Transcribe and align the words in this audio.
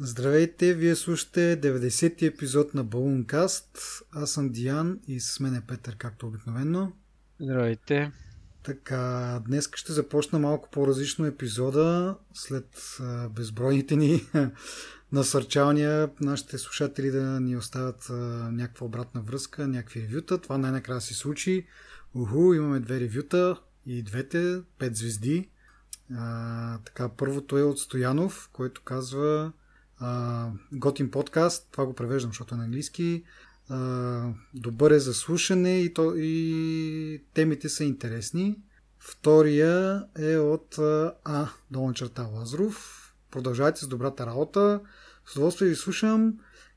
Здравейте, 0.00 0.74
вие 0.74 0.96
слушате 0.96 1.60
90-ти 1.60 2.26
епизод 2.26 2.74
на 2.74 2.84
Балункаст. 2.84 3.78
Аз 4.12 4.30
съм 4.30 4.48
Диан 4.48 5.00
и 5.08 5.20
с 5.20 5.40
мен 5.40 5.54
е 5.54 5.62
Петър, 5.68 5.96
както 5.96 6.26
обикновено. 6.26 6.92
Здравейте. 7.40 8.12
Така, 8.62 9.42
днес 9.46 9.70
ще 9.74 9.92
започна 9.92 10.38
малко 10.38 10.70
по-различно 10.70 11.26
епизода, 11.26 12.16
след 12.34 12.98
безбройните 13.30 13.96
ни 13.96 14.22
насърчавания 15.12 16.10
нашите 16.20 16.58
слушатели 16.58 17.10
да 17.10 17.40
ни 17.40 17.56
оставят 17.56 18.06
някаква 18.52 18.86
обратна 18.86 19.20
връзка, 19.20 19.68
някакви 19.68 20.02
ревюта. 20.02 20.38
Това 20.38 20.58
най-накрая 20.58 21.00
се 21.00 21.14
случи. 21.14 21.66
Уху, 22.14 22.54
имаме 22.54 22.80
две 22.80 23.00
ревюта 23.00 23.60
и 23.86 24.02
двете, 24.02 24.60
пет 24.78 24.96
звезди. 24.96 25.50
А, 26.16 26.78
така, 26.78 27.08
първото 27.08 27.58
е 27.58 27.62
от 27.62 27.78
Стоянов, 27.78 28.50
който 28.52 28.82
казва 28.82 29.52
а, 30.00 30.50
готин 30.72 31.10
подкаст, 31.10 31.68
това 31.70 31.86
го 31.86 31.94
превеждам, 31.94 32.30
защото 32.30 32.54
е 32.54 32.58
на 32.58 32.64
английски. 32.64 33.24
А, 33.68 34.30
добър 34.54 34.90
е 34.90 34.98
за 34.98 35.14
слушане 35.14 35.80
и, 35.80 35.94
то, 35.94 36.14
и 36.16 37.24
темите 37.34 37.68
са 37.68 37.84
интересни. 37.84 38.56
Втория 38.98 40.04
е 40.18 40.36
от 40.36 40.78
А, 41.24 41.48
долна 41.70 41.94
черта 41.94 42.22
Лазаров. 42.22 43.04
Продължавайте 43.30 43.80
с 43.80 43.88
добрата 43.88 44.26
работа. 44.26 44.80
С 45.26 45.36
удоволствие 45.36 45.68
ви 45.68 45.76
слушам 45.76 46.34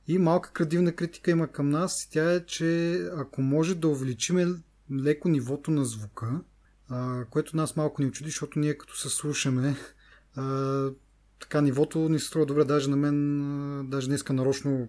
и 0.07 0.17
малка 0.17 0.51
градивна 0.53 0.95
критика 0.95 1.31
има 1.31 1.47
към 1.47 1.69
нас. 1.69 2.09
Тя 2.11 2.33
е, 2.33 2.45
че 2.45 2.93
ако 3.17 3.41
може 3.41 3.75
да 3.75 3.87
увеличим 3.87 4.63
леко 4.91 5.29
нивото 5.29 5.71
на 5.71 5.85
звука, 5.85 6.41
което 7.29 7.57
нас 7.57 7.75
малко 7.75 8.01
ни 8.01 8.07
очуди, 8.07 8.29
защото 8.29 8.59
ние 8.59 8.77
като 8.77 8.97
се 8.97 9.09
слушаме, 9.09 9.75
така 11.41 11.61
нивото 11.61 12.09
ни 12.09 12.19
се 12.19 12.25
струва 12.25 12.45
добре, 12.45 12.63
даже 12.63 12.89
на 12.89 12.95
мен, 12.95 13.89
даже 13.89 14.07
днеска 14.07 14.33
нарочно, 14.33 14.87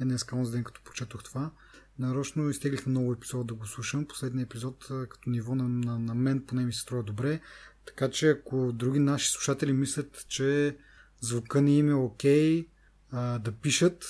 не 0.00 0.06
днеска, 0.06 0.36
онзи 0.36 0.52
ден 0.52 0.64
като 0.64 0.80
прочетох 0.84 1.24
това, 1.24 1.50
нарочно 1.98 2.50
изтеглих 2.50 2.86
много 2.86 3.12
епизод 3.12 3.46
да 3.46 3.54
го 3.54 3.66
слушам. 3.66 4.06
Последният 4.06 4.46
епизод 4.46 4.86
като 5.08 5.30
ниво 5.30 5.54
на, 5.54 5.68
на, 5.68 5.98
на 5.98 6.14
мен 6.14 6.44
поне 6.46 6.64
ми 6.64 6.72
се 6.72 6.80
струва 6.80 7.02
добре. 7.02 7.40
Така 7.86 8.10
че 8.10 8.30
ако 8.30 8.72
други 8.72 8.98
наши 8.98 9.30
слушатели 9.30 9.72
мислят, 9.72 10.24
че 10.28 10.76
звука 11.20 11.60
ни 11.62 11.78
им 11.78 11.90
е 11.90 11.94
окей, 11.94 12.68
да 13.12 13.52
пишат 13.62 14.04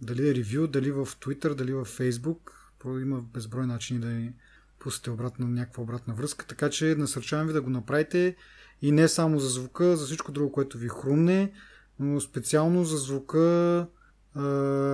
дали 0.00 0.28
е 0.28 0.34
ревю, 0.34 0.66
дали 0.66 0.90
в 0.90 1.06
Twitter, 1.06 1.54
дали 1.54 1.72
в 1.72 1.84
Facebook. 1.84 2.52
Има 3.02 3.20
безброй 3.20 3.66
начини 3.66 4.00
да 4.00 4.06
ни 4.06 4.32
пустите 4.78 5.10
обратна, 5.10 5.48
някаква 5.48 5.82
обратна 5.82 6.14
връзка. 6.14 6.46
Така 6.46 6.70
че 6.70 6.94
насърчавам 6.98 7.46
ви 7.46 7.52
да 7.52 7.62
го 7.62 7.70
направите 7.70 8.36
и 8.82 8.92
не 8.92 9.08
само 9.08 9.38
за 9.38 9.48
звука, 9.48 9.96
за 9.96 10.06
всичко 10.06 10.32
друго, 10.32 10.52
което 10.52 10.78
ви 10.78 10.88
хрумне, 10.88 11.52
но 11.98 12.20
специално 12.20 12.84
за 12.84 12.96
звука, 12.96 13.86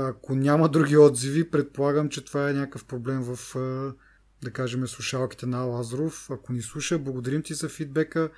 ако 0.08 0.34
няма 0.34 0.68
други 0.68 0.96
отзиви, 0.96 1.50
предполагам, 1.50 2.08
че 2.08 2.24
това 2.24 2.50
е 2.50 2.52
някакъв 2.52 2.84
проблем 2.84 3.22
в, 3.22 3.54
да 4.42 4.50
кажем, 4.52 4.86
слушалките 4.86 5.46
на 5.46 5.58
Лазаров. 5.58 6.30
Ако 6.30 6.52
ни 6.52 6.62
слуша, 6.62 6.98
благодарим 6.98 7.42
ти 7.42 7.54
за 7.54 7.68
фидбека, 7.68 8.30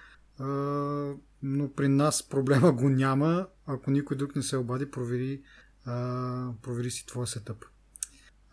но 1.43 1.73
при 1.77 1.89
нас 1.89 2.29
проблема 2.29 2.73
го 2.73 2.89
няма. 2.89 3.47
Ако 3.67 3.91
никой 3.91 4.17
друг 4.17 4.37
не 4.37 4.43
се 4.43 4.57
обади, 4.57 4.91
провери, 4.91 5.43
провери 6.63 6.91
си 6.91 7.07
твоя 7.07 7.27
сетъп. 7.27 7.65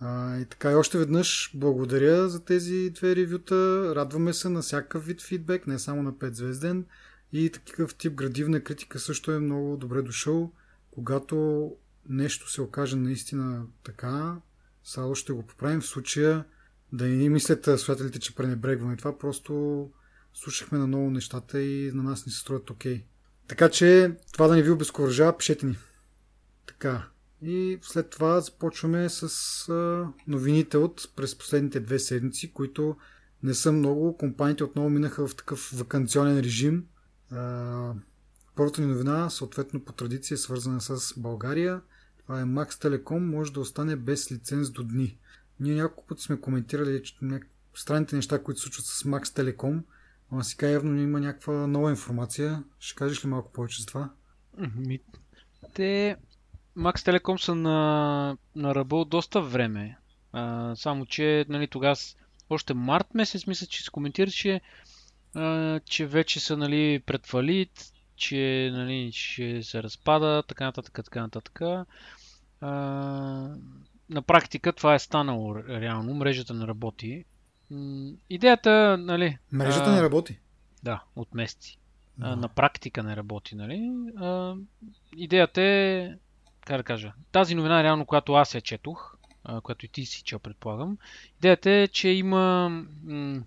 А, 0.05 0.37
и 0.37 0.45
така 0.45 0.71
и 0.71 0.75
още 0.75 0.97
веднъж 0.97 1.51
благодаря 1.55 2.29
за 2.29 2.45
тези 2.45 2.89
две 2.89 3.15
ревюта. 3.15 3.55
Радваме 3.95 4.33
се 4.33 4.49
на 4.49 4.61
всякакъв 4.61 5.05
вид 5.05 5.21
фидбек, 5.21 5.67
не 5.67 5.79
само 5.79 6.03
на 6.03 6.13
5 6.13 6.31
звезден. 6.31 6.85
И 7.33 7.49
такъв 7.49 7.95
тип 7.95 8.13
градивна 8.13 8.61
критика 8.61 8.99
също 8.99 9.31
е 9.31 9.39
много 9.39 9.77
добре 9.77 10.01
дошъл. 10.01 10.51
Когато 10.91 11.71
нещо 12.09 12.51
се 12.51 12.61
окаже 12.61 12.95
наистина 12.95 13.65
така, 13.83 14.35
само 14.83 15.15
ще 15.15 15.33
го 15.33 15.47
поправим. 15.47 15.81
В 15.81 15.85
случая 15.85 16.45
да 16.93 17.05
не 17.05 17.29
мислят 17.29 17.63
слушателите, 17.65 18.19
че 18.19 18.35
пренебрегваме 18.35 18.95
това, 18.95 19.17
просто 19.17 19.89
слушахме 20.33 20.77
на 20.77 20.87
ново 20.87 21.09
нещата 21.09 21.61
и 21.61 21.91
на 21.91 22.03
нас 22.03 22.25
ни 22.25 22.31
се 22.31 22.39
строят 22.39 22.69
окей. 22.69 22.97
Okay. 22.97 23.03
Така 23.47 23.69
че 23.69 24.17
това 24.33 24.47
да 24.47 24.55
не 24.55 24.61
ви 24.61 24.71
обезкуражава, 24.71 25.37
пишете 25.37 25.65
ни. 25.65 25.77
Така, 26.67 27.07
и 27.45 27.79
след 27.81 28.09
това 28.09 28.41
започваме 28.41 29.09
с 29.09 30.09
новините 30.27 30.77
от 30.77 31.09
през 31.15 31.37
последните 31.37 31.79
две 31.79 31.99
седмици, 31.99 32.53
които 32.53 32.97
не 33.43 33.53
са 33.53 33.71
много. 33.71 34.17
Компаниите 34.17 34.63
отново 34.63 34.89
минаха 34.89 35.27
в 35.27 35.35
такъв 35.35 35.71
вакансионен 35.75 36.39
режим. 36.39 36.85
Първата 38.55 38.81
ни 38.81 38.87
новина, 38.87 39.29
съответно 39.29 39.85
по 39.85 39.93
традиция, 39.93 40.35
е 40.35 40.37
свързана 40.37 40.81
с 40.81 41.19
България. 41.19 41.81
Това 42.17 42.41
е 42.41 42.43
Max 42.43 42.69
Telecom, 42.69 43.17
може 43.17 43.53
да 43.53 43.59
остане 43.59 43.95
без 43.95 44.31
лиценз 44.31 44.69
до 44.69 44.83
дни. 44.83 45.17
Ние 45.59 45.75
няколко 45.75 46.07
пъти 46.07 46.23
сме 46.23 46.41
коментирали 46.41 47.03
че 47.03 47.17
странните 47.75 48.15
неща, 48.15 48.43
които 48.43 48.61
случват 48.61 48.85
с 48.85 49.03
Max 49.03 49.23
Telecom, 49.23 49.81
ама 50.31 50.43
сега 50.43 50.67
явно 50.67 51.01
има 51.01 51.19
някаква 51.19 51.67
нова 51.67 51.89
информация. 51.89 52.63
Ще 52.79 52.95
кажеш 52.95 53.25
ли 53.25 53.29
малко 53.29 53.51
повече 53.51 53.81
за 53.81 53.87
това? 53.87 54.13
Те 55.73 56.17
Max 56.77 56.95
Telecom 56.95 57.37
са 57.37 57.55
на, 57.55 58.37
на 58.55 58.75
ръба 58.75 59.05
доста 59.05 59.41
време. 59.41 59.97
А, 60.33 60.75
само, 60.75 61.05
че 61.05 61.45
нали, 61.49 61.67
тогава 61.67 61.95
още 62.49 62.73
март 62.73 63.13
месец, 63.13 63.47
мисля, 63.47 63.67
че 63.67 63.83
се 63.83 63.91
коментираше, 63.91 64.61
а, 65.35 65.79
че 65.79 66.05
вече 66.05 66.39
са 66.39 66.57
нали, 66.57 66.99
пред 67.05 67.25
фалит, 67.25 67.91
че 68.15 68.69
нали, 68.73 69.11
ще 69.11 69.63
се 69.63 69.83
разпада, 69.83 70.43
така 70.47 70.65
нататък, 70.65 70.99
така 71.05 71.21
нататък. 71.21 71.61
А, 72.61 72.75
на 74.09 74.21
практика 74.21 74.73
това 74.73 74.95
е 74.95 74.99
станало 74.99 75.55
реално. 75.55 76.13
Мрежата 76.13 76.53
не 76.53 76.67
работи. 76.67 77.25
Идеята, 78.29 78.97
нали... 78.99 79.37
Мрежата 79.51 79.89
а, 79.89 79.95
не 79.95 80.01
работи? 80.01 80.39
Да, 80.83 81.03
от 81.15 81.33
месеци. 81.33 81.77
А, 82.21 82.35
на 82.35 82.47
практика 82.47 83.03
не 83.03 83.15
работи, 83.15 83.55
нали? 83.55 83.91
А, 84.17 84.55
идеята 85.17 85.61
е 85.61 86.13
как 86.65 86.77
да 86.77 86.83
кажа, 86.83 87.13
тази 87.31 87.55
новина, 87.55 87.83
реално, 87.83 88.05
която 88.05 88.33
аз 88.33 88.55
я 88.55 88.61
четох, 88.61 89.15
която 89.63 89.85
и 89.85 89.89
ти 89.89 90.05
си 90.05 90.23
чел, 90.23 90.39
предполагам, 90.39 90.97
идеята 91.37 91.71
е, 91.71 91.87
че 91.87 92.09
има 92.09 92.69
м- 93.03 93.43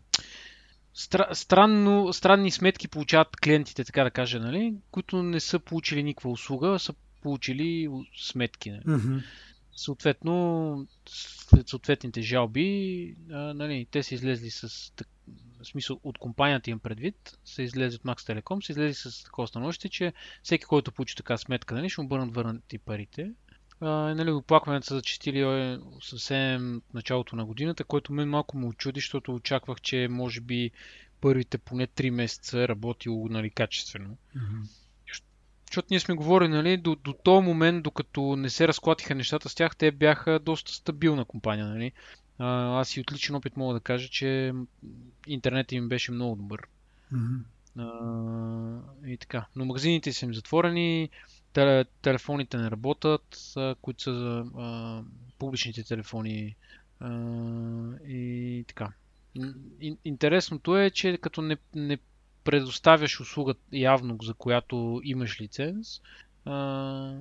стра, 0.94 1.28
странно, 1.34 2.12
странни 2.12 2.50
сметки 2.50 2.88
получават 2.88 3.36
клиентите, 3.36 3.84
така 3.84 4.04
да 4.04 4.10
кажа, 4.10 4.40
нали, 4.40 4.74
които 4.90 5.22
не 5.22 5.40
са 5.40 5.58
получили 5.58 6.02
никаква 6.02 6.30
услуга, 6.30 6.68
а 6.68 6.78
са 6.78 6.94
получили 7.22 7.88
сметки. 8.18 8.70
Нали. 8.70 8.82
Mm-hmm. 8.82 9.22
Съответно, 9.76 10.86
след 11.08 11.68
съответните 11.68 12.22
жалби, 12.22 13.14
а, 13.32 13.54
нали, 13.54 13.86
те 13.90 14.02
са 14.02 14.14
излезли 14.14 14.50
с 14.50 14.92
в 15.60 15.66
смисъл 15.66 16.00
от 16.02 16.18
компанията 16.18 16.70
им 16.70 16.78
предвид, 16.78 17.38
са 17.44 17.62
излезли 17.62 17.96
от 17.96 18.02
Max 18.02 18.32
Telecom, 18.32 18.66
са 18.66 18.72
излезли 18.72 18.94
с 18.94 19.24
такова 19.24 19.48
становище, 19.48 19.88
че 19.88 20.12
всеки, 20.42 20.64
който 20.64 20.92
получи 20.92 21.16
така 21.16 21.36
сметка, 21.36 21.74
нали, 21.74 21.90
ще 21.90 22.00
му 22.00 22.08
бъдат 22.08 22.34
върнати 22.34 22.78
парите. 22.78 23.32
А, 23.80 23.88
нали, 24.14 24.30
оплакванията 24.30 24.86
са 24.86 24.94
зачистили 24.94 25.78
съвсем 26.02 26.82
началото 26.94 27.36
на 27.36 27.44
годината, 27.44 27.84
което 27.84 28.12
мен 28.12 28.28
малко 28.28 28.58
ме 28.58 28.66
очуди, 28.66 29.00
защото 29.00 29.34
очаквах, 29.34 29.80
че 29.80 30.08
може 30.10 30.40
би 30.40 30.70
първите 31.20 31.58
поне 31.58 31.86
3 31.86 32.10
месеца 32.10 32.60
е 32.60 32.68
работило 32.68 33.28
нали, 33.28 33.50
качествено. 33.50 34.16
Mm-hmm. 34.36 34.70
Защото 35.70 35.88
ние 35.90 36.00
сме 36.00 36.14
говорили, 36.14 36.48
нали, 36.48 36.76
до, 36.76 36.96
до 37.04 37.12
този 37.12 37.46
момент, 37.46 37.82
докато 37.82 38.36
не 38.36 38.50
се 38.50 38.68
разклатиха 38.68 39.14
нещата 39.14 39.48
с 39.48 39.54
тях, 39.54 39.76
те 39.76 39.90
бяха 39.90 40.38
доста 40.38 40.72
стабилна 40.72 41.24
компания. 41.24 41.66
Нали. 41.66 41.92
Аз 42.38 42.96
и 42.96 43.00
от 43.00 43.12
личен 43.12 43.34
опит 43.34 43.56
мога 43.56 43.74
да 43.74 43.80
кажа, 43.80 44.08
че 44.08 44.52
интернетът 45.26 45.72
им 45.72 45.88
беше 45.88 46.12
много 46.12 46.36
добър. 46.36 46.66
Mm-hmm. 47.14 47.40
А, 47.78 49.08
и 49.08 49.16
така. 49.16 49.46
Но 49.56 49.64
магазините 49.64 50.12
са 50.12 50.24
им 50.24 50.34
затворени, 50.34 51.10
теле, 51.52 51.84
телефоните 51.84 52.56
не 52.56 52.70
работят, 52.70 53.54
които 53.82 54.02
са 54.02 54.44
а, 54.56 55.02
публичните 55.38 55.84
телефони 55.84 56.56
а, 57.00 57.10
и 58.08 58.64
така. 58.68 58.92
Интересното 60.04 60.76
е, 60.76 60.90
че 60.90 61.18
като 61.18 61.42
не, 61.42 61.56
не 61.74 61.98
предоставяш 62.44 63.20
услуга 63.20 63.54
явно, 63.72 64.18
за 64.22 64.34
която 64.34 65.00
имаш 65.04 65.40
лиценз, 65.40 66.00
а, 66.44 67.18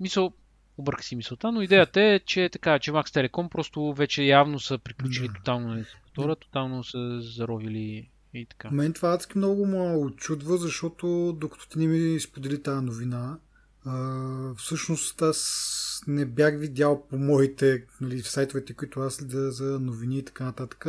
мисъл, 0.00 0.32
обърка 0.80 1.02
си 1.02 1.16
мисълта, 1.16 1.52
но 1.52 1.62
идеята 1.62 2.00
е, 2.00 2.18
че 2.18 2.48
така, 2.48 2.78
че 2.78 2.92
Max 2.92 3.06
Telecom 3.06 3.48
просто 3.48 3.94
вече 3.94 4.22
явно 4.22 4.60
са 4.60 4.78
приключили 4.78 5.28
да. 5.28 5.34
тотално 5.34 5.84
на 6.16 6.36
тотално 6.36 6.84
са 6.84 7.20
заровили 7.20 8.10
и 8.34 8.46
така. 8.46 8.70
Мен 8.70 8.92
това 8.92 9.12
адски 9.12 9.38
много 9.38 9.66
ме 9.66 9.96
очудва, 9.96 10.56
защото 10.56 11.36
докато 11.40 11.68
ти 11.68 11.78
не 11.78 11.86
ми 11.86 12.20
сподели 12.20 12.62
тази 12.62 12.86
новина, 12.86 13.38
а, 13.84 14.54
всъщност 14.54 15.22
аз 15.22 16.02
не 16.06 16.26
бях 16.26 16.58
видял 16.58 17.06
по 17.08 17.18
моите 17.18 17.84
нали, 18.00 18.22
в 18.22 18.28
сайтовете, 18.28 18.74
които 18.74 19.00
аз 19.00 19.14
следя 19.14 19.50
за 19.50 19.80
новини 19.80 20.18
и 20.18 20.24
така 20.24 20.44
нататък. 20.44 20.86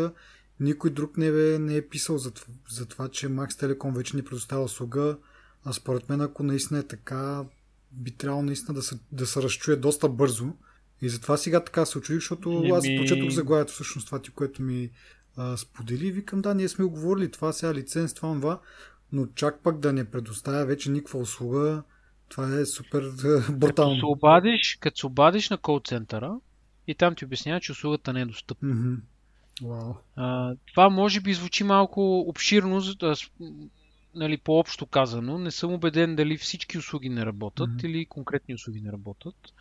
Никой 0.59 0.89
друг 0.89 1.17
не, 1.17 1.31
бе, 1.31 1.59
не 1.59 1.75
е 1.75 1.87
писал 1.87 2.17
за, 2.17 2.31
за 2.69 2.85
това, 2.85 3.09
че 3.09 3.27
Max 3.27 3.49
Telecom 3.49 3.95
вече 3.95 4.15
ни 4.15 4.23
предоставя 4.23 4.63
услуга. 4.63 5.17
А 5.65 5.73
според 5.73 6.09
мен, 6.09 6.21
ако 6.21 6.43
наистина 6.43 6.79
е 6.79 6.83
така, 6.83 7.45
би 7.91 8.11
трябвало 8.11 8.43
наистина 8.43 8.75
да 8.75 8.81
се, 8.81 8.99
да 9.11 9.25
се 9.25 9.41
разчуе 9.41 9.75
доста 9.75 10.09
бързо. 10.09 10.53
И 11.01 11.09
затова 11.09 11.37
сега 11.37 11.63
така 11.63 11.85
се 11.85 11.97
очудих, 11.97 12.19
защото 12.19 12.63
аз 12.73 12.85
прочетох 12.97 13.29
заглавието 13.29 13.73
всъщност 13.73 14.05
това 14.05 14.21
ти, 14.21 14.31
което 14.31 14.61
ми 14.61 14.89
а, 15.37 15.57
сподели. 15.57 16.11
Викам, 16.11 16.41
да, 16.41 16.55
ние 16.55 16.69
сме 16.69 16.85
оговорили 16.85 17.31
това 17.31 17.53
сега 17.53 17.73
лиценз, 17.73 18.13
това, 18.13 18.33
това, 18.33 18.59
но 19.11 19.25
чак 19.25 19.63
пък 19.63 19.79
да 19.79 19.93
не 19.93 20.11
предоставя 20.11 20.65
вече 20.65 20.91
никаква 20.91 21.19
услуга, 21.19 21.83
това 22.29 22.59
е 22.59 22.65
супер 22.65 23.01
брутално. 23.51 23.95
Като 23.95 23.99
се 23.99 24.05
обадиш, 24.05 24.77
като 24.81 24.99
се 24.99 25.05
обадиш 25.05 25.49
на 25.49 25.57
кол 25.57 25.81
центъра 25.85 26.35
и 26.87 26.95
там 26.95 27.15
ти 27.15 27.25
обяснява, 27.25 27.59
че 27.59 27.71
услугата 27.71 28.13
не 28.13 28.21
е 28.21 28.25
достъпна. 28.25 28.75
Mm-hmm. 28.75 28.97
Wow. 29.61 29.95
А, 30.15 30.55
това 30.71 30.89
може 30.89 31.21
би 31.21 31.33
звучи 31.33 31.63
малко 31.63 32.19
обширно, 32.19 32.81
нали, 34.15 34.37
по-общо 34.37 34.85
казано. 34.85 35.37
Не 35.37 35.51
съм 35.51 35.73
убеден 35.73 36.15
дали 36.15 36.37
всички 36.37 36.77
услуги 36.77 37.09
не 37.09 37.25
работят 37.25 37.69
mm-hmm. 37.69 37.85
или 37.85 38.05
конкретни 38.05 38.55
услуги 38.55 38.81
не 38.81 38.91
работят. 38.91 39.53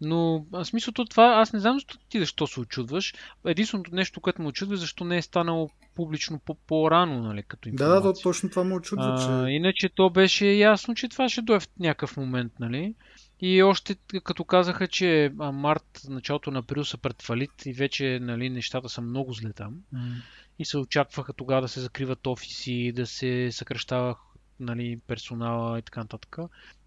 Но 0.00 0.46
смисълто 0.64 1.04
това, 1.04 1.24
аз 1.24 1.52
не 1.52 1.60
знам 1.60 1.76
защо 1.76 1.98
ти 2.08 2.18
защо 2.18 2.46
се 2.46 2.60
очудваш. 2.60 3.14
Единственото 3.46 3.94
нещо, 3.94 4.20
което 4.20 4.42
ме 4.42 4.48
очудва, 4.48 4.74
е 4.74 4.76
защо 4.76 5.04
не 5.04 5.16
е 5.16 5.22
станало 5.22 5.70
публично 5.94 6.40
по-рано, 6.66 7.22
нали, 7.22 7.42
като 7.42 7.68
информация. 7.68 8.00
Да, 8.00 8.12
да, 8.12 8.20
точно 8.22 8.50
това 8.50 8.64
му 8.64 8.74
очудва. 8.74 9.44
Че... 9.46 9.52
иначе 9.52 9.88
то 9.88 10.10
беше 10.10 10.46
ясно, 10.46 10.94
че 10.94 11.08
това 11.08 11.28
ще 11.28 11.42
дойде 11.42 11.60
в 11.60 11.68
някакъв 11.78 12.16
момент, 12.16 12.52
нали? 12.60 12.94
И 13.40 13.62
още 13.62 13.96
като 14.24 14.44
казаха, 14.44 14.88
че 14.88 15.32
март, 15.52 16.00
началото 16.08 16.50
на 16.50 16.58
април 16.58 16.84
са 16.84 16.98
пред 16.98 17.22
фалит 17.22 17.66
и 17.66 17.72
вече 17.72 18.18
нали, 18.22 18.50
нещата 18.50 18.88
са 18.88 19.00
много 19.00 19.32
зле 19.32 19.52
там. 19.52 19.74
Mm. 19.94 20.12
И 20.58 20.64
се 20.64 20.78
очакваха 20.78 21.32
тогава 21.32 21.62
да 21.62 21.68
се 21.68 21.80
закриват 21.80 22.26
офиси, 22.26 22.92
да 22.96 23.06
се 23.06 23.48
съкръщава 23.52 24.16
нали, 24.60 25.00
персонала 25.06 25.78
и 25.78 25.82
така 25.82 26.00
нататък. 26.00 26.36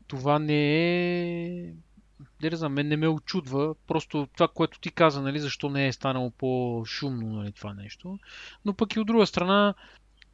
Това 0.07 0.39
не 0.39 0.85
е 1.45 1.73
не 2.41 2.55
за 2.55 2.69
мен 2.69 2.87
не 2.87 2.97
ме 2.97 3.07
очудва. 3.07 3.75
Просто 3.87 4.27
това, 4.33 4.47
което 4.47 4.79
ти 4.79 4.91
каза, 4.91 5.21
нали, 5.21 5.39
защо 5.39 5.69
не 5.69 5.87
е 5.87 5.93
станало 5.93 6.31
по-шумно 6.31 7.27
нали, 7.27 7.51
това 7.51 7.73
нещо. 7.73 8.19
Но 8.65 8.73
пък 8.73 8.95
и 8.95 8.99
от 8.99 9.07
друга 9.07 9.25
страна, 9.25 9.73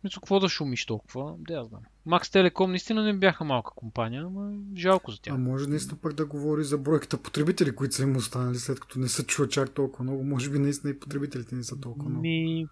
мисля, 0.03 0.19
какво 0.21 0.39
да 0.39 0.49
шумиш 0.49 0.85
толкова? 0.85 1.35
Да, 1.37 1.53
я 1.53 1.63
знам. 1.63 1.81
Макс 2.05 2.29
Телеком 2.29 2.69
наистина 2.69 3.03
не 3.03 3.13
бяха 3.13 3.43
малка 3.43 3.71
компания, 3.75 4.23
но 4.23 4.59
жалко 4.77 5.11
за 5.11 5.21
тях. 5.21 5.35
А 5.35 5.37
може 5.37 5.67
наистина 5.67 5.97
пък 6.01 6.13
да 6.13 6.25
говори 6.25 6.63
за 6.63 6.77
бройката 6.77 7.17
потребители, 7.17 7.75
които 7.75 7.95
са 7.95 8.03
им 8.03 8.15
останали, 8.15 8.57
след 8.57 8.79
като 8.79 8.99
не 8.99 9.07
се 9.07 9.25
чува 9.27 9.49
чак 9.49 9.71
толкова 9.71 10.03
много. 10.03 10.23
Може 10.23 10.49
би 10.49 10.59
наистина 10.59 10.91
и 10.91 10.99
потребителите 10.99 11.55
не 11.55 11.63
са 11.63 11.79
толкова 11.79 12.09
много. 12.09 12.21
Ми... 12.21 12.67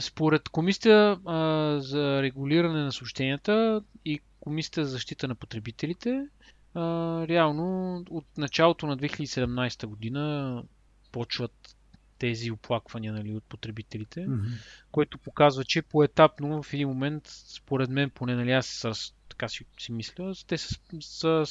Според 0.00 0.48
комисията 0.48 1.20
а, 1.26 1.36
за 1.80 2.22
регулиране 2.22 2.82
на 2.82 2.92
съобщенията 2.92 3.82
и 4.04 4.20
комисията 4.40 4.84
за 4.84 4.90
защита 4.90 5.28
на 5.28 5.34
потребителите, 5.34 6.26
а, 6.74 6.80
реално 7.28 7.96
от 8.10 8.24
началото 8.38 8.86
на 8.86 8.96
2017 8.98 9.86
година 9.86 10.62
почват 11.12 11.76
тези 12.18 12.50
оплаквания 12.50 13.12
нали, 13.12 13.34
от 13.34 13.44
потребителите, 13.44 14.20
mm-hmm. 14.20 14.46
което 14.90 15.18
показва, 15.18 15.64
че 15.64 15.82
поетапно 15.82 16.62
в 16.62 16.72
един 16.72 16.88
момент, 16.88 17.22
според 17.26 17.90
мен, 17.90 18.10
поне 18.10 18.34
нали, 18.34 18.52
аз 18.52 18.66
с, 18.66 19.14
така 19.28 19.48
си, 19.48 19.64
си 19.78 19.92
мисля, 19.92 20.32
те 20.46 20.58
са, 20.58 20.78
са 21.00 21.44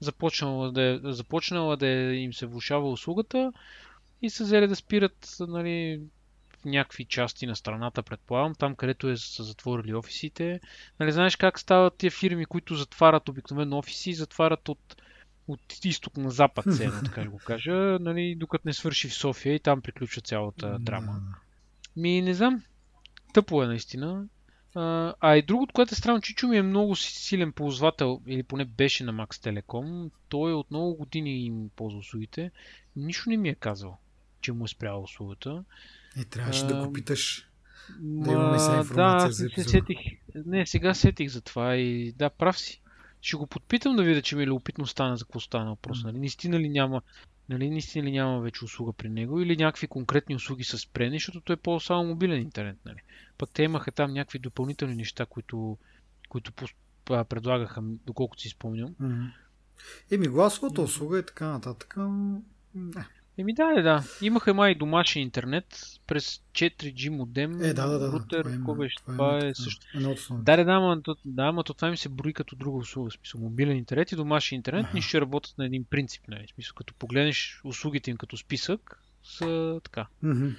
започнала, 0.00 0.72
да, 0.72 0.82
е, 0.82 1.00
започнала 1.04 1.76
да 1.76 1.88
е, 1.88 2.14
им 2.14 2.32
се 2.32 2.46
влушава 2.46 2.90
услугата 2.90 3.52
и 4.22 4.30
са 4.30 4.44
взели 4.44 4.68
да 4.68 4.76
спират 4.76 5.36
нали, 5.40 6.00
някакви 6.64 7.04
части 7.04 7.46
на 7.46 7.56
страната, 7.56 8.02
предполагам, 8.02 8.54
там 8.54 8.74
където 8.74 9.08
е, 9.08 9.16
са 9.16 9.44
затворили 9.44 9.94
офисите. 9.94 10.60
Нали, 11.00 11.12
знаеш 11.12 11.36
как 11.36 11.58
стават 11.58 11.96
тия 11.96 12.10
фирми, 12.10 12.46
които 12.46 12.74
затварят 12.74 13.28
обикновено 13.28 13.78
офиси, 13.78 14.14
затварят 14.14 14.68
от 14.68 14.96
от 15.48 15.84
изток 15.84 16.16
на 16.16 16.30
запад, 16.30 16.64
се 16.74 16.90
така 17.04 17.28
го 17.28 17.38
кажа, 17.38 17.98
нали, 18.00 18.34
докато 18.34 18.68
не 18.68 18.72
свърши 18.72 19.08
в 19.08 19.14
София 19.14 19.54
и 19.54 19.60
там 19.60 19.82
приключва 19.82 20.22
цялата 20.22 20.78
драма. 20.78 21.20
Ми, 21.96 22.22
не 22.22 22.34
знам. 22.34 22.62
Тъпо 23.32 23.62
е 23.62 23.66
наистина. 23.66 24.26
А, 24.74 25.14
а 25.20 25.36
и 25.36 25.42
другото, 25.42 25.72
което 25.72 25.94
е 25.94 25.96
странно, 25.96 26.20
Чичо 26.20 26.48
ми 26.48 26.56
е 26.56 26.62
много 26.62 26.96
силен 26.96 27.52
ползвател, 27.52 28.20
или 28.26 28.42
поне 28.42 28.64
беше 28.64 29.04
на 29.04 29.12
Max 29.12 29.28
Telecom. 29.28 30.10
Той 30.28 30.54
от 30.54 30.70
много 30.70 30.94
години 30.94 31.44
им 31.44 31.70
ползва 31.76 31.98
услугите. 31.98 32.50
Нищо 32.96 33.30
не 33.30 33.36
ми 33.36 33.48
е 33.48 33.54
казал, 33.54 33.98
че 34.40 34.52
му 34.52 34.64
е 34.64 34.68
спряла 34.68 35.00
услугата. 35.00 35.64
Е, 36.16 36.24
трябваше 36.24 36.64
а, 36.64 36.66
да 36.66 36.86
го 36.86 36.92
питаш. 36.92 37.46
Да 38.00 38.32
имаме 38.32 38.58
сега 38.58 38.76
информация 38.76 39.28
да, 39.28 39.32
за 39.32 39.46
епизода. 39.46 39.70
Сетих, 39.70 39.98
не, 40.46 40.66
сега 40.66 40.94
сетих 40.94 41.28
за 41.28 41.40
това 41.40 41.76
и 41.76 42.12
да, 42.12 42.30
прав 42.30 42.58
си 42.58 42.82
ще 43.20 43.36
го 43.36 43.46
подпитам 43.46 43.96
да 43.96 44.02
видя, 44.02 44.22
че 44.22 44.36
ми 44.36 44.42
е 44.42 44.46
любопитно 44.46 44.86
стана 44.86 45.16
за 45.16 45.24
какво 45.24 45.40
стана 45.40 45.70
въпрос. 45.70 46.04
Нали? 46.04 46.18
Наистина 46.18 46.60
ли 46.60 46.68
няма, 46.68 47.02
нали, 47.48 47.70
наистина 47.70 48.06
ли 48.06 48.12
няма 48.12 48.40
вече 48.40 48.64
услуга 48.64 48.92
при 48.92 49.08
него 49.08 49.40
или 49.40 49.56
някакви 49.56 49.86
конкретни 49.86 50.34
услуги 50.34 50.64
са 50.64 50.78
спрени, 50.78 51.16
защото 51.16 51.40
той 51.40 51.54
е 51.54 51.56
по-само 51.56 52.04
мобилен 52.04 52.42
интернет. 52.42 52.76
Нали? 52.84 52.98
Пък 53.38 53.50
те 53.50 53.62
имаха 53.62 53.92
там 53.92 54.12
някакви 54.12 54.38
допълнителни 54.38 54.94
неща, 54.94 55.26
които, 55.26 55.78
които 56.28 56.52
предлагаха, 57.04 57.82
доколкото 57.82 58.42
си 58.42 58.48
спомням. 58.48 58.94
Mm-hmm. 58.94 59.32
Еми, 60.10 60.28
гласовата 60.28 60.82
услуга 60.82 61.18
е 61.18 61.26
така 61.26 61.46
нататък. 61.46 61.94
Не. 62.74 63.06
Еми 63.40 63.54
да, 63.54 63.74
да, 63.74 63.82
да. 63.82 64.02
Имаха 64.22 64.54
май 64.54 64.74
домашен 64.74 65.22
интернет 65.22 65.64
през 66.06 66.40
4G 66.52 67.08
модем. 67.08 67.62
Е, 67.62 67.74
да, 67.74 67.86
да, 67.86 67.98
да. 67.98 68.12
Рутер, 68.12 68.42
това, 68.44 68.56
какво 68.56 68.74
беше? 68.74 68.96
Това, 68.96 69.12
това 69.12 69.46
е 69.46 69.54
също. 69.54 69.86
Да, 70.30 70.56
да, 70.56 70.64
да, 70.64 70.72
ама, 70.72 71.02
да, 71.24 71.42
ама 71.42 71.64
то 71.64 71.74
това 71.74 71.90
ми 71.90 71.96
се 71.96 72.08
брои 72.08 72.32
като 72.32 72.56
друга 72.56 72.78
услуга. 72.78 73.10
В 73.10 73.12
смисъл, 73.12 73.40
мобилен 73.40 73.76
интернет 73.76 74.12
и 74.12 74.16
домашен 74.16 74.56
интернет, 74.56 74.86
ага. 74.90 75.02
ще 75.02 75.20
работят 75.20 75.58
на 75.58 75.66
един 75.66 75.84
принцип. 75.84 76.22
Нали? 76.28 76.46
В 76.46 76.54
смисъл, 76.54 76.74
като 76.74 76.94
погледнеш 76.94 77.60
услугите 77.64 78.10
им 78.10 78.16
като 78.16 78.36
списък, 78.36 79.02
са 79.24 79.80
така. 79.84 80.06
Mm-hmm. 80.24 80.54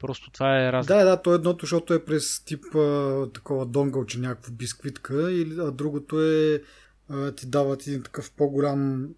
Просто 0.00 0.30
това 0.30 0.66
е 0.66 0.72
разлика. 0.72 0.94
Да, 0.94 1.04
да, 1.04 1.22
то 1.22 1.34
едното, 1.34 1.66
защото 1.66 1.94
е 1.94 2.04
през 2.04 2.44
тип 2.44 2.74
а, 2.74 3.26
такова 3.34 3.66
донгълче, 3.66 4.18
някаква 4.18 4.52
бисквитка, 4.52 5.32
или, 5.32 5.60
а 5.60 5.70
другото 5.70 6.22
е 6.22 6.62
а, 7.08 7.32
ти 7.32 7.46
дават 7.46 7.86
един 7.86 8.02
такъв 8.02 8.32
по-голям 8.32 9.08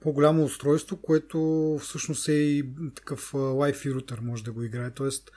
по-голямо 0.00 0.44
устройство, 0.44 0.96
което 0.96 1.78
всъщност 1.82 2.28
е 2.28 2.32
и 2.32 2.64
такъв 2.94 3.32
Wi-Fi 3.32 3.94
рутер, 3.94 4.18
може 4.22 4.44
да 4.44 4.52
го 4.52 4.62
играе. 4.62 4.90
Тоест, 4.90 5.30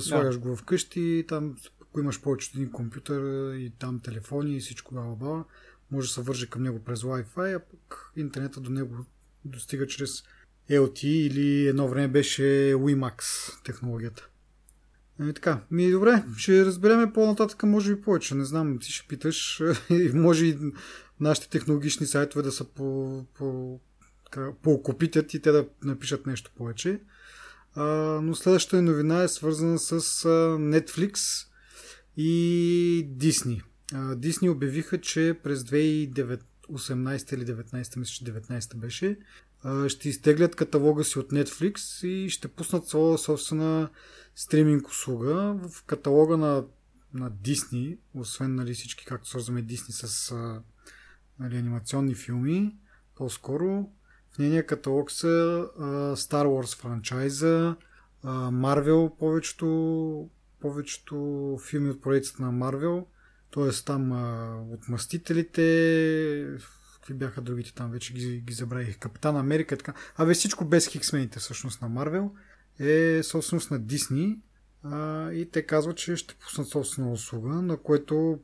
слагаш 0.00 0.34
да. 0.34 0.40
го 0.40 0.56
вкъщи, 0.56 1.24
там, 1.28 1.56
ако 1.82 2.00
имаш 2.00 2.20
повече 2.20 2.50
от 2.50 2.54
един 2.54 2.70
компютър 2.70 3.52
и 3.54 3.72
там 3.78 4.00
телефони 4.00 4.56
и 4.56 4.60
всичко 4.60 4.94
баба 4.94 5.16
баба, 5.16 5.44
може 5.90 6.08
да 6.08 6.12
се 6.12 6.20
върже 6.20 6.50
към 6.50 6.62
него 6.62 6.84
през 6.84 7.02
Wi-Fi, 7.02 7.56
а 7.56 7.58
пък 7.58 8.12
интернета 8.16 8.60
до 8.60 8.70
него 8.70 8.96
достига 9.44 9.86
чрез 9.86 10.22
LTE 10.70 11.06
или 11.06 11.66
едно 11.66 11.88
време 11.88 12.08
беше 12.08 12.42
WiMAX 12.74 13.22
технологията. 13.64 14.28
Ами 15.18 15.34
така, 15.34 15.60
ми 15.70 15.90
добре, 15.90 16.24
ще 16.36 16.64
разбереме 16.64 17.12
по-нататък, 17.12 17.62
може 17.62 17.94
би 17.94 18.02
повече, 18.02 18.34
не 18.34 18.44
знам, 18.44 18.78
ти 18.78 18.92
ще 18.92 19.08
питаш, 19.08 19.62
може 20.14 20.46
и 20.46 20.58
нашите 21.24 21.48
технологични 21.48 22.06
сайтове 22.06 22.42
да 22.42 22.52
са 22.52 22.64
по, 22.64 23.24
по, 23.34 23.80
по 24.62 24.70
окупитят 24.70 25.34
и 25.34 25.40
те 25.40 25.52
да 25.52 25.68
напишат 25.84 26.26
нещо 26.26 26.50
повече. 26.56 27.00
А, 27.74 27.84
но 28.22 28.34
следващата 28.34 28.82
новина 28.82 29.22
е 29.22 29.28
свързана 29.28 29.78
с 29.78 29.92
а, 29.92 29.98
Netflix 30.58 31.18
и 32.16 33.08
Disney. 33.16 33.62
А, 33.92 33.96
Disney 34.16 34.50
обявиха, 34.50 35.00
че 35.00 35.38
през 35.42 35.62
2018 35.62 37.34
или 37.34 37.46
19, 37.46 37.96
мисля, 37.96 38.12
че 38.12 38.24
19 38.24 38.76
беше, 38.76 39.18
а, 39.62 39.88
ще 39.88 40.08
изтеглят 40.08 40.56
каталога 40.56 41.04
си 41.04 41.18
от 41.18 41.30
Netflix 41.30 42.06
и 42.06 42.30
ще 42.30 42.48
пуснат 42.48 42.88
своя 42.88 43.18
собствена 43.18 43.90
стриминг 44.34 44.88
услуга. 44.88 45.58
В 45.68 45.84
каталога 45.84 46.36
на, 46.36 46.64
на 47.14 47.30
Disney, 47.30 47.98
освен 48.14 48.54
нали, 48.54 48.74
всички, 48.74 49.04
както 49.04 49.28
свързваме 49.28 49.64
Disney 49.64 50.06
с 50.06 50.32
нали, 51.38 51.56
анимационни 51.56 52.14
филми, 52.14 52.76
по-скоро 53.16 53.88
в 54.32 54.38
нейния 54.38 54.66
каталог 54.66 55.10
са 55.10 55.66
а, 55.78 55.82
Star 56.16 56.46
Wars 56.46 56.76
франчайза, 56.76 57.76
а, 58.22 58.50
Marvel, 58.50 59.18
повечето, 59.18 60.30
повечето 60.60 61.58
филми 61.68 61.90
от 61.90 62.02
поредицата 62.02 62.42
на 62.42 62.52
Marvel, 62.52 63.04
т.е. 63.54 63.84
там 63.84 64.12
а, 64.12 64.56
от 64.72 64.88
Мастителите, 64.88 66.58
какви 66.94 67.14
бяха 67.14 67.40
другите 67.40 67.74
там, 67.74 67.90
вече 67.90 68.14
ги, 68.14 68.40
ги 68.40 68.52
забравих, 68.52 68.98
Капитан 68.98 69.36
Америка, 69.36 69.76
така. 69.76 69.94
Абе 70.16 70.34
всичко 70.34 70.64
без 70.64 70.86
хиксмените 70.86 71.38
всъщност 71.38 71.82
на 71.82 71.88
Марвел 71.88 72.30
е 72.78 73.20
собственост 73.22 73.70
на 73.70 73.78
Дисни 73.78 74.38
и 75.32 75.48
те 75.52 75.66
казват, 75.66 75.96
че 75.96 76.16
ще 76.16 76.34
пуснат 76.34 76.68
собствена 76.68 77.12
услуга, 77.12 77.48
на 77.48 77.76
което 77.76 78.38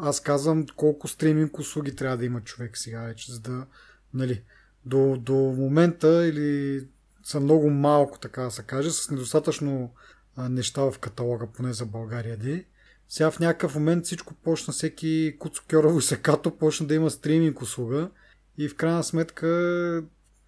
аз 0.00 0.20
казвам 0.20 0.66
колко 0.76 1.08
стриминг 1.08 1.58
услуги 1.58 1.96
трябва 1.96 2.16
да 2.16 2.24
има 2.24 2.40
човек 2.40 2.78
сега 2.78 3.02
вече, 3.02 3.32
за 3.32 3.40
да, 3.40 3.66
нали, 4.14 4.42
до, 4.84 5.16
до 5.20 5.34
момента 5.34 6.26
или 6.26 6.86
са 7.24 7.40
много 7.40 7.70
малко, 7.70 8.18
така 8.18 8.42
да 8.42 8.50
се 8.50 8.62
каже, 8.62 8.90
с 8.90 9.10
недостатъчно 9.10 9.90
неща 10.38 10.82
в 10.82 10.98
каталога, 10.98 11.46
поне 11.46 11.72
за 11.72 11.86
България, 11.86 12.36
де. 12.36 12.64
Сега 13.08 13.30
в 13.30 13.40
някакъв 13.40 13.74
момент 13.74 14.04
всичко 14.04 14.34
почна, 14.34 14.72
всеки 14.72 15.36
Куцо 15.38 15.62
Кьорово 15.70 15.98
и 15.98 16.02
Секато 16.02 16.58
почна 16.58 16.86
да 16.86 16.94
има 16.94 17.10
стриминг 17.10 17.62
услуга 17.62 18.10
и 18.58 18.68
в 18.68 18.76
крайна 18.76 19.04
сметка 19.04 19.46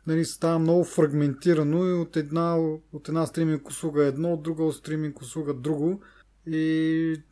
нали, 0.07 0.25
става 0.25 0.59
много 0.59 0.85
фрагментирано 0.85 1.87
и 1.87 1.93
от 1.93 2.17
една, 2.17 2.57
от 2.93 3.09
една 3.09 3.27
стриминг 3.27 3.69
услуга 3.69 4.05
едно, 4.05 4.33
от 4.33 4.43
друга 4.43 4.73
стриминг 4.73 5.21
услуга 5.21 5.55
друго 5.55 6.03
и 6.47 7.23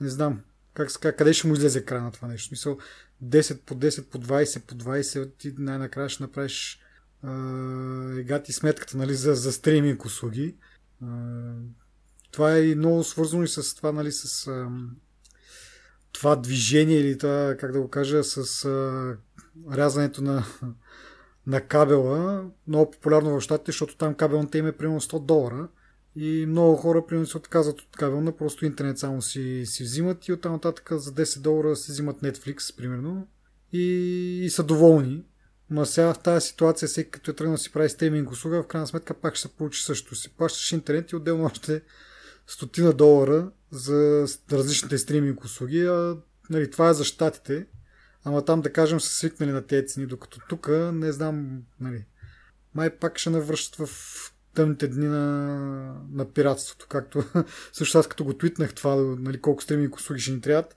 не 0.00 0.08
знам 0.08 0.40
как, 0.76 0.88
как, 1.00 1.18
къде 1.18 1.32
ще 1.32 1.46
му 1.46 1.54
излезе 1.54 1.84
края 1.84 2.02
на 2.02 2.12
това 2.12 2.28
нещо. 2.28 2.48
Мисъл, 2.52 2.78
10 3.24 3.60
по 3.60 3.74
10 3.74 4.04
по 4.04 4.18
20 4.18 4.60
по 4.60 4.74
20 4.74 5.38
ти 5.38 5.54
най-накрая 5.58 6.08
ще 6.08 6.22
направиш 6.22 6.80
егати 8.18 8.52
сметката 8.52 8.96
нали, 8.96 9.14
за, 9.14 9.34
за 9.34 9.52
стриминг 9.52 10.04
услуги. 10.04 10.56
А, 11.02 11.06
това 12.30 12.58
е 12.58 12.74
много 12.74 13.04
свързано 13.04 13.42
и 13.42 13.48
с 13.48 13.74
това, 13.74 13.92
нали, 13.92 14.12
с 14.12 14.46
а, 14.46 14.68
това 16.12 16.36
движение 16.36 16.98
или 16.98 17.18
това, 17.18 17.56
как 17.60 17.72
да 17.72 17.80
го 17.80 17.90
кажа, 17.90 18.24
с 18.24 18.64
а, 18.64 19.16
рязането 19.76 20.22
на, 20.22 20.44
на 21.46 21.60
кабела. 21.60 22.44
Много 22.68 22.90
популярно 22.90 23.30
в 23.30 23.40
щатите, 23.40 23.72
защото 23.72 23.96
там 23.96 24.14
кабелната 24.14 24.58
им 24.58 24.66
е 24.66 24.76
примерно 24.76 25.00
100 25.00 25.24
долара. 25.24 25.68
И 26.16 26.46
много 26.48 26.76
хора 26.76 27.06
примерно 27.06 27.26
се 27.26 27.36
отказват 27.36 27.80
от 27.80 27.96
кабелна, 27.96 28.36
просто 28.36 28.66
интернет 28.66 28.98
само 28.98 29.22
си, 29.22 29.62
си 29.66 29.82
взимат 29.82 30.28
и 30.28 30.32
оттам 30.32 30.52
нататък 30.52 30.88
за 30.92 31.12
10 31.12 31.40
долара 31.40 31.76
си 31.76 31.92
взимат 31.92 32.20
Netflix, 32.20 32.76
примерно. 32.76 33.28
И, 33.72 33.82
и 34.44 34.50
са 34.50 34.62
доволни. 34.64 35.24
Ма 35.70 35.86
сега 35.86 36.14
в 36.14 36.18
тази 36.18 36.46
ситуация, 36.46 36.88
всеки 36.88 37.10
като 37.10 37.30
е 37.30 37.34
тръгнал 37.34 37.54
да 37.54 37.58
си 37.58 37.72
прави 37.72 37.88
стриминг 37.88 38.30
услуга, 38.30 38.62
в 38.62 38.66
крайна 38.66 38.86
сметка 38.86 39.14
пак 39.14 39.34
ще 39.34 39.48
се 39.48 39.54
получи 39.54 39.82
също. 39.82 40.14
Си 40.14 40.36
плащаш 40.36 40.72
интернет 40.72 41.10
и 41.10 41.16
отделно 41.16 41.44
още 41.44 41.82
стотина 42.46 42.92
долара 42.92 43.50
за 43.70 44.26
различните 44.52 44.98
стриминг 44.98 45.44
услуги, 45.44 45.80
а 45.80 46.16
нали, 46.50 46.70
това 46.70 46.88
е 46.88 46.94
за 46.94 47.04
щатите. 47.04 47.66
Ама 48.24 48.44
там 48.44 48.60
да 48.60 48.72
кажем 48.72 49.00
са 49.00 49.14
свикнали 49.14 49.50
на 49.50 49.66
тези 49.66 49.86
цени, 49.86 50.06
докато 50.06 50.40
тук 50.48 50.68
не 50.92 51.12
знам, 51.12 51.62
нали, 51.80 52.04
май 52.74 52.90
пак 52.90 53.18
ще 53.18 53.30
навръщат 53.30 53.88
в 53.88 53.90
тъмните 54.56 54.88
дни 54.88 55.06
на, 55.06 55.46
на 56.12 56.32
пиратството, 56.32 56.86
както 56.88 57.24
също 57.72 57.98
аз 57.98 58.08
като 58.08 58.24
го 58.24 58.32
твитнах 58.32 58.74
това, 58.74 58.96
нали, 58.96 59.40
колко 59.40 59.62
стриминг 59.62 59.96
услуги 59.96 60.20
ще 60.20 60.32
ни 60.32 60.40
трябват 60.40 60.76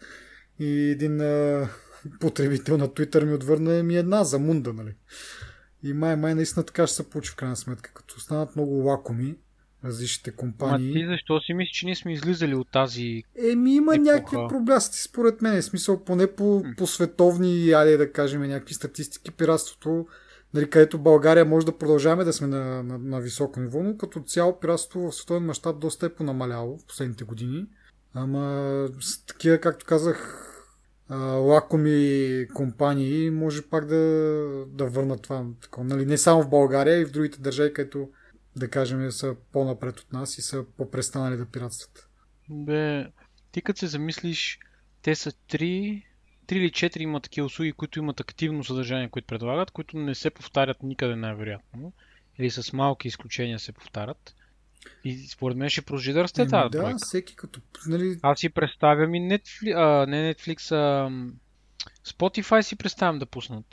и 0.60 0.90
един 0.90 1.22
а, 1.22 1.68
потребител 2.20 2.78
на 2.78 2.88
Twitter 2.88 3.24
ми 3.24 3.34
отвърна 3.34 3.84
ми 3.84 3.98
една 3.98 4.24
за 4.24 4.40
мунда, 4.40 4.74
нали. 4.74 4.94
И 5.84 5.94
май, 5.94 6.16
май 6.16 6.36
наистина 6.36 6.66
така 6.66 6.88
ще 6.88 6.96
се 6.96 7.10
получи 7.10 7.32
в 7.32 7.36
крайна 7.36 7.56
сметка, 7.56 7.94
като 7.94 8.20
станат 8.20 8.56
много 8.56 8.72
лакоми 8.72 9.36
различните 9.86 10.32
компании. 10.32 10.88
Ма 10.88 10.94
ти 10.94 11.06
защо 11.08 11.40
си 11.40 11.54
мислиш, 11.54 11.78
че 11.78 11.86
ние 11.86 11.96
сме 11.96 12.14
излизали 12.14 12.56
от 12.56 12.72
тази 12.72 13.24
Еми 13.52 13.76
има 13.76 13.96
епоха. 13.96 14.12
някакви 14.14 14.38
проблясти 14.50 15.02
според 15.02 15.42
мен. 15.42 15.62
В 15.62 15.66
смисъл 15.66 16.04
поне 16.04 16.28
по, 16.28 16.64
по 16.78 16.88
световни, 16.88 17.72
айде 17.72 17.98
да 17.98 18.12
кажем, 18.12 18.42
някакви 18.42 18.74
статистики, 18.74 19.32
пиратството, 19.32 20.08
нали, 20.54 20.70
където 20.70 21.00
България 21.00 21.46
може 21.46 21.66
да 21.66 21.78
продължаваме 21.78 22.24
да 22.24 22.34
сме 22.34 22.48
на, 22.48 22.84
на, 22.84 22.98
на 22.98 23.22
високо 23.22 23.60
ниво, 23.60 23.84
но 23.84 23.98
като 23.98 24.22
цяло 24.22 24.60
пиратството 24.60 25.00
в 25.00 25.16
световен 25.16 25.44
мащаб 25.44 25.80
доста 25.80 26.06
е 26.06 26.14
понамаляло 26.14 26.78
в 26.78 26.86
последните 26.86 27.24
години. 27.24 27.66
Ама 28.14 28.88
с 29.02 29.26
такива, 29.26 29.58
както 29.58 29.86
казах, 29.86 30.46
лакоми 31.18 32.48
компании 32.54 33.30
може 33.30 33.62
пак 33.62 33.86
да, 33.86 33.96
да 34.68 34.86
върнат 34.86 35.22
това. 35.22 35.46
Тако, 35.62 35.84
нали, 35.84 36.06
не 36.06 36.18
само 36.18 36.44
в 36.44 36.50
България, 36.50 37.00
и 37.00 37.06
в 37.06 37.12
другите 37.12 37.42
държави, 37.42 37.74
където 37.74 38.10
да 38.56 38.70
кажем, 38.70 39.12
са 39.12 39.36
по-напред 39.52 40.00
от 40.00 40.14
нас 40.14 40.38
и 40.38 40.42
са 40.42 40.66
по-престанали 40.78 41.38
да 41.38 41.46
пиратстват. 41.46 42.10
Бе, 42.50 43.06
ти 43.52 43.62
като 43.62 43.80
се 43.80 43.88
замислиш, 43.88 44.60
те 45.02 45.16
са 45.16 45.32
три, 45.48 46.06
три 46.50 46.58
или 46.58 46.72
четири 46.72 47.04
има 47.04 47.20
такива 47.20 47.46
услуги, 47.46 47.72
които 47.72 48.00
имат 48.00 48.20
активно 48.20 48.64
съдържание, 48.64 49.10
които 49.10 49.28
предлагат, 49.28 49.72
които 49.72 49.98
не 49.98 50.16
се 50.16 50.30
повтарят 50.30 50.84
никъде 50.84 51.16
най-вероятно. 51.16 51.94
Или 52.40 52.50
с 52.50 52.74
малки 52.74 53.08
изключения 53.08 53.60
се 53.60 53.72
повтарят. 53.72 54.36
И 55.04 55.18
според 55.18 55.58
мен 55.58 55.70
ще 55.70 55.84
расте 56.24 56.48
тази 56.48 56.70
Да, 56.70 56.96
всеки 56.98 57.36
като... 57.36 57.62
Нали... 57.88 58.20
Аз 58.22 58.40
си 58.40 58.50
представям 58.50 59.16
и 59.16 59.20
Netflix, 59.20 59.74
а, 59.76 60.06
не 60.06 60.34
Netflix, 60.34 60.72
а 60.72 61.10
Spotify 62.08 62.62
си 62.62 62.76
представям 62.76 63.20
да 63.20 63.26
пуснат 63.26 63.66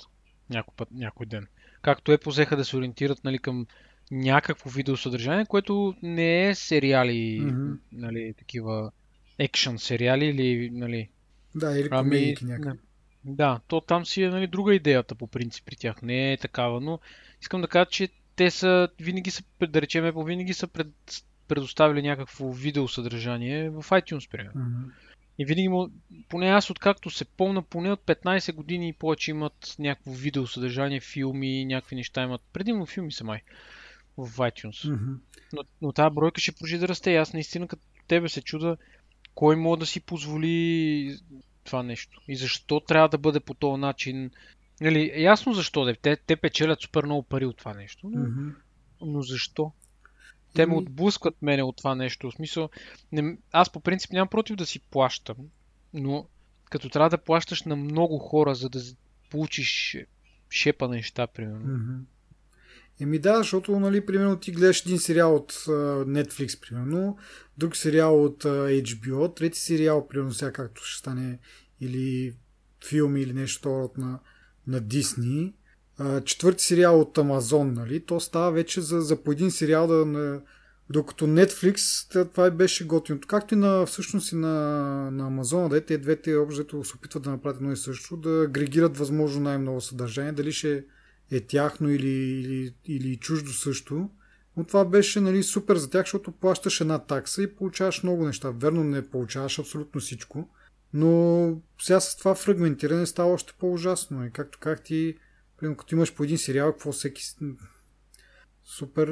някой, 0.50 0.74
път, 0.76 0.88
някой 0.92 1.26
ден. 1.26 1.46
Както 1.82 2.12
е 2.12 2.18
позеха 2.18 2.56
да 2.56 2.64
се 2.64 2.76
ориентират 2.76 3.24
нали, 3.24 3.38
към 3.38 3.66
някакво 4.10 4.70
видеосъдържание, 4.70 5.46
което 5.46 5.94
не 6.02 6.48
е 6.48 6.54
сериали, 6.54 7.40
mm-hmm. 7.40 7.78
нали, 7.92 8.34
такива 8.38 8.92
екшън 9.38 9.78
сериали 9.78 10.24
или, 10.24 10.70
нали... 10.70 11.08
Да, 11.56 11.78
или 11.78 11.88
ами, 11.90 12.34
някакви. 12.42 12.78
Да, 13.24 13.60
то 13.68 13.80
там 13.80 14.06
си 14.06 14.22
е 14.22 14.28
нали, 14.28 14.46
друга 14.46 14.74
идеята 14.74 15.14
по 15.14 15.26
принцип 15.26 15.64
при 15.66 15.76
тях. 15.76 16.02
Не 16.02 16.32
е 16.32 16.36
такава, 16.36 16.80
но 16.80 17.00
искам 17.40 17.60
да 17.60 17.68
кажа, 17.68 17.86
че 17.90 18.08
те 18.36 18.50
са, 18.50 18.88
винаги 19.00 19.30
са, 19.30 19.42
да 19.68 19.82
речем, 19.82 20.12
винаги 20.16 20.54
са 20.54 20.66
пред, 20.66 20.88
предоставили 21.48 22.02
някакво 22.02 22.52
видеосъдържание 22.52 23.70
в 23.70 23.82
iTunes, 23.82 24.30
примерно. 24.30 24.60
Mm-hmm. 24.60 24.90
И 25.38 25.44
винаги, 25.44 25.92
поне 26.28 26.46
аз 26.46 26.70
откакто 26.70 27.10
се 27.10 27.24
помна, 27.24 27.62
поне 27.62 27.92
от 27.92 28.00
15 28.00 28.54
години 28.54 28.88
и 28.88 28.92
повече 28.92 29.30
имат 29.30 29.76
някакво 29.78 30.12
видеосъдържание, 30.12 31.00
филми, 31.00 31.64
някакви 31.64 31.96
неща 31.96 32.22
имат. 32.22 32.42
Предимно 32.52 32.86
филми 32.86 33.12
са 33.12 33.24
май 33.24 33.40
в 34.16 34.36
iTunes. 34.36 34.88
Mm-hmm. 34.88 35.16
Но, 35.52 35.62
но 35.82 35.92
тази 35.92 36.14
бройка 36.14 36.40
ще 36.40 36.52
продължи 36.52 36.78
да 36.78 36.88
расте. 36.88 37.16
Аз 37.16 37.32
наистина 37.32 37.68
като 37.68 37.82
тебе 38.08 38.28
се 38.28 38.42
чуда 38.42 38.76
кой 39.36 39.56
може 39.56 39.78
да 39.78 39.86
си 39.86 40.00
позволи 40.00 41.18
това 41.64 41.82
нещо. 41.82 42.20
И 42.28 42.36
защо 42.36 42.80
трябва 42.80 43.08
да 43.08 43.18
бъде 43.18 43.40
по 43.40 43.54
този 43.54 43.80
начин. 43.80 44.30
Нали, 44.80 45.12
ясно 45.16 45.52
защо. 45.52 45.84
Да. 45.84 45.94
Те, 45.94 46.16
те 46.16 46.36
печелят 46.36 46.80
супер 46.80 47.04
много 47.04 47.22
пари 47.22 47.46
от 47.46 47.56
това 47.56 47.74
нещо. 47.74 48.08
Но, 48.08 48.20
mm-hmm. 48.20 48.54
но 49.00 49.22
защо? 49.22 49.72
Те 50.54 50.66
ме 50.66 50.74
отблъскват 50.74 51.42
мене 51.42 51.62
от 51.62 51.76
това 51.76 51.94
нещо. 51.94 52.30
В 52.30 52.34
смисъл, 52.34 52.68
не, 53.12 53.36
аз 53.52 53.70
по 53.70 53.80
принцип 53.80 54.12
нямам 54.12 54.28
против 54.28 54.56
да 54.56 54.66
си 54.66 54.80
плащам, 54.80 55.36
но 55.94 56.26
като 56.64 56.88
трябва 56.88 57.10
да 57.10 57.18
плащаш 57.18 57.62
на 57.62 57.76
много 57.76 58.18
хора, 58.18 58.54
за 58.54 58.68
да 58.68 58.80
получиш 59.30 59.98
шепа 60.50 60.88
неща, 60.88 61.26
примерно. 61.26 61.66
Mm-hmm. 61.66 62.00
Еми 63.00 63.18
да, 63.18 63.36
защото, 63.36 63.80
нали, 63.80 64.06
примерно 64.06 64.36
ти 64.36 64.52
гледаш 64.52 64.80
един 64.80 64.98
сериал 64.98 65.36
от 65.36 65.52
uh, 65.52 66.04
Netflix, 66.04 66.60
примерно, 66.60 67.18
друг 67.58 67.76
сериал 67.76 68.24
от 68.24 68.44
uh, 68.44 68.82
HBO, 68.84 69.36
трети 69.36 69.58
сериал, 69.58 70.08
примерно 70.08 70.32
сега 70.32 70.52
както 70.52 70.84
ще 70.84 70.98
стане, 70.98 71.38
или 71.80 72.36
филми 72.88 73.20
или 73.20 73.32
нещо 73.32 73.80
от 73.84 73.98
на, 73.98 74.18
на 74.66 74.80
Disney, 74.80 75.52
uh, 76.00 76.24
четвърти 76.24 76.64
сериал 76.64 77.00
от 77.00 77.16
Amazon, 77.16 77.74
нали, 77.74 78.00
то 78.00 78.20
става 78.20 78.52
вече 78.52 78.80
за, 78.80 79.00
за 79.00 79.22
по 79.22 79.32
един 79.32 79.50
сериал 79.50 79.86
да... 79.86 80.06
На, 80.06 80.40
докато 80.90 81.26
Netflix, 81.26 82.10
това 82.32 82.50
беше 82.50 82.86
готино. 82.86 83.20
Както 83.26 83.54
и 83.54 83.56
на, 83.56 83.86
всъщност 83.86 84.32
и 84.32 84.36
на, 84.36 84.50
на 85.10 85.30
Amazon, 85.30 85.68
да 85.68 85.80
те 85.80 85.98
двете 85.98 86.36
общо 86.36 86.84
се 86.84 86.96
опитват 86.96 87.22
да 87.22 87.30
направят 87.30 87.56
едно 87.56 87.72
и 87.72 87.76
също, 87.76 88.16
да 88.16 88.42
агрегират 88.48 88.96
възможно 88.96 89.42
най-много 89.42 89.80
съдържание. 89.80 90.32
Дали 90.32 90.52
ще 90.52 90.84
е 91.30 91.40
тяхно 91.40 91.90
или, 91.90 92.08
или, 92.08 92.74
или 92.84 93.16
чуждо 93.16 93.50
също. 93.50 94.10
Но 94.56 94.64
това 94.64 94.84
беше 94.84 95.20
нали, 95.20 95.42
супер 95.42 95.76
за 95.76 95.90
тях, 95.90 96.02
защото 96.02 96.32
плащаш 96.32 96.80
една 96.80 96.98
такса 96.98 97.42
и 97.42 97.54
получаваш 97.54 98.02
много 98.02 98.26
неща. 98.26 98.50
Верно 98.50 98.84
не 98.84 99.10
получаваш 99.10 99.58
абсолютно 99.58 100.00
всичко, 100.00 100.48
но 100.92 101.52
сега 101.80 102.00
с 102.00 102.16
това 102.16 102.34
фрагментиране 102.34 103.06
става 103.06 103.32
още 103.32 103.52
по-ужасно. 103.58 104.26
И 104.26 104.30
както 104.30 104.58
как 104.58 104.84
ти, 104.84 105.16
примерно, 105.56 105.76
като 105.76 105.94
имаш 105.94 106.14
по 106.14 106.24
един 106.24 106.38
сериал, 106.38 106.72
какво 106.72 106.92
всеки 106.92 107.22
супер... 108.64 109.08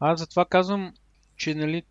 Аз 0.00 0.20
затова 0.20 0.44
казвам, 0.44 0.94
че 1.36 1.54
нали, 1.54 1.82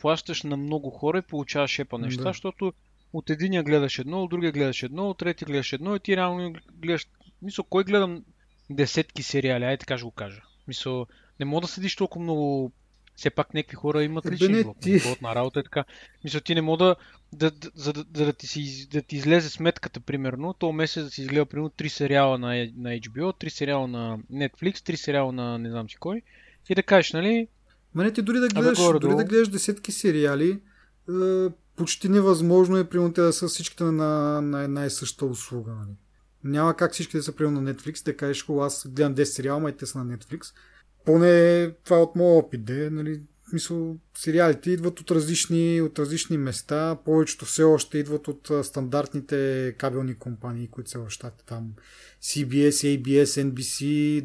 плащаш 0.00 0.42
на 0.42 0.56
много 0.56 0.90
хора 0.90 1.18
и 1.18 1.22
получаваш 1.22 1.78
епа 1.78 1.98
неща, 1.98 2.22
да. 2.22 2.28
защото 2.28 2.72
от 3.12 3.30
единия 3.30 3.62
гледаш 3.62 3.98
едно, 3.98 4.22
от 4.22 4.30
другия 4.30 4.52
гледаш 4.52 4.82
едно, 4.82 5.10
от 5.10 5.18
третия 5.18 5.46
гледаш 5.46 5.72
едно 5.72 5.96
и 5.96 6.00
ти 6.00 6.16
реално 6.16 6.52
гледаш 6.72 7.06
Мисля, 7.42 7.64
кой 7.70 7.84
гледам 7.84 8.24
десетки 8.70 9.22
сериали, 9.22 9.64
ай 9.64 9.78
така 9.78 9.98
ще 9.98 10.04
го 10.04 10.10
кажа. 10.10 10.42
Мисля, 10.68 11.06
не 11.40 11.46
мога 11.46 11.60
да 11.60 11.68
седиш 11.68 11.96
толкова 11.96 12.22
много 12.22 12.72
все 13.20 13.30
пак 13.30 13.54
някакви 13.54 13.76
хора 13.76 14.04
имат 14.04 14.26
е, 14.26 14.30
личен 14.30 14.54
живот, 14.54 14.76
ти... 14.80 15.00
на 15.22 15.34
работа 15.34 15.60
и 15.60 15.62
така. 15.62 15.84
Мисля, 16.24 16.40
ти 16.40 16.54
не 16.54 16.62
мога 16.62 16.78
да, 16.78 16.96
да, 17.32 17.50
да, 17.50 17.70
за 17.74 17.92
да, 17.92 18.04
да, 18.04 18.32
ти 18.32 18.46
си, 18.46 18.88
да 18.92 19.02
ти 19.02 19.16
излезе 19.16 19.48
сметката, 19.48 20.00
примерно, 20.00 20.54
то 20.54 20.72
месец 20.72 21.04
да 21.04 21.10
си 21.10 21.22
изгледа, 21.22 21.46
примерно, 21.46 21.70
3 21.70 21.88
сериала 21.88 22.38
на, 22.38 22.48
на 22.76 22.88
HBO, 22.88 23.44
3 23.44 23.48
сериала 23.48 23.88
на 23.88 24.18
Netflix, 24.32 24.74
3 24.74 24.94
сериала 24.94 25.32
на 25.32 25.58
не 25.58 25.70
знам 25.70 25.90
си 25.90 25.96
кой. 25.96 26.22
И 26.68 26.74
да 26.74 26.82
кажеш, 26.82 27.12
нали... 27.12 27.48
Ма 27.94 28.04
не 28.04 28.12
ти 28.12 28.22
дори 28.22 28.38
да 28.38 28.48
гледаш, 28.48 28.78
дори 28.78 29.16
да 29.16 29.24
гледаш 29.24 29.48
десетки 29.48 29.92
сериали, 29.92 30.60
е, 31.08 31.48
почти 31.76 32.08
невъзможно 32.08 32.76
е, 32.76 32.88
примерно, 32.88 33.12
те 33.12 33.20
да 33.20 33.32
са 33.32 33.48
всичките 33.48 33.84
на, 33.84 34.40
на 34.40 34.62
една 34.62 34.86
и 34.86 34.90
съща 34.90 35.26
услуга. 35.26 35.72
Нали? 35.72 35.96
Няма 36.44 36.76
как 36.76 36.92
всички 36.92 37.16
да 37.16 37.22
са 37.22 37.32
приема 37.32 37.60
на 37.60 37.74
Netflix, 37.74 38.04
да 38.04 38.16
кажеш, 38.16 38.46
аз 38.60 38.88
гледам 38.88 39.14
10 39.14 39.24
сериала, 39.24 39.60
май 39.60 39.76
те 39.76 39.86
са 39.86 40.04
на 40.04 40.16
Netflix. 40.16 40.54
Поне 41.04 41.70
това 41.84 41.96
е 41.96 42.00
от 42.00 42.16
моят 42.16 42.44
опит, 42.44 42.64
де, 42.64 42.90
нали, 42.90 43.22
мисъл, 43.52 43.96
сериалите 44.18 44.70
идват 44.70 45.00
от 45.00 45.10
различни, 45.10 45.80
от 45.80 45.98
различни 45.98 46.38
места. 46.38 46.98
Повечето 47.04 47.44
все 47.44 47.62
още 47.62 47.98
идват 47.98 48.28
от 48.28 48.50
стандартните 48.62 49.74
кабелни 49.78 50.14
компании, 50.14 50.68
които 50.68 50.90
са 50.90 50.98
в 50.98 51.10
щатите 51.10 51.44
там. 51.44 51.72
CBS, 52.22 52.70
ABS, 52.70 53.24
NBC 53.24 53.84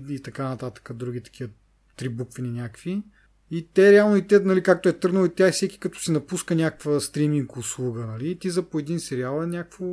и 0.10 0.22
така 0.22 0.50
нататък, 0.50 0.92
други 0.94 1.22
такива 1.22 1.50
три 1.98 2.10
буквени 2.10 2.52
някакви. 2.52 3.04
И 3.52 3.68
те 3.74 3.92
реално 3.92 4.16
и 4.16 4.28
те, 4.28 4.40
нали, 4.40 4.64
както 4.64 4.90
е 4.90 4.94
тръгнало, 4.94 5.26
и 5.26 5.36
тя 5.36 5.52
всеки 5.52 5.80
като 5.80 6.00
си 6.00 6.12
напуска 6.12 6.56
някаква 6.56 7.00
стриминг 7.00 7.58
услуга, 7.58 8.06
нали, 8.06 8.30
и 8.30 8.40
ти 8.40 8.50
за 8.50 8.64
по 8.64 8.80
един 8.80 9.00
сериал 9.00 9.44
е 9.44 9.48
някакво 9.48 9.86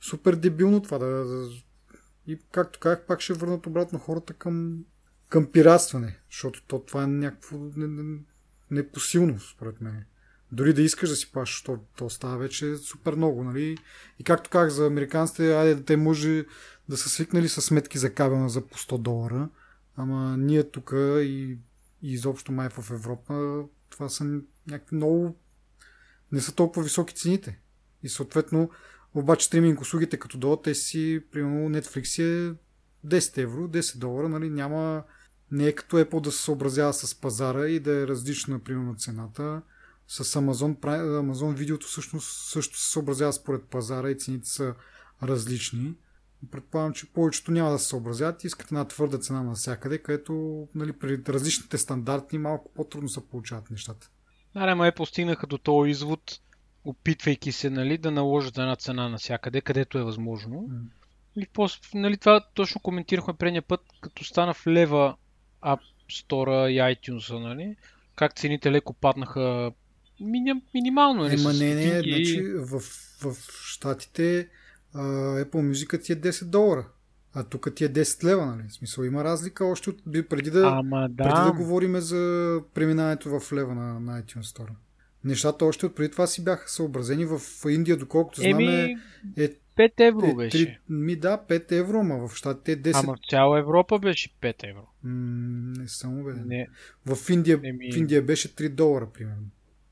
супер 0.00 0.34
дебилно 0.34 0.82
това 0.82 0.98
да, 0.98 1.48
и 2.26 2.38
както 2.52 2.78
казах, 2.78 3.06
пак 3.06 3.20
ще 3.20 3.32
върнат 3.32 3.66
обратно 3.66 3.98
хората 3.98 4.34
към, 4.34 4.84
към 5.28 5.46
пиратстване, 5.46 6.18
защото 6.30 6.62
то, 6.66 6.78
това 6.78 7.02
е 7.02 7.06
някакво 7.06 7.58
непосилно, 8.70 9.40
според 9.40 9.80
мен. 9.80 10.04
Дори 10.52 10.74
да 10.74 10.82
искаш 10.82 11.08
да 11.08 11.16
си 11.16 11.32
плащаш, 11.32 11.62
то, 11.62 11.78
то 11.96 12.10
става 12.10 12.38
вече 12.38 12.76
супер 12.76 13.14
много, 13.14 13.44
нали? 13.44 13.78
И 14.18 14.24
както 14.24 14.50
казах 14.50 14.70
за 14.70 14.86
американците, 14.86 15.54
айде 15.54 15.82
те 15.82 15.96
може 15.96 16.44
да 16.88 16.96
са 16.96 17.08
свикнали 17.08 17.48
с 17.48 17.62
сметки 17.62 17.98
за 17.98 18.14
кабелна 18.14 18.48
за 18.48 18.66
по 18.66 18.78
100 18.78 18.98
долара, 18.98 19.48
ама 19.96 20.36
ние 20.36 20.70
тук 20.70 20.92
и, 20.96 21.58
и 22.02 22.12
изобщо 22.12 22.52
май 22.52 22.68
в 22.68 22.90
Европа, 22.90 23.64
това 23.90 24.08
са 24.08 24.40
някакви 24.66 24.96
много... 24.96 25.36
не 26.32 26.40
са 26.40 26.54
толкова 26.54 26.82
високи 26.82 27.14
цените. 27.14 27.60
И 28.02 28.08
съответно, 28.08 28.70
обаче 29.14 29.46
стриминг 29.46 29.80
услугите 29.80 30.18
като 30.18 30.38
долу, 30.38 30.56
те 30.56 30.74
си, 30.74 31.22
примерно 31.32 31.80
Netflix 31.80 32.22
е 32.22 32.54
10 33.06 33.38
евро, 33.38 33.68
10 33.68 33.98
долара, 33.98 34.28
нали, 34.28 34.50
няма, 34.50 35.02
не 35.50 35.66
е 35.66 35.72
като 35.72 35.96
Apple 35.98 36.20
да 36.20 36.32
се 36.32 36.42
съобразява 36.42 36.92
с 36.92 37.20
пазара 37.20 37.68
и 37.68 37.80
да 37.80 37.92
е 37.92 38.06
различна, 38.06 38.58
примерно, 38.58 38.94
цената. 38.94 39.62
С 40.08 40.24
Amazon, 40.24 40.78
Amazon 41.20 41.54
видеото 41.54 41.86
всъщност 41.86 42.50
също 42.50 42.78
се 42.78 42.90
съобразява 42.90 43.32
според 43.32 43.64
пазара 43.64 44.10
и 44.10 44.18
цените 44.18 44.48
са 44.48 44.74
различни. 45.22 45.94
Предполагам, 46.50 46.92
че 46.92 47.12
повечето 47.12 47.50
няма 47.50 47.70
да 47.70 47.78
се 47.78 47.88
съобразят 47.88 48.44
и 48.44 48.46
искат 48.46 48.66
една 48.66 48.84
твърда 48.84 49.18
цена 49.18 49.42
навсякъде, 49.42 49.98
където 49.98 50.66
нали, 50.74 50.92
при 50.92 51.22
различните 51.28 51.78
стандарти 51.78 52.38
малко 52.38 52.72
по-трудно 52.74 53.08
се 53.08 53.28
получават 53.28 53.70
нещата. 53.70 54.10
Да, 54.54 54.60
ама 54.60 54.86
е 54.86 54.94
постигнаха 54.94 55.46
до 55.46 55.58
този 55.58 55.90
извод, 55.90 56.40
опитвайки 56.84 57.52
се 57.52 57.70
нали, 57.70 57.98
да 57.98 58.10
наложат 58.10 58.58
една 58.58 58.76
цена 58.76 59.08
навсякъде, 59.08 59.60
където 59.60 59.98
е 59.98 60.02
възможно. 60.02 60.68
Mm. 60.70 61.42
И 61.42 61.46
после, 61.52 61.80
нали, 61.94 62.16
това 62.16 62.40
точно 62.54 62.80
коментирахме 62.80 63.34
предния 63.34 63.62
път, 63.62 63.80
като 64.00 64.24
стана 64.24 64.54
в 64.54 64.66
лева 64.66 65.16
App 65.64 65.80
Store 66.10 66.68
и 66.68 66.96
iTunes, 66.96 67.38
нали, 67.38 67.76
как 68.16 68.34
цените 68.34 68.72
леко 68.72 68.92
паднаха 68.92 69.72
мини, 70.20 70.52
минимално. 70.74 71.22
Нали, 71.22 71.40
Ема 71.40 71.52
не, 71.52 71.74
не, 71.74 72.02
значи 72.02 72.42
в, 72.42 72.80
в 73.22 73.34
Штатите 73.64 74.48
Apple 74.94 75.70
Music 75.70 76.04
ти 76.04 76.12
е 76.12 76.16
10 76.16 76.44
долара. 76.44 76.88
А 77.34 77.44
тук 77.44 77.74
ти 77.74 77.84
е 77.84 77.88
10 77.88 78.24
лева, 78.24 78.46
нали? 78.46 78.68
В 78.68 78.72
смисъл 78.72 79.04
има 79.04 79.24
разлика 79.24 79.64
още 79.64 79.90
от, 79.90 80.04
преди 80.28 80.50
да, 80.50 80.66
Ама, 80.66 81.08
да. 81.10 81.24
преди 81.24 81.40
да 81.44 81.52
говорим 81.52 82.00
за 82.00 82.60
преминаването 82.74 83.40
в 83.40 83.52
лева 83.52 83.74
на, 83.74 84.00
на 84.00 84.22
iTunes 84.22 84.42
Store 84.42 84.70
нещата 85.24 85.64
още 85.64 85.86
от 85.86 85.94
преди 85.94 86.10
това 86.10 86.26
си 86.26 86.44
бяха 86.44 86.68
съобразени. 86.68 87.24
В 87.24 87.40
Индия, 87.68 87.96
доколкото 87.96 88.40
знаме, 88.40 88.82
Еми, 88.82 88.96
е 89.36 89.50
5 89.76 89.92
евро 90.00 90.26
е, 90.26 90.34
беше. 90.34 90.58
3, 90.58 90.78
ми 90.88 91.16
да, 91.16 91.38
5 91.48 91.72
евро, 91.72 91.98
ама 91.98 92.28
в 92.28 92.34
щатите 92.34 92.72
е 92.72 92.76
10. 92.76 93.00
Ама 93.04 93.14
в 93.14 93.30
цяла 93.30 93.58
Европа 93.58 93.98
беше 93.98 94.30
5 94.42 94.70
евро. 94.70 94.86
М- 95.02 95.74
не 95.78 95.88
съм 95.88 96.20
убеден. 96.20 96.44
Не. 96.46 96.68
В, 97.06 97.30
Индия, 97.30 97.60
Еми... 97.64 97.92
в 97.92 97.96
Индия 97.96 98.22
беше 98.22 98.54
3 98.54 98.68
долара, 98.68 99.08
примерно. 99.14 99.46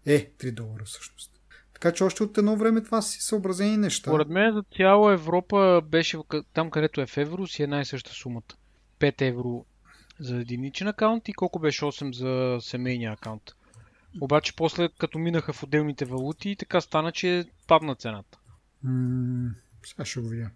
Е, 0.07 0.31
3 0.39 0.53
долара 0.53 0.85
всъщност. 0.85 1.33
Така 1.75 1.93
че 1.93 2.05
още 2.05 2.23
от 2.23 2.39
едно 2.39 2.57
време 2.57 2.83
това 2.83 3.03
си 3.03 3.23
съобразени 3.23 3.77
неща. 3.77 4.11
Според 4.11 4.29
мен 4.29 4.55
за 4.55 4.63
цяла 4.77 5.13
Европа 5.13 5.83
беше 5.85 6.19
там, 6.55 6.71
където 6.71 7.01
е 7.01 7.07
в 7.07 7.17
евро, 7.17 7.47
си 7.47 7.63
една 7.63 7.81
и 7.81 7.85
съща 7.85 8.11
сумата. 8.11 8.55
5 9.01 9.23
евро 9.23 9.65
за 10.21 10.37
единичен 10.37 10.89
акаунт 10.89 11.29
и 11.29 11.33
колко 11.33 11.59
беше 11.59 11.85
8 11.85 12.15
за 12.15 12.61
семейния 12.61 13.13
акаунт. 13.13 13.43
Обаче 14.21 14.57
после, 14.57 14.89
като 14.99 15.19
минаха 15.19 15.53
в 15.53 15.63
отделните 15.63 16.05
валути, 16.05 16.57
така 16.57 16.81
стана, 16.81 17.13
че 17.13 17.45
падна 17.67 17.95
цената. 17.95 18.39
М- 18.83 19.51
сега 19.87 20.05
ще 20.05 20.21
го 20.21 20.29
видя. 20.29 20.51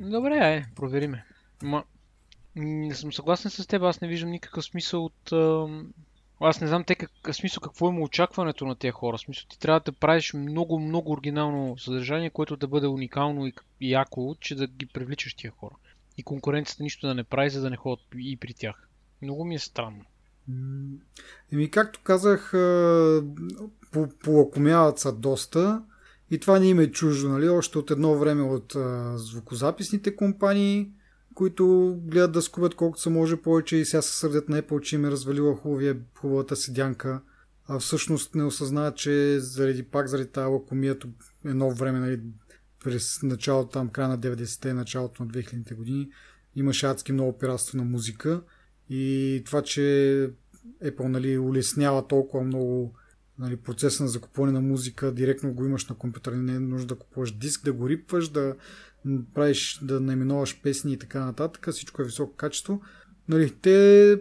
Добре, 0.00 0.36
е, 0.36 0.66
провериме. 0.76 1.24
Ма, 1.62 1.84
не 2.56 2.94
съм 2.94 3.12
съгласен 3.12 3.50
с 3.50 3.66
теб, 3.66 3.82
аз 3.82 4.00
не 4.00 4.08
виждам 4.08 4.30
никакъв 4.30 4.64
смисъл 4.64 5.04
от... 5.04 5.32
Аз 6.42 6.60
не 6.60 6.66
знам 6.66 6.84
те 6.84 6.94
как, 6.94 7.34
смисъл 7.34 7.60
какво 7.60 7.88
има 7.88 8.00
очакването 8.00 8.66
на 8.66 8.76
тези 8.76 8.90
хора. 8.90 9.18
Смисъл 9.18 9.44
ти 9.48 9.58
трябва 9.58 9.80
да 9.80 9.92
правиш 9.92 10.32
много, 10.34 10.78
много 10.78 11.12
оригинално 11.12 11.78
съдържание, 11.78 12.30
което 12.30 12.56
да 12.56 12.68
бъде 12.68 12.86
уникално 12.86 13.46
и, 13.46 13.52
и 13.80 13.92
яко, 13.92 14.36
че 14.40 14.54
да 14.54 14.66
ги 14.66 14.86
привличаш 14.86 15.34
тия 15.34 15.50
хора. 15.50 15.74
И 16.16 16.22
конкуренцията 16.22 16.82
нищо 16.82 17.06
да 17.06 17.14
не 17.14 17.24
прави, 17.24 17.50
за 17.50 17.60
да 17.60 17.70
не 17.70 17.76
ходят 17.76 18.06
и 18.16 18.36
при 18.36 18.54
тях. 18.54 18.88
Много 19.22 19.44
ми 19.44 19.54
е 19.54 19.58
странно. 19.58 20.04
Еми, 21.52 21.70
както 21.70 22.00
казах, 22.04 22.52
полакомяват 24.22 24.98
са 24.98 25.12
доста. 25.12 25.82
И 26.30 26.38
това 26.38 26.58
не 26.58 26.68
им 26.68 26.80
е 26.80 26.90
чуждо, 26.90 27.28
нали? 27.28 27.48
Още 27.48 27.78
от 27.78 27.90
едно 27.90 28.18
време 28.18 28.42
от 28.42 28.76
звукозаписните 29.14 30.16
компании, 30.16 30.92
които 31.34 31.96
гледат 32.04 32.32
да 32.32 32.42
скубят 32.42 32.74
колкото 32.74 33.02
се 33.02 33.10
може 33.10 33.36
повече 33.36 33.76
и 33.76 33.84
сега 33.84 34.02
се 34.02 34.18
сърдят. 34.18 34.48
На 34.48 34.62
Apple, 34.62 34.80
че 34.80 34.96
им 34.96 35.04
е 35.04 35.10
развалила 35.10 35.56
хубавия, 35.56 35.98
хубавата 36.18 36.56
седянка, 36.56 37.20
а 37.68 37.78
всъщност 37.78 38.34
не 38.34 38.44
осъзнават, 38.44 38.96
че 38.96 39.40
заради 39.40 39.82
пак 39.82 40.08
заради 40.08 40.28
тази 40.28 40.46
лакомията 40.46 41.08
едно 41.44 41.70
време, 41.70 42.00
нали, 42.00 42.20
през 42.84 43.22
началото, 43.22 43.70
там 43.70 43.88
края 43.88 44.08
на 44.08 44.18
90-те, 44.18 44.74
началото 44.74 45.24
на 45.24 45.30
2000-те 45.30 45.74
години, 45.74 46.10
имаше 46.56 46.86
адски 46.86 47.12
много 47.12 47.38
пиратство 47.38 47.78
на 47.78 47.84
музика. 47.84 48.42
И 48.88 49.42
това, 49.46 49.62
че 49.62 50.30
Apple 50.84 51.08
нали, 51.08 51.38
улеснява 51.38 52.06
толкова 52.06 52.44
много 52.44 52.94
нали, 53.38 53.56
процеса 53.56 54.02
на 54.02 54.08
закупване 54.08 54.52
на 54.52 54.60
музика, 54.60 55.12
директно 55.12 55.52
го 55.52 55.64
имаш 55.64 55.86
на 55.86 55.96
компютър, 55.96 56.32
не 56.32 56.54
е 56.54 56.58
нужда 56.58 56.94
да 56.94 56.98
купуваш 56.98 57.38
диск, 57.38 57.64
да 57.64 57.72
го 57.72 57.88
рипваш, 57.88 58.28
да 58.28 58.54
правиш, 59.34 59.80
да 59.82 60.00
наименуваш 60.00 60.62
песни 60.62 60.92
и 60.92 60.98
така 60.98 61.24
нататък, 61.24 61.68
всичко 61.70 62.02
е 62.02 62.04
високо 62.04 62.36
качество. 62.36 62.80
Нали, 63.28 63.50
те 63.62 64.18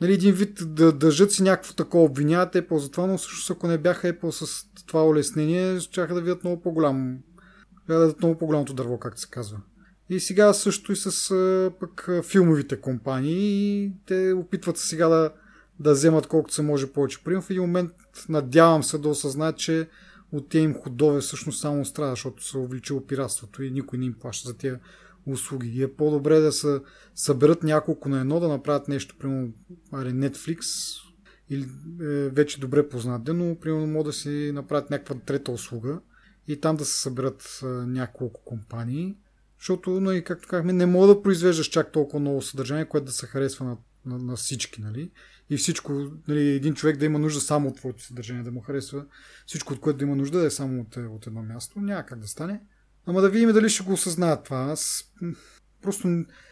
нали, 0.00 0.14
един 0.14 0.34
вид 0.34 0.74
да 0.74 0.92
държат 0.92 1.32
си 1.32 1.42
някакво 1.42 1.74
такова 1.74 2.04
обвиняват 2.04 2.54
Apple 2.54 2.76
за 2.76 2.90
това, 2.90 3.06
но 3.06 3.18
всъщност 3.18 3.50
ако 3.50 3.66
не 3.66 3.78
бяха 3.78 4.12
Apple 4.12 4.30
с 4.30 4.66
това 4.86 5.06
улеснение, 5.06 5.80
ще 5.80 6.06
да 6.06 6.20
видят 6.20 6.44
много 6.44 6.62
по-голям 6.62 7.18
да 7.88 8.00
видят 8.00 8.18
много 8.18 8.38
по-голямото 8.38 8.74
дърво, 8.74 8.98
както 8.98 9.20
се 9.20 9.30
казва. 9.30 9.60
И 10.10 10.20
сега 10.20 10.52
също 10.52 10.92
и 10.92 10.96
с 10.96 11.70
пък 11.80 12.08
филмовите 12.24 12.80
компании. 12.80 13.92
Те 14.06 14.32
опитват 14.32 14.78
се 14.78 14.86
сега 14.86 15.08
да, 15.08 15.32
да 15.80 15.92
вземат 15.92 16.26
колкото 16.26 16.54
се 16.54 16.62
може 16.62 16.92
повече 16.92 17.24
пари. 17.24 17.40
В 17.40 17.50
един 17.50 17.62
момент 17.62 17.92
надявам 18.28 18.82
се 18.82 18.98
да 18.98 19.08
осъзнаят, 19.08 19.56
че 19.56 19.88
от 20.32 20.48
тези 20.48 20.64
им 20.64 20.74
ходове 20.74 21.20
всъщност 21.20 21.60
само 21.60 21.84
страда, 21.84 22.10
защото 22.10 22.44
се 22.44 22.58
увеличило 22.58 23.06
пиратството 23.06 23.62
и 23.62 23.70
никой 23.70 23.98
не 23.98 24.06
им 24.06 24.14
плаща 24.20 24.48
за 24.48 24.56
тези 24.56 24.76
услуги. 25.26 25.68
И 25.68 25.82
е 25.82 25.94
по-добре 25.94 26.40
да 26.40 26.52
се 26.52 26.80
съберат 27.14 27.62
няколко 27.62 28.08
на 28.08 28.20
едно, 28.20 28.40
да 28.40 28.48
направят 28.48 28.88
нещо, 28.88 29.16
примерно 29.18 29.52
Netflix 29.92 30.62
или 31.50 31.68
е, 32.00 32.28
вече 32.28 32.60
добре 32.60 32.88
познат, 32.88 33.22
но 33.26 33.56
примерно 33.60 33.86
могат 33.86 34.06
да 34.06 34.12
си 34.12 34.50
направят 34.54 34.90
някаква 34.90 35.14
трета 35.26 35.52
услуга 35.52 36.00
и 36.48 36.60
там 36.60 36.76
да 36.76 36.84
се 36.84 37.00
съберат 37.00 37.60
е, 37.62 37.66
няколко 37.66 38.44
компании 38.44 39.16
защото, 39.60 40.00
нали, 40.00 40.24
както 40.24 40.48
казахме, 40.48 40.72
не 40.72 40.86
мога 40.86 41.06
да 41.06 41.22
произвеждаш 41.22 41.66
чак 41.66 41.92
толкова 41.92 42.20
много 42.20 42.42
съдържание, 42.42 42.84
което 42.84 43.06
да 43.06 43.12
се 43.12 43.26
харесва 43.26 43.64
на, 43.64 43.76
на, 44.06 44.18
на 44.18 44.36
всички. 44.36 44.80
Нали? 44.80 45.10
И 45.50 45.56
всичко, 45.56 45.92
нали, 46.28 46.48
един 46.48 46.74
човек 46.74 46.96
да 46.96 47.04
има 47.04 47.18
нужда 47.18 47.40
само 47.40 47.68
от 47.68 47.76
твоето 47.76 48.02
съдържание, 48.02 48.42
да 48.42 48.50
му 48.50 48.60
харесва 48.60 49.04
всичко, 49.46 49.72
от 49.72 49.80
което 49.80 49.98
да 49.98 50.04
има 50.04 50.16
нужда, 50.16 50.38
да 50.38 50.46
е 50.46 50.50
само 50.50 50.80
от, 50.80 50.96
от 50.96 51.26
едно 51.26 51.42
място. 51.42 51.80
Няма 51.80 52.06
как 52.06 52.18
да 52.18 52.28
стане. 52.28 52.60
Ама 53.06 53.20
да 53.20 53.30
видим 53.30 53.52
дали 53.52 53.68
ще 53.68 53.84
го 53.84 53.92
осъзнаят 53.92 54.44
това. 54.44 54.58
Аз 54.58 55.12
просто... 55.82 56.08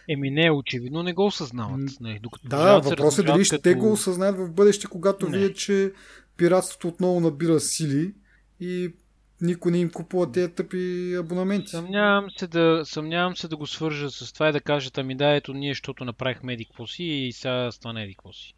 Еми 0.09 0.31
не, 0.31 0.51
очевидно 0.51 1.03
не 1.03 1.15
го 1.15 1.27
осъзнават. 1.27 1.81
Не, 2.01 2.21
докато 2.23 2.49
да, 2.49 2.79
въпросът 2.79 3.25
е 3.25 3.27
дали 3.27 3.45
ще 3.45 3.63
като... 3.63 3.79
го 3.79 3.93
осъзнаят 3.93 4.37
в 4.39 4.51
бъдеще, 4.51 4.87
когато 4.87 5.29
не. 5.29 5.39
видят, 5.39 5.57
че 5.57 5.93
пиратството 6.37 6.89
отново 6.89 7.21
набира 7.21 7.61
сили 7.61 8.15
и 8.61 8.93
никой 9.41 9.73
не 9.73 9.79
им 9.79 9.91
купува 9.91 10.33
тези 10.33 10.53
тъпи 10.53 11.15
абонаменти. 11.15 11.69
Съмнявам 11.69 12.31
се, 12.39 12.47
да, 12.47 12.83
съмнявам 12.85 13.37
се 13.37 13.49
да 13.49 13.57
го 13.57 13.67
свържа 13.67 14.11
с 14.11 14.33
това 14.33 14.49
и 14.49 14.53
да 14.53 14.61
кажат, 14.61 14.99
ами 14.99 15.17
да, 15.17 15.35
ето 15.35 15.55
ние, 15.55 15.71
защото 15.71 16.05
направихме 16.05 16.53
еди 16.53 16.67
си 16.87 17.05
и 17.05 17.33
сега 17.33 17.73
стане 17.73 18.03
еди 18.03 18.17
си. 18.33 18.55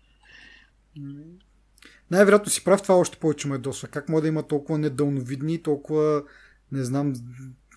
Най-вероятно 2.10 2.50
си 2.50 2.64
прав, 2.64 2.82
това 2.82 2.94
още 2.94 3.18
повече 3.18 3.48
ме 3.48 3.58
досва. 3.58 3.88
Как 3.88 4.08
може 4.08 4.22
да 4.22 4.28
има 4.28 4.46
толкова 4.46 4.78
недълновидни, 4.78 5.62
толкова, 5.62 6.22
не 6.72 6.84
знам, 6.84 7.14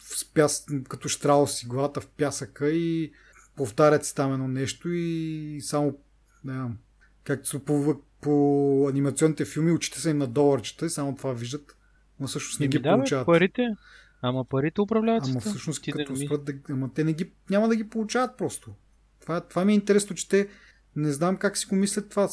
в 0.01 0.33
пяс... 0.33 0.65
като 0.89 1.09
си 1.47 1.65
главата 1.65 2.01
в 2.01 2.07
пясъка 2.07 2.69
и 2.69 3.11
повтарят 3.55 4.05
си 4.05 4.15
там 4.15 4.33
едно 4.33 4.47
нещо 4.47 4.89
и 4.89 5.57
само 5.61 5.97
не 6.43 6.53
знам, 6.53 6.77
както 7.23 7.49
се 7.49 7.65
по, 7.65 8.01
по 8.21 8.87
анимационните 8.89 9.45
филми, 9.45 9.71
очите 9.71 9.99
са 9.99 10.09
им 10.09 10.17
на 10.17 10.27
доларчета 10.27 10.85
и 10.85 10.89
само 10.89 11.15
това 11.15 11.33
виждат. 11.33 11.77
Но 12.19 12.27
всъщност 12.27 12.59
не 12.59 12.67
ги 12.67 12.79
да, 12.79 12.93
получават. 12.93 13.25
парите. 13.25 13.67
Ама 14.21 14.45
парите 14.45 14.81
управляват. 14.81 15.23
Ама 15.25 15.39
всъщност, 15.39 15.81
като 15.91 16.15
спрат 16.15 16.45
да, 16.45 16.53
ама 16.69 16.93
те 16.93 17.03
не 17.03 17.13
ги, 17.13 17.31
няма 17.49 17.67
да 17.67 17.75
ги 17.75 17.89
получават 17.89 18.37
просто. 18.37 18.73
Това, 19.21 19.41
това 19.41 19.65
ми 19.65 19.71
е 19.71 19.75
интересно, 19.75 20.15
че 20.15 20.29
те 20.29 20.47
не 20.95 21.11
знам 21.11 21.37
как 21.37 21.57
си 21.57 21.65
го 21.65 21.75
мислят 21.75 22.09
това. 22.09 22.29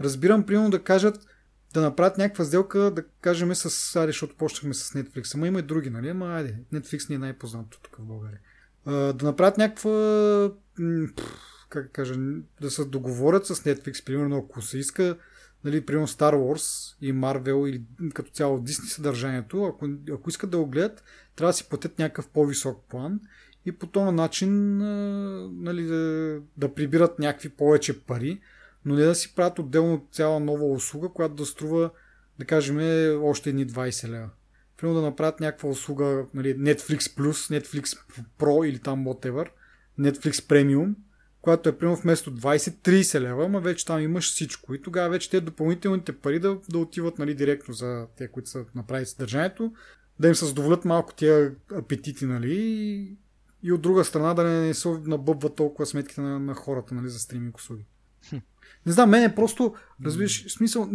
Разбирам, 0.00 0.46
примерно 0.46 0.70
да 0.70 0.82
кажат, 0.82 1.26
да 1.74 1.80
направят 1.80 2.18
някаква 2.18 2.44
сделка, 2.44 2.78
да 2.78 3.04
кажем 3.20 3.54
с, 3.54 3.96
аре, 3.96 4.06
защото 4.06 4.36
почнахме 4.36 4.74
с 4.74 4.92
Netflix, 4.92 5.34
ама 5.34 5.46
има 5.46 5.58
и 5.58 5.62
други, 5.62 5.90
нали? 5.90 6.08
Ама 6.08 6.26
айде, 6.26 6.56
Netflix 6.72 7.10
ни 7.10 7.14
е 7.14 7.18
най-познато 7.18 7.80
тук 7.80 7.96
в 7.96 8.04
България. 8.04 8.38
А, 8.84 8.92
да 8.92 9.26
направят 9.26 9.58
някаква, 9.58 10.52
как 11.68 11.92
кажа, 11.92 12.14
да 12.60 12.70
се 12.70 12.84
договорят 12.84 13.46
с 13.46 13.54
Netflix, 13.54 14.04
примерно, 14.04 14.36
ако 14.36 14.62
се 14.62 14.78
иска, 14.78 15.16
нали, 15.64 15.86
примерно 15.86 16.06
Star 16.06 16.34
Wars 16.34 16.96
и 17.00 17.14
Marvel 17.14 17.68
или 17.68 17.82
като 18.14 18.30
цяло 18.30 18.58
Disney 18.58 18.92
съдържанието, 18.92 19.64
ако, 19.64 19.88
ако 20.12 20.30
искат 20.30 20.50
да 20.50 20.58
го 20.58 20.66
гледат, 20.66 21.04
трябва 21.36 21.48
да 21.48 21.56
си 21.56 21.68
платят 21.68 21.98
някакъв 21.98 22.28
по-висок 22.28 22.84
план 22.88 23.20
и 23.66 23.72
по 23.72 23.86
този 23.86 24.14
начин 24.14 24.76
нали, 25.62 25.82
да, 25.82 26.38
да 26.56 26.74
прибират 26.74 27.18
някакви 27.18 27.48
повече 27.48 28.00
пари, 28.00 28.40
но 28.84 28.94
не 28.94 29.04
да 29.04 29.14
си 29.14 29.34
правят 29.34 29.58
отделно 29.58 30.06
цяла 30.12 30.40
нова 30.40 30.66
услуга, 30.66 31.08
която 31.08 31.34
да 31.34 31.46
струва, 31.46 31.90
да 32.38 32.44
кажем, 32.44 32.78
още 33.22 33.50
едни 33.50 33.66
20 33.66 34.08
лева. 34.08 34.30
Примерно 34.76 35.00
да 35.00 35.06
направят 35.06 35.40
някаква 35.40 35.68
услуга, 35.68 36.26
нали, 36.34 36.58
Netflix 36.58 36.98
Plus, 36.98 37.60
Netflix 37.60 37.98
Pro 38.38 38.68
или 38.68 38.78
там 38.78 39.04
whatever, 39.04 39.48
Netflix 39.98 40.32
Premium, 40.32 40.94
която 41.42 41.68
е 41.68 41.78
примерно 41.78 41.96
вместо 41.96 42.34
20-30 42.34 43.20
лева, 43.20 43.44
ама 43.44 43.60
вече 43.60 43.86
там 43.86 44.00
имаш 44.00 44.30
всичко. 44.30 44.74
И 44.74 44.82
тогава 44.82 45.08
вече 45.08 45.30
те 45.30 45.40
допълнителните 45.40 46.12
пари 46.12 46.38
да, 46.38 46.58
да 46.70 46.78
отиват 46.78 47.18
нали, 47.18 47.34
директно 47.34 47.74
за 47.74 48.06
те, 48.16 48.28
които 48.28 48.50
са 48.50 48.64
направили 48.74 49.06
съдържанието, 49.06 49.72
да 50.20 50.28
им 50.28 50.34
се 50.34 50.46
задоволят 50.46 50.84
малко 50.84 51.14
тия 51.14 51.54
апетити, 51.74 52.26
нали, 52.26 52.54
и, 52.54 53.16
и 53.62 53.72
от 53.72 53.80
друга 53.82 54.04
страна 54.04 54.34
да 54.34 54.44
не, 54.44 54.66
не 54.66 54.74
се 54.74 54.88
набъбват 54.88 55.56
толкова 55.56 55.86
сметките 55.86 56.20
на, 56.20 56.38
на 56.38 56.54
хората, 56.54 56.94
нали, 56.94 57.08
за 57.08 57.18
стриминг 57.18 57.56
услуги. 57.58 57.86
Не 58.86 58.92
знам, 58.92 59.10
мен 59.10 59.22
е 59.22 59.34
просто, 59.34 59.74
разбираш, 60.04 60.46
в 60.46 60.52
смисъл, 60.52 60.90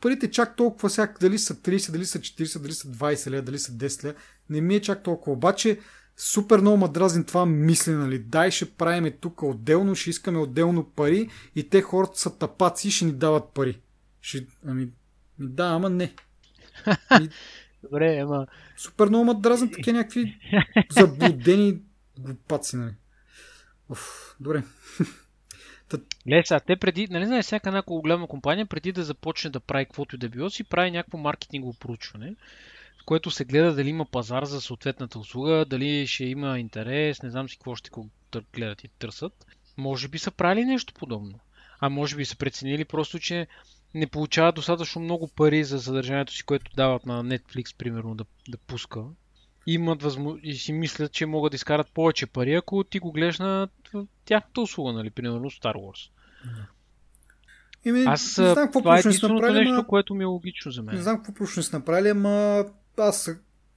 парите 0.00 0.30
чак 0.30 0.56
толкова 0.56 0.88
всяк, 0.88 1.18
дали 1.20 1.38
са 1.38 1.54
30, 1.54 1.92
дали 1.92 2.06
са 2.06 2.18
40, 2.18 2.58
дали 2.58 2.72
са 2.72 2.88
20 2.88 3.30
лева, 3.30 3.42
дали 3.42 3.58
са 3.58 3.72
10 3.72 4.04
лева, 4.04 4.14
не 4.50 4.60
ми 4.60 4.74
е 4.74 4.80
чак 4.80 5.02
толкова. 5.02 5.32
Обаче, 5.32 5.78
супер 6.16 6.58
много 6.58 6.76
ма 6.76 6.88
дразни 6.88 7.26
това 7.26 7.46
мислене, 7.46 7.98
нали? 7.98 8.18
Дай 8.18 8.50
ще 8.50 8.70
правиме 8.70 9.10
тук 9.10 9.42
отделно, 9.42 9.94
ще 9.94 10.10
искаме 10.10 10.38
отделно 10.38 10.84
пари 10.84 11.30
и 11.56 11.68
те 11.68 11.82
хората 11.82 12.18
са 12.18 12.38
тапаци 12.38 12.88
и 12.88 12.90
ще 12.90 13.04
ни 13.04 13.12
дават 13.12 13.48
пари. 13.54 13.80
Ще, 14.20 14.46
ами, 14.66 14.88
да, 15.38 15.64
ама 15.64 15.90
не. 15.90 16.14
И... 17.20 17.28
Добре, 17.82 18.18
ама... 18.18 18.46
Супер 18.76 19.08
много 19.08 19.24
ма 19.24 19.42
такива 19.42 19.98
някакви 19.98 20.38
заблудени 20.90 21.78
глупаци, 22.18 22.76
нали? 22.76 22.94
Оф, 23.88 24.36
добре. 24.40 24.62
Гледай 26.26 26.42
сега, 26.44 26.60
те 26.60 26.76
преди, 26.76 27.08
нали 27.10 27.26
знаеш, 27.26 27.44
всяка 27.44 27.68
една 27.68 27.82
голяма 27.82 28.26
компания, 28.26 28.66
преди 28.66 28.92
да 28.92 29.04
започне 29.04 29.50
да 29.50 29.60
прави 29.60 29.84
каквото 29.84 30.16
и 30.16 30.18
да 30.18 30.28
било, 30.28 30.50
си 30.50 30.64
прави 30.64 30.90
някакво 30.90 31.18
маркетингово 31.18 31.78
проучване, 31.78 32.34
което 33.06 33.30
се 33.30 33.44
гледа 33.44 33.74
дали 33.74 33.88
има 33.88 34.04
пазар 34.04 34.44
за 34.44 34.60
съответната 34.60 35.18
услуга, 35.18 35.64
дали 35.64 36.06
ще 36.06 36.24
има 36.24 36.58
интерес, 36.58 37.22
не 37.22 37.30
знам 37.30 37.48
си 37.48 37.56
какво 37.56 37.76
ще 37.76 37.90
гледат 38.54 38.84
и 38.84 38.88
търсят. 38.88 39.46
Може 39.76 40.08
би 40.08 40.18
са 40.18 40.30
правили 40.30 40.64
нещо 40.64 40.94
подобно. 40.94 41.38
А 41.80 41.88
може 41.88 42.16
би 42.16 42.24
са 42.24 42.36
преценили 42.36 42.84
просто, 42.84 43.18
че 43.18 43.46
не 43.94 44.06
получават 44.06 44.54
достатъчно 44.54 45.02
много 45.02 45.28
пари 45.28 45.64
за 45.64 45.82
съдържанието 45.82 46.32
си, 46.32 46.42
което 46.42 46.72
дават 46.76 47.06
на 47.06 47.24
Netflix, 47.24 47.76
примерно, 47.76 48.14
да, 48.14 48.24
да 48.48 48.58
пуска. 48.58 49.04
Имат 49.66 50.02
възможност 50.02 50.44
и 50.44 50.54
си 50.54 50.72
мислят, 50.72 51.12
че 51.12 51.26
могат 51.26 51.50
да 51.50 51.56
изкарат 51.56 51.92
повече 51.94 52.26
пари, 52.26 52.54
ако 52.54 52.84
ти 52.84 52.98
го 52.98 53.12
гледаш 53.12 53.38
на 53.38 53.68
тяхната 54.24 54.60
услуга, 54.60 54.92
нали, 54.92 55.10
примерно 55.10 55.50
Star 55.50 55.74
Wars. 55.74 56.10
Ими, 57.84 58.04
Аз 58.06 58.38
не 58.38 58.44
знам 58.44 58.64
какво 58.66 58.80
това 58.80 58.98
е 58.98 59.02
направили, 59.22 59.58
нещо, 59.58 59.74
ма... 59.74 59.86
което 59.86 60.14
ми 60.14 60.22
е 60.22 60.26
логично 60.26 60.70
за 60.70 60.82
мен. 60.82 60.94
Не 60.94 61.02
знам 61.02 61.16
какво 61.16 61.34
проучване 61.34 61.62
са 61.62 61.78
направили, 61.78 62.08
ама 62.08 62.64
аз, 62.96 63.30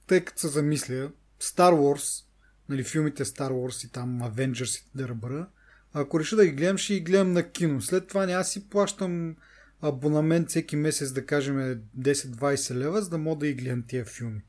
тъй 0.06 0.24
като 0.24 0.40
се 0.40 0.48
замисля, 0.48 1.10
Star 1.40 1.72
Wars, 1.72 2.24
нали, 2.68 2.84
филмите 2.84 3.24
Star 3.24 3.50
Wars 3.50 3.86
и 3.86 3.90
там 3.90 4.20
Avengers 4.20 4.80
и 4.80 4.98
да 4.98 5.08
ръбра, 5.08 5.46
ако 5.92 6.20
реша 6.20 6.36
да 6.36 6.46
ги 6.46 6.52
гледам, 6.52 6.78
ще 6.78 6.94
ги 6.94 7.00
гледам 7.00 7.32
на 7.32 7.50
кино. 7.50 7.82
След 7.82 8.06
това 8.06 8.26
няма 8.26 8.44
си 8.44 8.68
плащам 8.68 9.36
абонамент 9.82 10.48
всеки 10.48 10.76
месец, 10.76 11.12
да 11.12 11.26
кажем 11.26 11.56
10-20 11.98 12.74
лева, 12.74 13.02
за 13.02 13.10
да 13.10 13.18
мога 13.18 13.38
да 13.38 13.46
ги 13.46 13.54
гледам 13.54 13.82
тия 13.88 14.04
филми. 14.04 14.40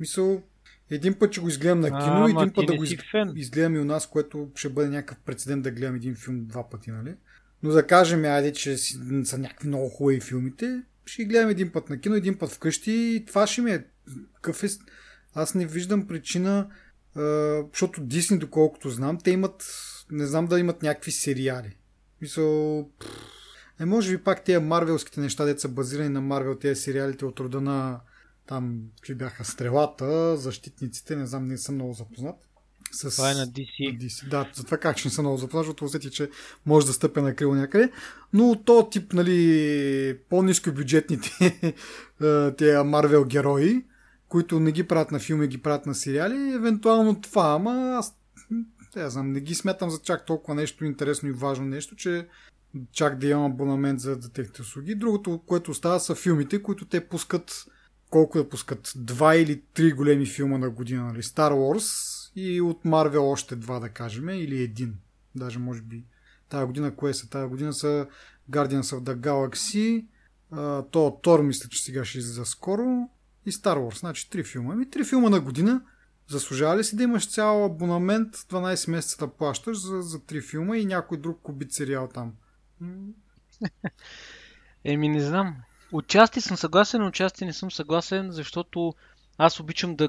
Мисъл, 0.00 0.42
един 0.90 1.14
път 1.14 1.32
ще 1.32 1.40
го 1.40 1.48
изгледам 1.48 1.80
на 1.80 1.88
кино, 1.88 2.26
а, 2.26 2.30
един 2.30 2.52
път 2.52 2.66
да 2.66 2.76
го 2.76 2.84
из... 2.84 2.94
изгледам 3.34 3.74
и 3.74 3.78
у 3.78 3.84
нас, 3.84 4.06
което 4.10 4.50
ще 4.54 4.68
бъде 4.68 4.88
някакъв 4.88 5.18
прецедент 5.24 5.62
да 5.62 5.70
гледам 5.70 5.94
един 5.94 6.14
филм 6.14 6.44
два 6.46 6.70
пъти, 6.70 6.90
нали? 6.90 7.14
Но 7.62 7.70
да 7.70 7.86
кажем, 7.86 8.24
айде, 8.24 8.52
че 8.52 8.76
са 9.24 9.38
някакви 9.38 9.68
много 9.68 9.88
хубави 9.88 10.20
филмите, 10.20 10.82
ще 11.06 11.22
ги 11.22 11.28
гледам 11.28 11.50
един 11.50 11.72
път 11.72 11.90
на 11.90 12.00
кино, 12.00 12.14
един 12.14 12.38
път 12.38 12.50
вкъщи 12.50 12.92
и 12.92 13.24
това 13.26 13.46
ще 13.46 13.62
ми 13.62 13.70
е. 13.70 13.84
Какъв 14.34 14.64
е... 14.64 14.68
Аз 15.34 15.54
не 15.54 15.66
виждам 15.66 16.06
причина, 16.06 16.70
защото 17.72 18.00
Дисни, 18.00 18.38
доколкото 18.38 18.90
знам, 18.90 19.18
те 19.18 19.30
имат, 19.30 19.64
не 20.10 20.26
знам 20.26 20.46
да 20.46 20.60
имат 20.60 20.82
някакви 20.82 21.12
сериали. 21.12 21.76
Мисъл, 22.20 22.78
е, 23.80 23.84
може 23.84 24.16
би 24.16 24.24
пак 24.24 24.44
тези 24.44 24.58
марвелските 24.58 25.20
неща, 25.20 25.44
деца 25.44 25.60
са 25.60 25.68
базирани 25.68 26.08
на 26.08 26.20
Марвел, 26.20 26.54
тези 26.54 26.80
сериалите 26.80 27.24
от 27.24 27.40
рода 27.40 27.60
на 27.60 28.00
там, 28.46 28.80
че 29.02 29.14
бяха 29.14 29.44
стрелата, 29.44 30.36
защитниците, 30.36 31.16
не 31.16 31.26
знам, 31.26 31.48
не 31.48 31.58
съм 31.58 31.74
много 31.74 31.92
запознат. 31.92 32.36
С... 32.92 33.16
Това 33.16 33.30
е 33.30 33.34
на 33.34 33.46
DC. 33.46 33.98
DC. 34.00 34.28
Да, 34.28 34.50
затова 34.54 34.78
как 34.78 34.98
ще 34.98 35.08
не 35.08 35.12
съм 35.12 35.24
много 35.24 35.38
запознат, 35.38 35.64
защото 35.66 35.84
усети, 35.84 36.10
че 36.10 36.30
може 36.66 36.86
да 36.86 36.92
стъпя 36.92 37.22
на 37.22 37.34
крило 37.34 37.54
някъде. 37.54 37.90
Но 38.32 38.62
то 38.64 38.88
тип, 38.90 39.12
нали, 39.12 40.18
по-низко 40.30 40.72
бюджетните 40.72 41.30
тези 42.58 42.76
Марвел 42.84 43.24
герои, 43.24 43.84
които 44.28 44.60
не 44.60 44.72
ги 44.72 44.88
правят 44.88 45.10
на 45.10 45.18
филми, 45.18 45.48
ги 45.48 45.62
правят 45.62 45.86
на 45.86 45.94
сериали, 45.94 46.52
евентуално 46.52 47.20
това, 47.20 47.54
ама 47.54 47.72
аз 47.98 48.18
не 48.96 49.10
знам, 49.10 49.32
не 49.32 49.40
ги 49.40 49.54
смятам 49.54 49.90
за 49.90 49.98
чак 49.98 50.26
толкова 50.26 50.54
нещо 50.54 50.84
интересно 50.84 51.28
и 51.28 51.32
важно 51.32 51.66
нещо, 51.66 51.96
че 51.96 52.28
чак 52.92 53.18
да 53.18 53.26
имам 53.26 53.52
абонамент 53.52 54.00
за, 54.00 54.14
за 54.20 54.32
техните 54.32 54.62
услуги. 54.62 54.94
Другото, 54.94 55.42
което 55.46 55.70
остава 55.70 55.98
са 55.98 56.14
филмите, 56.14 56.62
които 56.62 56.88
те 56.88 57.08
пускат 57.08 57.64
колко 58.10 58.38
да 58.38 58.48
пускат? 58.48 58.92
Два 58.96 59.36
или 59.36 59.62
три 59.74 59.92
големи 59.92 60.26
филма 60.26 60.58
на 60.58 60.70
година, 60.70 61.04
нали? 61.04 61.22
Star 61.22 61.52
Wars 61.52 61.90
и 62.36 62.60
от 62.60 62.82
Marvel 62.82 63.20
още 63.20 63.56
два, 63.56 63.80
да 63.80 63.88
кажем, 63.88 64.28
или 64.28 64.62
един. 64.62 64.94
Даже 65.34 65.58
може 65.58 65.82
би 65.82 66.04
тази 66.48 66.66
година, 66.66 66.96
кое 66.96 67.14
са? 67.14 67.30
Тази 67.30 67.48
година 67.48 67.72
са 67.72 68.06
Guardians 68.50 68.82
of 68.82 69.00
the 69.00 69.16
Galaxy, 69.16 70.06
то 70.90 71.18
Тор 71.22 71.40
мисля, 71.40 71.68
че 71.68 71.82
сега 71.82 72.04
ще 72.04 72.18
излиза 72.18 72.44
скоро 72.44 73.08
и 73.46 73.52
Star 73.52 73.76
Wars. 73.76 73.98
Значи 73.98 74.30
три 74.30 74.44
филма. 74.44 74.72
Ами 74.72 74.90
три 74.90 75.04
филма 75.04 75.30
на 75.30 75.40
година. 75.40 75.82
Заслужава 76.28 76.76
ли 76.76 76.84
си 76.84 76.96
да 76.96 77.02
имаш 77.02 77.28
цял 77.28 77.64
абонамент, 77.64 78.36
12 78.36 78.90
месеца 78.90 79.26
да 79.26 79.32
плащаш 79.32 79.78
за, 79.78 80.02
за 80.02 80.24
три 80.24 80.40
филма 80.40 80.76
и 80.76 80.84
някой 80.84 81.18
друг 81.18 81.40
кубит 81.42 81.72
сериал 81.72 82.08
там? 82.14 82.32
Еми 84.84 85.08
не 85.08 85.20
знам. 85.20 85.56
Отчасти 85.92 86.40
съм 86.40 86.56
съгласен, 86.56 87.06
отчасти 87.06 87.44
не 87.44 87.52
съм 87.52 87.70
съгласен, 87.70 88.32
защото 88.32 88.94
аз 89.38 89.60
обичам 89.60 89.96
да 89.96 90.08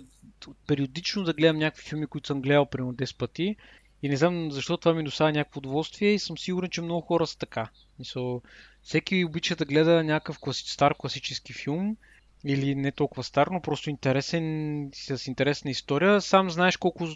периодично 0.67 1.23
да 1.23 1.33
гледам 1.33 1.57
някакви 1.57 1.89
филми, 1.89 2.07
които 2.07 2.27
съм 2.27 2.41
гледал 2.41 2.65
примерно 2.65 2.93
10 2.93 3.17
пъти. 3.17 3.55
И 4.03 4.09
не 4.09 4.17
знам 4.17 4.51
защо 4.51 4.77
това 4.77 4.93
ми 4.93 5.03
доставя 5.03 5.31
някакво 5.31 5.57
удоволствие 5.57 6.09
и 6.09 6.19
съм 6.19 6.37
сигурен, 6.37 6.69
че 6.69 6.81
много 6.81 7.01
хора 7.01 7.27
са 7.27 7.37
така. 7.37 7.69
Мисъл, 7.99 8.41
всеки 8.83 9.25
обича 9.25 9.55
да 9.55 9.65
гледа 9.65 10.03
някакъв 10.03 10.39
класи, 10.39 10.71
стар 10.71 10.95
класически 10.97 11.53
филм 11.53 11.97
или 12.45 12.75
не 12.75 12.91
толкова 12.91 13.23
стар, 13.23 13.47
но 13.47 13.61
просто 13.61 13.89
интересен, 13.89 14.89
с 14.93 15.27
интересна 15.27 15.71
история. 15.71 16.21
Сам 16.21 16.49
знаеш 16.49 16.77
колко 16.77 17.07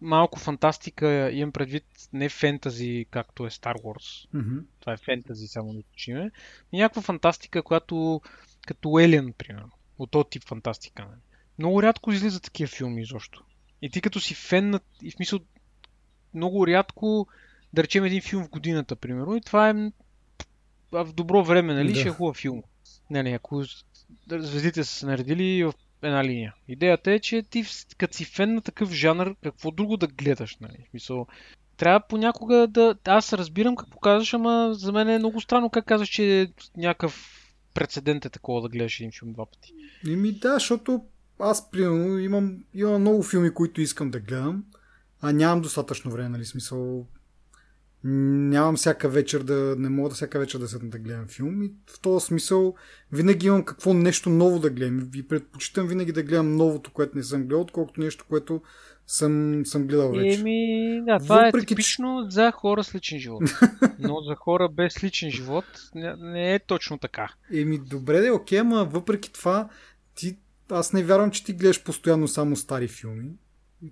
малко 0.00 0.38
фантастика 0.38 1.30
имам 1.32 1.52
предвид 1.52 1.84
не 2.12 2.28
фентази, 2.28 3.06
както 3.10 3.46
е 3.46 3.50
Star 3.50 3.74
Wars. 3.74 4.28
Mm-hmm. 4.34 4.62
Това 4.80 4.92
е 4.92 4.96
фентази, 4.96 5.46
само 5.46 5.72
да 5.72 5.78
уточниме. 5.78 6.30
Някаква 6.72 7.02
фантастика, 7.02 7.62
която 7.62 8.20
като 8.66 8.88
Alien, 8.88 9.32
примерно. 9.32 9.70
От 9.98 10.10
този 10.10 10.28
тип 10.30 10.44
фантастика. 10.44 11.02
Нали? 11.02 11.20
Много 11.58 11.82
рядко 11.82 12.12
излизат 12.12 12.42
такива 12.42 12.68
филми 12.68 13.02
изобщо. 13.02 13.44
И 13.82 13.90
ти 13.90 14.00
като 14.00 14.20
си 14.20 14.34
фен 14.34 14.70
на... 14.70 14.80
И 15.02 15.10
в 15.10 15.14
смисъл, 15.14 15.40
много 16.34 16.66
рядко 16.66 17.26
да 17.72 17.82
речем 17.82 18.04
един 18.04 18.22
филм 18.22 18.44
в 18.44 18.50
годината, 18.50 18.96
примерно. 18.96 19.36
И 19.36 19.40
това 19.40 19.70
е 19.70 19.74
в 20.92 21.12
добро 21.12 21.44
време, 21.44 21.74
нали? 21.74 21.92
Да. 21.92 22.00
Ще 22.00 22.08
е 22.08 22.12
хубав 22.12 22.36
филм. 22.36 22.62
Не, 23.10 23.22
не, 23.22 23.30
ако 23.30 23.64
звездите 24.30 24.84
са 24.84 24.94
се 24.94 25.06
наредили 25.06 25.64
в 25.64 25.74
една 26.02 26.24
линия. 26.24 26.54
Идеята 26.68 27.12
е, 27.12 27.18
че 27.18 27.42
ти 27.42 27.64
като 27.98 28.16
си 28.16 28.24
фен 28.24 28.54
на 28.54 28.60
такъв 28.60 28.92
жанр, 28.92 29.34
какво 29.42 29.70
друго 29.70 29.96
да 29.96 30.06
гледаш, 30.06 30.56
нали? 30.60 30.88
Мисъл, 30.94 31.26
трябва 31.76 32.00
понякога 32.08 32.66
да... 32.66 32.94
Аз 33.04 33.32
разбирам 33.32 33.76
какво 33.76 33.98
казваш, 33.98 34.34
ама 34.34 34.74
за 34.74 34.92
мен 34.92 35.08
е 35.08 35.18
много 35.18 35.40
странно 35.40 35.70
как 35.70 35.84
казваш, 35.84 36.08
че 36.08 36.52
някакъв 36.76 37.36
прецедент 37.74 38.24
е 38.24 38.30
такова 38.30 38.62
да 38.62 38.68
гледаш 38.68 39.00
един 39.00 39.12
филм 39.12 39.32
два 39.32 39.46
пъти. 39.46 39.72
Еми 40.08 40.32
да, 40.32 40.54
защото 40.54 41.04
аз 41.38 41.70
примерно 41.70 42.18
имам, 42.18 42.64
имам 42.74 43.00
много 43.00 43.22
филми, 43.22 43.54
които 43.54 43.80
искам 43.80 44.10
да 44.10 44.20
гледам, 44.20 44.64
а 45.20 45.32
нямам 45.32 45.60
достатъчно 45.60 46.10
време, 46.10 46.28
нали, 46.28 46.44
смисъл 46.44 47.06
нямам 48.04 48.76
всяка 48.76 49.08
вечер 49.08 49.42
да, 49.42 49.74
не 49.78 49.88
мога 49.88 50.08
да 50.08 50.14
всяка 50.14 50.38
вечер 50.38 50.58
да 50.58 50.68
седна 50.68 50.90
да 50.90 50.98
гледам 50.98 51.28
филм 51.28 51.62
и 51.62 51.72
в 51.86 52.00
този 52.00 52.26
смисъл 52.26 52.74
винаги 53.12 53.46
имам 53.46 53.64
какво 53.64 53.94
нещо 53.94 54.30
ново 54.30 54.58
да 54.58 54.70
гледам 54.70 55.10
и 55.14 55.28
предпочитам 55.28 55.86
винаги 55.86 56.12
да 56.12 56.22
гледам 56.22 56.56
новото, 56.56 56.92
което 56.92 57.16
не 57.16 57.22
съм 57.22 57.40
гледал, 57.40 57.60
отколкото 57.60 58.00
нещо, 58.00 58.24
което 58.28 58.62
съм, 59.06 59.62
съм 59.66 59.86
гледал 59.86 60.12
вече. 60.12 60.40
Еми, 60.40 61.02
да, 61.06 61.18
това 61.18 61.42
е 61.42 61.46
Въпреки, 61.46 61.64
е 61.64 61.66
типично 61.66 62.26
че... 62.30 62.34
за 62.34 62.50
хора 62.50 62.84
с 62.84 62.94
личен 62.94 63.18
живот. 63.18 63.42
Но 63.98 64.20
за 64.20 64.34
хора 64.34 64.68
без 64.68 65.04
личен 65.04 65.30
живот 65.30 65.64
не, 65.94 66.16
не 66.16 66.54
е 66.54 66.58
точно 66.58 66.98
така. 66.98 67.34
Еми, 67.54 67.78
добре, 67.78 68.20
да, 68.20 68.34
окей, 68.34 68.58
ама 68.58 68.84
въпреки 68.84 69.32
това, 69.32 69.68
ти, 70.14 70.36
аз 70.70 70.92
не 70.92 71.02
вярвам, 71.02 71.30
че 71.30 71.44
ти 71.44 71.52
гледаш 71.52 71.84
постоянно 71.84 72.28
само 72.28 72.56
стари 72.56 72.88
филми. 72.88 73.30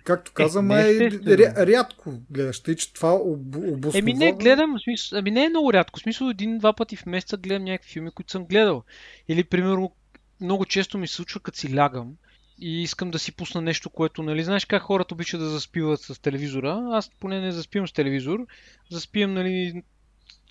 Както 0.05 0.33
каза, 0.33 0.59
е, 0.59 0.63
май 0.63 0.99
ря, 1.27 1.67
рядко 1.67 2.13
гледаш, 2.31 2.61
тъй 2.61 2.77
че 2.77 2.93
това 2.93 3.15
об, 3.15 3.57
обосновава... 3.57 3.99
Еми 3.99 4.15
не 4.15 4.33
гледам, 4.33 4.81
смисъл, 4.85 5.19
ами 5.19 5.31
не 5.31 5.45
е 5.45 5.49
много 5.49 5.73
рядко. 5.73 6.01
Смисъл 6.01 6.31
един-два 6.31 6.73
пъти 6.73 6.97
в 6.97 7.07
месеца 7.07 7.37
гледам 7.37 7.65
някакви 7.65 7.91
филми, 7.91 8.11
които 8.11 8.33
съм 8.33 8.45
гледал. 8.45 8.83
Или, 9.29 9.45
примерно, 9.45 9.95
много 10.41 10.65
често 10.65 10.99
ми 10.99 11.09
се 11.09 11.15
случва, 11.15 11.41
като 11.41 11.59
си 11.59 11.77
лягам 11.77 12.15
и 12.61 12.83
искам 12.83 13.11
да 13.11 13.19
си 13.19 13.33
пусна 13.33 13.61
нещо, 13.61 13.91
което, 13.91 14.23
нали, 14.23 14.45
знаеш 14.45 14.65
как 14.65 14.83
хората 14.83 15.15
обичат 15.15 15.41
да 15.41 15.49
заспиват 15.49 16.01
с 16.01 16.23
телевизора. 16.23 16.89
Аз 16.93 17.11
поне 17.21 17.41
не 17.41 17.53
заспивам 17.53 17.89
с 17.89 17.93
телевизор, 17.93 18.47
заспивам, 18.91 19.35
нали, 19.35 19.83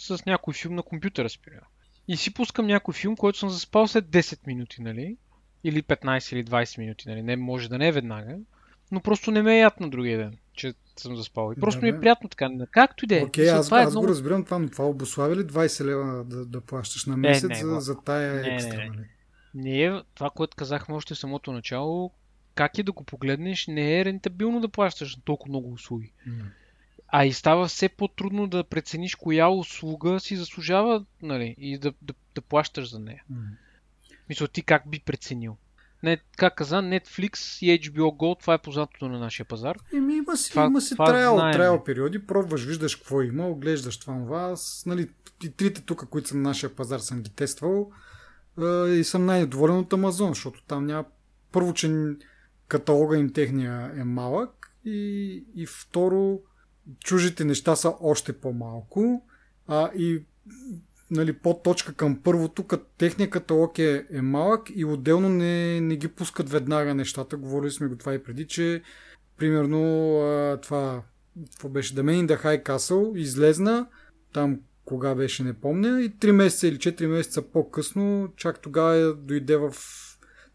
с 0.01 0.25
някой 0.25 0.53
филм 0.53 0.75
на 0.75 0.83
компютъра, 0.83 1.29
спирам. 1.29 1.59
И 2.07 2.17
си 2.17 2.33
пускам 2.33 2.67
някой 2.67 2.93
филм, 2.93 3.15
който 3.15 3.39
съм 3.39 3.49
заспал 3.49 3.87
след 3.87 4.05
10 4.05 4.47
минути, 4.47 4.81
нали? 4.81 5.17
Или 5.63 5.83
15 5.83 6.33
или 6.33 6.45
20 6.45 6.77
минути, 6.77 7.09
нали? 7.09 7.23
Не, 7.23 7.35
може 7.35 7.69
да 7.69 7.77
не 7.77 7.87
е 7.87 7.91
веднага 7.91 8.37
но 8.91 9.01
просто 9.01 9.31
не 9.31 9.41
ме 9.41 9.55
е 9.55 9.59
яд 9.59 9.79
на 9.79 9.89
другия 9.89 10.17
ден, 10.17 10.37
че 10.53 10.73
съм 10.97 11.15
заспал. 11.15 11.53
И 11.57 11.59
просто 11.59 11.81
да, 11.81 11.85
ми 11.85 11.89
е 11.89 11.99
приятно 11.99 12.29
така. 12.29 12.49
Както 12.71 13.05
и 13.05 13.07
да 13.07 13.19
е. 13.19 13.23
Окей, 13.23 13.49
аз, 13.49 13.65
това 13.65 13.81
е 13.81 13.83
аз 13.83 13.91
много... 13.91 14.05
го 14.05 14.11
разбирам 14.11 14.45
това, 14.45 14.59
но 14.59 14.69
това 14.69 14.85
обославя 14.85 15.35
ли 15.35 15.43
20 15.43 15.85
лева 15.85 16.23
да, 16.23 16.45
да 16.45 16.61
плащаш 16.61 17.05
на 17.05 17.17
месец 17.17 17.49
не, 17.49 17.55
не, 17.55 17.61
за, 17.61 17.79
за 17.79 17.95
тая 18.01 18.41
не, 18.41 18.55
екстра? 18.55 18.77
Не, 18.77 18.89
не. 18.89 19.09
не 19.53 19.83
е 19.83 20.01
това, 20.13 20.29
което 20.29 20.57
казахме 20.57 20.95
още 20.95 21.13
в 21.13 21.17
самото 21.17 21.51
начало, 21.51 22.11
как 22.55 22.77
и 22.77 22.83
да 22.83 22.91
го 22.91 23.03
погледнеш, 23.03 23.67
не 23.67 23.99
е 23.99 24.05
рентабилно 24.05 24.59
да 24.61 24.69
плащаш 24.69 25.17
толкова 25.25 25.49
много 25.49 25.71
услуги. 25.71 26.13
Mm. 26.27 26.41
А 27.07 27.25
и 27.25 27.33
става 27.33 27.67
все 27.67 27.89
по-трудно 27.89 28.47
да 28.47 28.63
прецениш 28.63 29.15
коя 29.15 29.49
услуга 29.49 30.19
си 30.19 30.35
заслужава 30.35 31.05
нали, 31.21 31.55
и 31.57 31.77
да, 31.77 31.93
да, 32.01 32.13
да 32.35 32.41
плащаш 32.41 32.91
за 32.91 32.99
нея. 32.99 33.23
Mm. 33.31 33.35
Мисля, 34.29 34.47
ти 34.47 34.61
как 34.61 34.89
би 34.89 34.99
преценил? 34.99 35.57
Не, 36.07 36.17
как 36.37 36.55
каза, 36.55 36.75
Netflix 36.75 37.65
и 37.65 37.81
HBO 37.81 38.17
Go, 38.17 38.39
това 38.39 38.53
е 38.53 38.57
познатото 38.57 39.09
на 39.09 39.19
нашия 39.19 39.45
пазар. 39.45 39.77
Еми, 39.93 40.15
има 40.15 40.37
си, 40.37 40.49
това, 40.49 40.65
има 40.65 40.81
си 40.81 40.95
трайл, 40.95 41.35
трайл 41.35 41.83
периоди, 41.83 42.27
пробваш, 42.27 42.65
виждаш 42.65 42.95
какво 42.95 43.21
има, 43.21 43.47
оглеждаш 43.47 43.97
това, 43.97 44.13
това. 44.13 44.41
Аз, 44.41 44.83
нали, 44.85 45.09
и 45.43 45.51
трите 45.51 45.81
тук, 45.81 46.09
които 46.09 46.27
са 46.27 46.37
на 46.37 46.41
нашия 46.41 46.75
пазар, 46.75 46.99
съм 46.99 47.21
ги 47.21 47.29
тествал 47.29 47.91
и 48.89 49.03
съм 49.03 49.25
най-доволен 49.25 49.77
от 49.77 49.93
Амазон, 49.93 50.29
защото 50.29 50.63
там 50.67 50.85
няма... 50.85 51.05
Първо, 51.51 51.73
че 51.73 52.15
каталога 52.67 53.17
им 53.17 53.33
техния 53.33 53.91
е 53.95 54.03
малък 54.03 54.71
и, 54.85 55.43
и 55.55 55.65
второ, 55.65 56.39
чужите 56.99 57.45
неща 57.45 57.75
са 57.75 57.93
още 57.99 58.33
по-малко 58.33 59.25
а, 59.67 59.89
и 59.95 60.23
нали, 61.11 61.35
точка 61.63 61.93
към 61.93 62.21
първото, 62.23 62.63
като 62.63 62.85
техния 62.97 63.29
каталог 63.29 63.79
е, 63.79 64.05
е 64.11 64.21
малък 64.21 64.69
и 64.75 64.85
отделно 64.85 65.29
не, 65.29 65.81
не 65.81 65.95
ги 65.95 66.07
пускат 66.07 66.49
веднага 66.49 66.95
нещата. 66.95 67.37
Говорили 67.37 67.71
сме 67.71 67.87
го 67.87 67.95
това 67.95 68.13
и 68.13 68.23
преди, 68.23 68.47
че 68.47 68.81
примерно 69.37 70.13
а, 70.21 70.57
това, 70.61 71.03
беше, 71.69 71.95
The 71.95 72.01
Man 72.01 72.25
in 72.25 72.35
the 72.35 72.43
High 72.43 72.63
Castle 72.63 73.17
излезна, 73.17 73.87
там 74.33 74.59
кога 74.85 75.15
беше, 75.15 75.43
не 75.43 75.53
помня, 75.53 76.01
и 76.01 76.09
3 76.09 76.31
месеца 76.31 76.67
или 76.67 76.77
4 76.77 77.07
месеца 77.07 77.41
по-късно, 77.41 78.33
чак 78.35 78.61
тогава 78.61 79.13
дойде 79.13 79.57
в... 79.57 79.75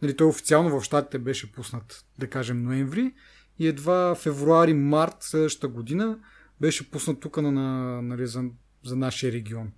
Нали, 0.03 0.17
той 0.17 0.27
официално 0.27 0.81
в 0.81 0.85
щатите 0.85 1.19
беше 1.19 1.53
пуснат, 1.53 2.05
да 2.19 2.27
кажем, 2.27 2.63
ноември, 2.63 3.15
и 3.59 3.67
едва 3.69 4.15
февруари-март 4.15 5.17
следващата 5.21 5.69
година 5.69 6.19
беше 6.61 6.91
пуснат 6.91 7.21
тук 7.21 7.37
на, 7.37 7.53
на, 7.53 8.03
нали, 8.03 8.27
за, 8.27 8.45
за 8.85 8.97
нашия 8.97 9.33
регион 9.33 9.73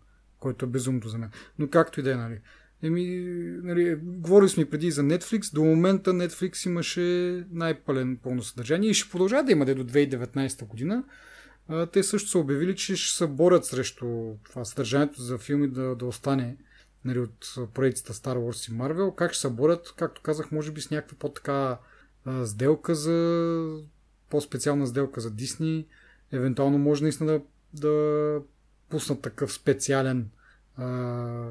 който 0.44 0.64
е 0.64 0.68
безумно 0.68 1.08
за 1.08 1.18
мен. 1.18 1.30
Но 1.58 1.68
както 1.68 2.00
и 2.00 2.02
да 2.02 2.12
е, 2.12 2.16
нали. 2.16 2.40
Еми, 2.82 3.04
нали, 3.62 3.94
говорили 4.02 4.48
сме 4.48 4.70
преди 4.70 4.90
за 4.90 5.02
Netflix. 5.02 5.54
До 5.54 5.64
момента 5.64 6.10
Netflix 6.10 6.66
имаше 6.66 7.46
най-пълен 7.50 8.18
пълно 8.22 8.42
съдържание 8.42 8.90
и 8.90 8.94
ще 8.94 9.10
продължава 9.10 9.44
да 9.44 9.52
има 9.52 9.64
до 9.64 9.84
2019 9.84 10.66
година. 10.66 11.04
А, 11.68 11.86
те 11.86 12.02
също 12.02 12.30
са 12.30 12.38
обявили, 12.38 12.76
че 12.76 12.96
ще 12.96 13.16
се 13.16 13.26
борят 13.26 13.64
срещу 13.64 14.06
това 14.44 14.64
съдържанието 14.64 15.22
за 15.22 15.38
филми 15.38 15.68
да, 15.68 15.96
да 15.96 16.06
остане 16.06 16.56
нали, 17.04 17.18
от 17.18 17.54
проектите 17.74 18.12
Star 18.12 18.36
Wars 18.36 18.72
и 18.72 18.78
Marvel. 18.78 19.14
Как 19.14 19.32
ще 19.32 19.40
се 19.40 19.50
борят, 19.50 19.94
както 19.96 20.22
казах, 20.22 20.52
може 20.52 20.72
би 20.72 20.80
с 20.80 20.90
някаква 20.90 21.16
по-така 21.18 21.78
сделка 22.44 22.94
за 22.94 23.80
по-специална 24.30 24.86
сделка 24.86 25.20
за 25.20 25.30
Дисни. 25.30 25.86
Евентуално 26.32 26.78
може 26.78 27.02
наистина 27.02 27.32
да, 27.32 27.40
да 27.74 28.42
пуснат 28.94 29.22
такъв 29.22 29.52
специален 29.52 30.30
а, 30.76 31.48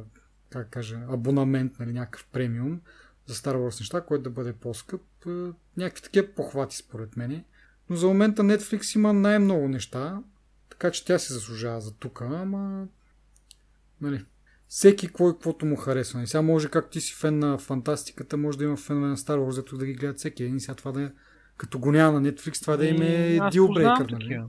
как 0.50 0.70
кажа, 0.70 1.00
абонамент, 1.10 1.80
нали, 1.80 1.94
някакъв 1.94 2.28
премиум 2.32 2.82
за 3.26 3.36
Star 3.36 3.56
Wars 3.56 3.80
неща, 3.80 4.02
който 4.02 4.24
да 4.24 4.30
бъде 4.30 4.54
по-скъп. 4.54 5.02
Някакви 5.78 6.04
такива 6.04 6.28
похвати 6.28 6.78
според 6.78 7.18
мен. 7.18 7.44
Но 7.90 7.96
за 7.96 8.08
момента 8.08 8.42
Netflix 8.42 8.96
има 8.96 9.14
най-много 9.14 9.68
неща, 9.68 10.22
така 10.70 10.92
че 10.92 11.06
тя 11.06 11.20
се 11.20 11.34
заслужава 11.34 11.82
за 11.82 11.94
тук, 11.94 12.22
ама 12.22 12.88
нали, 14.02 14.26
всеки 14.68 15.08
кой 15.08 15.34
каквото 15.34 15.66
му 15.66 15.76
харесва. 15.76 16.18
И 16.18 16.20
нали, 16.20 16.28
сега 16.28 16.42
може, 16.42 16.70
както 16.70 16.92
ти 16.92 17.02
си 17.02 17.14
фен 17.14 17.40
на 17.40 17.58
фантастиката, 17.58 18.38
може 18.38 18.58
да 18.58 18.64
има 18.64 18.78
фен 18.78 19.00
на 19.00 19.18
Star 19.18 19.38
Wars, 19.38 19.50
зато 19.50 19.78
да 19.78 19.86
ги 19.86 19.94
гледат 19.94 20.18
всеки. 20.18 20.44
И 20.44 20.60
сега 20.60 20.76
това 20.76 20.92
да 20.92 21.02
е, 21.02 21.12
като 21.58 21.80
го 21.80 21.92
няма 21.92 22.22
на 22.22 22.32
Netflix, 22.32 22.62
това 22.62 22.78
да 22.78 22.86
им 22.86 23.02
е 23.02 23.40
дилбрейкър. 23.52 24.10
Нали? 24.10 24.42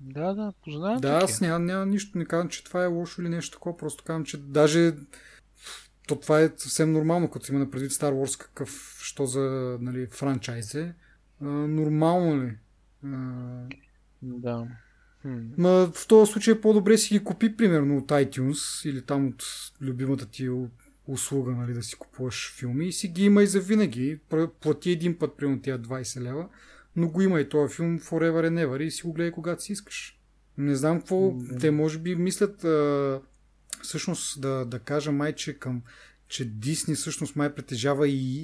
Да, 0.00 0.34
да, 0.34 0.52
познавам. 0.64 1.00
Да, 1.00 1.20
аз 1.22 1.40
няма, 1.40 1.58
няма 1.58 1.86
нищо, 1.86 2.18
не 2.18 2.24
казвам, 2.24 2.48
че 2.48 2.64
това 2.64 2.84
е 2.84 2.86
лошо 2.86 3.22
или 3.22 3.28
нещо 3.28 3.56
такова, 3.56 3.76
просто 3.76 4.04
казвам, 4.04 4.24
че 4.24 4.42
даже 4.42 4.92
то 6.08 6.16
това 6.16 6.40
е 6.40 6.52
съвсем 6.56 6.92
нормално, 6.92 7.30
като 7.30 7.52
има 7.52 7.58
на 7.58 7.70
предвид 7.70 7.90
Star 7.90 8.12
Wars 8.12 8.40
какъв, 8.40 8.98
що 9.02 9.26
за 9.26 9.76
нали, 9.80 10.06
франчайз 10.06 10.74
е. 10.74 10.94
А, 11.40 11.44
нормално 11.48 12.42
ли? 12.42 12.56
А... 13.04 13.08
Да. 14.22 14.66
Хм. 15.22 15.38
Ма 15.58 15.90
в 15.94 16.06
този 16.06 16.32
случай 16.32 16.54
е 16.54 16.60
по-добре 16.60 16.98
си 16.98 17.18
ги 17.18 17.24
купи, 17.24 17.56
примерно, 17.56 17.96
от 17.96 18.08
iTunes 18.08 18.88
или 18.88 19.02
там 19.02 19.28
от 19.28 19.44
любимата 19.80 20.26
ти 20.26 20.50
услуга, 21.06 21.52
нали, 21.52 21.74
да 21.74 21.82
си 21.82 21.96
купуваш 21.96 22.54
филми 22.56 22.88
и 22.88 22.92
си 22.92 23.08
ги 23.08 23.24
има 23.24 23.42
и 23.42 23.46
за 23.46 23.60
винаги. 23.60 24.20
Плати 24.60 24.90
един 24.90 25.18
път, 25.18 25.36
примерно, 25.36 25.62
тия 25.62 25.78
20 25.78 26.20
лева 26.20 26.48
но 26.96 27.08
го 27.08 27.22
има 27.22 27.40
и 27.40 27.48
този 27.48 27.74
филм 27.74 27.98
Forever 27.98 28.48
and 28.48 28.66
Ever 28.66 28.82
и 28.82 28.90
си 28.90 29.02
го 29.02 29.12
гледай 29.12 29.30
когато 29.30 29.62
си 29.62 29.72
искаш. 29.72 30.20
Не 30.58 30.74
знам 30.74 30.98
какво, 30.98 31.16
mm-hmm. 31.16 31.60
те 31.60 31.70
може 31.70 31.98
би 31.98 32.14
мислят 32.14 32.64
а, 32.64 33.20
всъщност 33.82 34.40
да, 34.40 34.64
да 34.64 34.78
кажа 34.78 35.12
май, 35.12 35.34
че 35.34 35.58
към 35.58 35.82
че 36.28 36.44
Дисни 36.44 36.94
всъщност 36.94 37.36
май 37.36 37.54
притежава 37.54 38.08
и, 38.08 38.42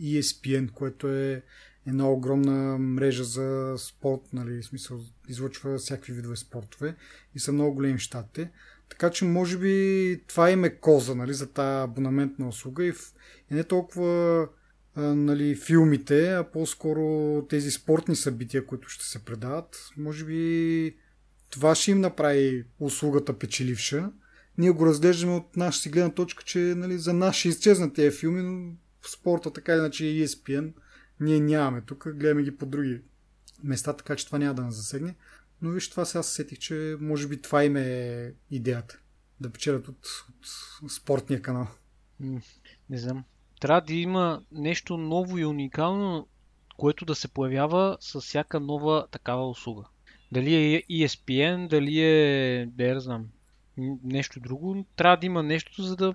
и 0.00 0.22
ESPN, 0.22 0.70
което 0.70 1.08
е 1.08 1.42
една 1.86 2.10
огромна 2.10 2.78
мрежа 2.78 3.24
за 3.24 3.74
спорт, 3.78 4.20
нали, 4.32 4.62
в 4.62 4.64
смисъл 4.64 5.00
излъчва 5.28 5.78
всякакви 5.78 6.12
видове 6.12 6.36
спортове 6.36 6.96
и 7.34 7.38
са 7.38 7.52
много 7.52 7.74
големи 7.74 7.98
щатите. 7.98 8.50
Така 8.88 9.10
че 9.10 9.24
може 9.24 9.58
би 9.58 10.20
това 10.26 10.50
им 10.50 10.64
е 10.64 10.76
коза 10.76 11.14
нали, 11.14 11.34
за 11.34 11.46
тази 11.52 11.84
абонаментна 11.84 12.48
услуга 12.48 12.84
и, 12.84 12.92
в, 12.92 13.14
и 13.50 13.54
не 13.54 13.64
толкова 13.64 14.48
нали, 14.96 15.54
филмите, 15.54 16.32
а 16.32 16.50
по-скоро 16.50 17.42
тези 17.48 17.70
спортни 17.70 18.16
събития, 18.16 18.66
които 18.66 18.88
ще 18.88 19.04
се 19.04 19.24
предават. 19.24 19.90
Може 19.96 20.24
би 20.24 20.96
това 21.50 21.74
ще 21.74 21.90
им 21.90 22.00
направи 22.00 22.64
услугата 22.80 23.38
печеливша. 23.38 24.10
Ние 24.58 24.70
го 24.70 24.86
разглеждаме 24.86 25.34
от 25.34 25.56
наша 25.56 25.80
си 25.80 25.88
гледна 25.88 26.14
точка, 26.14 26.44
че 26.44 26.58
нали, 26.58 26.98
за 26.98 27.12
нас 27.12 27.36
ще 27.36 27.48
изчезнат 27.48 27.94
тези 27.94 28.16
филми, 28.16 28.42
но 28.42 28.72
в 29.00 29.10
спорта 29.10 29.52
така 29.52 29.76
иначе 29.76 30.06
е 30.06 30.26
ESPN. 30.26 30.72
Ние 31.20 31.40
нямаме 31.40 31.80
тук, 31.80 32.08
гледаме 32.14 32.42
ги 32.42 32.56
по 32.56 32.66
други 32.66 33.00
места, 33.64 33.92
така 33.92 34.16
че 34.16 34.26
това 34.26 34.38
няма 34.38 34.54
да 34.54 34.62
нас 34.62 34.74
засегне. 34.74 35.14
Но 35.62 35.70
виж, 35.70 35.90
това 35.90 36.04
сега 36.04 36.22
се 36.22 36.34
сетих, 36.34 36.58
че 36.58 36.96
може 37.00 37.28
би 37.28 37.42
това 37.42 37.64
им 37.64 37.76
е 37.76 38.32
идеята. 38.50 38.98
Да 39.40 39.50
печелят 39.50 39.88
от, 39.88 40.08
от 40.82 40.92
спортния 40.92 41.42
канал. 41.42 41.68
Не 42.90 42.98
знам 42.98 43.24
трябва 43.60 43.80
да 43.80 43.94
има 43.94 44.42
нещо 44.52 44.96
ново 44.96 45.38
и 45.38 45.46
уникално, 45.46 46.28
което 46.76 47.04
да 47.04 47.14
се 47.14 47.28
появява 47.28 47.96
с 48.00 48.20
всяка 48.20 48.60
нова 48.60 49.06
такава 49.10 49.48
услуга. 49.48 49.84
Дали 50.32 50.54
е 50.54 50.82
ESPN, 50.90 51.68
дали 51.68 52.00
е, 52.00 52.66
да 52.66 52.84
я 52.84 53.00
знам, 53.00 53.26
нещо 54.04 54.40
друго, 54.40 54.84
трябва 54.96 55.16
да 55.16 55.26
има 55.26 55.42
нещо, 55.42 55.82
за 55.82 55.96
да... 55.96 56.14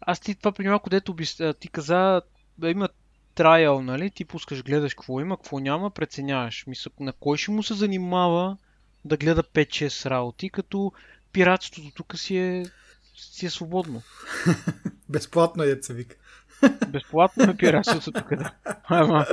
Аз 0.00 0.20
ти 0.20 0.34
това 0.34 0.52
преди 0.52 0.68
малко, 0.68 0.90
дето 0.90 1.16
ти 1.60 1.68
каза, 1.68 2.22
да 2.58 2.70
има 2.70 2.88
трайл, 3.34 3.82
нали? 3.82 4.10
Ти 4.10 4.24
пускаш, 4.24 4.64
гледаш 4.64 4.94
какво 4.94 5.20
има, 5.20 5.36
какво 5.36 5.58
няма, 5.58 5.90
преценяваш. 5.90 6.64
Мисля, 6.66 6.90
на 7.00 7.12
кой 7.12 7.38
ще 7.38 7.50
му 7.50 7.62
се 7.62 7.74
занимава 7.74 8.56
да 9.04 9.16
гледа 9.16 9.42
5-6 9.42 10.10
работи, 10.10 10.50
като 10.50 10.92
пиратството 11.32 11.90
тук 11.94 12.18
си 12.18 12.36
е, 12.36 12.64
си 13.16 13.46
е 13.46 13.50
свободно. 13.50 14.02
Безплатно 15.08 15.62
е, 15.62 15.78
се 15.82 15.94
вика. 15.94 16.16
Безплатно 16.88 17.44
е 17.44 17.56
пиратството 17.56 18.12
тук, 18.12 18.36
да. 18.36 18.54
Ама, 18.84 19.26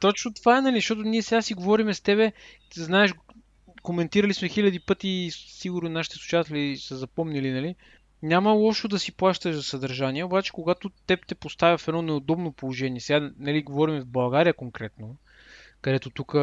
точно 0.00 0.34
това 0.34 0.58
е, 0.58 0.60
нали, 0.60 0.76
защото 0.76 1.02
ние 1.02 1.22
сега 1.22 1.42
си 1.42 1.54
говорим 1.54 1.94
с 1.94 2.00
тебе, 2.00 2.32
знаеш, 2.74 3.14
коментирали 3.82 4.34
сме 4.34 4.48
хиляди 4.48 4.80
пъти 4.80 5.28
сигурно 5.32 5.88
нашите 5.88 6.16
слушатели 6.16 6.76
са 6.76 6.96
запомнили, 6.96 7.50
нали? 7.50 7.74
Няма 8.22 8.50
лошо 8.50 8.88
да 8.88 8.98
си 8.98 9.12
плащаш 9.12 9.54
за 9.54 9.62
съдържание, 9.62 10.24
обаче 10.24 10.52
когато 10.52 10.90
теб 11.06 11.26
те 11.26 11.34
поставя 11.34 11.78
в 11.78 11.88
едно 11.88 12.02
неудобно 12.02 12.52
положение, 12.52 13.00
сега 13.00 13.30
нали, 13.38 13.62
говорим 13.62 14.00
в 14.00 14.06
България 14.06 14.54
конкретно, 14.54 15.16
където 15.80 16.10
тук 16.10 16.34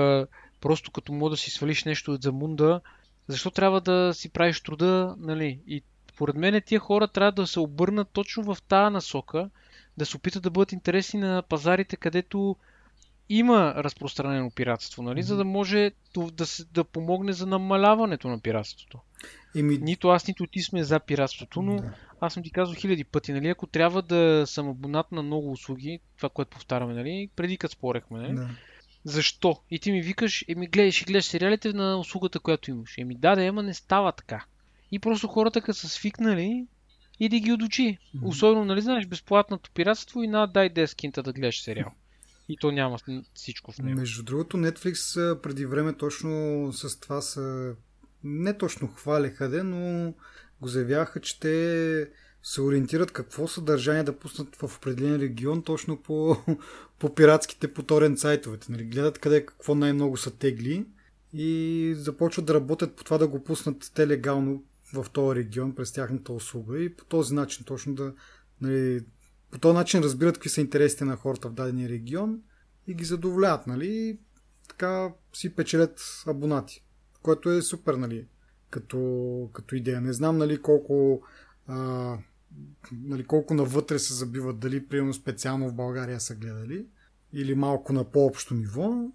просто 0.62 0.92
като 0.92 1.14
мога 1.14 1.30
да 1.30 1.38
си 1.38 1.52
свалиш 1.52 1.84
нещо 1.84 2.12
от 2.12 2.22
замунда, 2.22 2.82
защо 3.28 3.52
трябва 3.52 3.82
да 3.82 4.14
си 4.14 4.30
правиш 4.30 4.62
труда, 4.62 5.16
нали? 5.20 5.60
И 5.68 5.84
поред 6.18 6.36
мен 6.36 6.62
тия 6.66 6.80
хора 6.80 7.08
трябва 7.08 7.32
да 7.32 7.48
се 7.48 7.60
обърнат 7.60 8.10
точно 8.14 8.44
в 8.44 8.62
тази 8.62 8.94
насока, 8.94 9.50
да 10.00 10.06
се 10.06 10.18
опитат 10.18 10.44
да 10.44 10.50
бъдат 10.50 10.72
интересни 10.72 11.20
на 11.20 11.42
пазарите, 11.42 11.96
където 11.96 12.56
има 13.30 13.74
разпространено 13.78 14.52
пиратство, 14.52 15.04
нали? 15.04 15.20
Mm-hmm. 15.20 15.26
за 15.26 15.38
да 15.38 15.46
може 15.46 15.92
да, 16.34 16.46
се, 16.46 16.66
да 16.66 16.84
помогне 16.84 17.34
за 17.34 17.46
намаляването 17.46 18.28
на 18.28 18.40
пиратството. 18.40 19.00
Еми... 19.56 19.78
Нито 19.78 20.10
аз, 20.10 20.28
нито 20.28 20.48
ти 20.48 20.62
сме 20.62 20.84
за 20.84 21.00
пиратството, 21.00 21.62
но 21.62 21.76
да. 21.76 21.94
аз 22.22 22.34
съм 22.34 22.44
ти 22.44 22.52
казал 22.52 22.76
хиляди 22.76 23.04
пъти, 23.04 23.34
нали? 23.34 23.48
Ако 23.48 23.68
трябва 23.68 24.02
да 24.02 24.44
съм 24.48 24.70
абонат 24.70 25.12
на 25.12 25.24
много 25.24 25.52
услуги, 25.52 26.00
това, 26.18 26.30
което 26.30 26.50
повтаряме, 26.50 26.94
нали? 26.94 27.30
Преди 27.36 27.58
като 27.58 27.74
спорехме, 27.74 28.20
нали? 28.20 28.36
Да. 28.36 28.50
Защо? 29.04 29.60
И 29.72 29.80
ти 29.80 29.92
ми 29.92 30.02
викаш, 30.02 30.46
еми 30.48 30.68
гледай, 30.68 30.92
ще 30.92 31.06
гледаш 31.06 31.26
сериалите 31.26 31.74
на 31.74 31.98
услугата, 32.00 32.40
която 32.40 32.72
имаш. 32.72 32.98
Еми 32.98 33.16
да, 33.16 33.36
да, 33.36 33.44
ема 33.44 33.64
не 33.64 33.74
става 33.74 34.12
така. 34.12 34.46
И 34.92 35.00
просто 35.00 35.28
хората, 35.28 35.62
като 35.62 35.80
са 35.80 35.90
свикнали, 35.90 36.66
и 37.20 37.30
да 37.30 37.40
ги. 37.40 37.52
Mm-hmm. 37.52 37.98
Особено, 38.24 38.66
нали 38.66 38.82
знаеш, 38.82 39.08
безплатното 39.08 39.72
пиратство 39.72 40.24
и 40.24 40.28
на 40.28 40.48
дай 40.48 40.74
10 40.74 40.96
кинта 40.96 41.24
да 41.24 41.34
гледаш 41.34 41.62
сериал. 41.62 41.92
И 42.50 42.58
то 42.58 42.72
няма 42.72 42.98
всичко 43.34 43.72
в 43.72 43.78
него. 43.78 44.00
Между 44.00 44.24
другото, 44.24 44.58
Netflix 44.58 45.36
преди 45.42 45.66
време 45.66 45.94
точно 45.94 46.70
с 46.74 47.00
това 47.00 47.22
са 47.22 47.76
не 48.24 48.58
точно 48.58 48.88
хвалеха, 48.88 49.50
де, 49.50 49.64
но 49.64 50.14
го 50.62 50.68
заявяха, 50.68 51.20
че 51.20 51.40
те 51.40 52.10
се 52.44 52.62
ориентират 52.62 53.12
какво 53.12 53.48
съдържание 53.48 54.04
да 54.04 54.20
пуснат 54.20 54.56
в 54.56 54.78
определен 54.78 55.16
регион 55.16 55.64
точно 55.64 55.98
по, 55.98 56.38
по 57.00 57.16
пиратските 57.16 57.74
по 57.74 57.84
торент 57.84 58.20
сайтовете. 58.20 58.72
Нали? 58.72 58.84
Гледат 58.84 59.20
къде 59.20 59.46
какво 59.46 59.76
най-много 59.76 60.18
са 60.18 60.32
тегли 60.32 60.86
и 61.34 61.94
започват 61.98 62.46
да 62.46 62.54
работят 62.54 62.96
по 62.96 63.04
това 63.04 63.18
да 63.18 63.28
го 63.28 63.44
пуснат 63.44 63.92
те 63.96 64.08
легално 64.08 64.64
в 64.94 65.06
този 65.14 65.40
регион 65.40 65.76
през 65.76 65.92
тяхната 65.92 66.34
услуга 66.34 66.80
и 66.80 66.96
по 66.96 67.06
този 67.06 67.36
начин 67.36 67.66
точно 67.66 67.96
да 67.96 68.14
нали, 68.62 69.06
по 69.52 69.60
този 69.60 69.74
начин 69.74 70.04
разбират 70.04 70.36
какви 70.36 70.50
са 70.50 70.62
интересите 70.62 71.06
на 71.06 71.16
хората 71.16 71.50
в 71.50 71.54
дадения 71.54 71.90
регион 71.90 72.42
и 72.88 72.94
ги 72.94 73.06
задоволяват, 73.06 73.68
нали? 73.68 74.20
Така 74.68 75.14
си 75.34 75.56
печелят 75.56 76.02
абонати, 76.28 76.86
което 77.22 77.52
е 77.52 77.62
супер, 77.62 77.94
нали? 77.94 78.28
Като, 78.70 79.50
като 79.54 79.76
идея. 79.76 80.02
Не 80.02 80.14
знам, 80.14 80.38
нали, 80.38 80.62
колко 80.62 81.22
а, 81.68 82.18
нали, 82.92 83.24
колко 83.24 83.54
навътре 83.54 84.00
се 84.00 84.14
забиват, 84.14 84.60
дали 84.60 84.88
примерно 84.88 85.14
специално 85.14 85.70
в 85.70 85.76
България 85.76 86.20
са 86.20 86.36
гледали 86.36 86.86
или 87.34 87.56
малко 87.56 87.94
на 87.94 88.04
по-общо 88.04 88.54
ниво, 88.54 89.12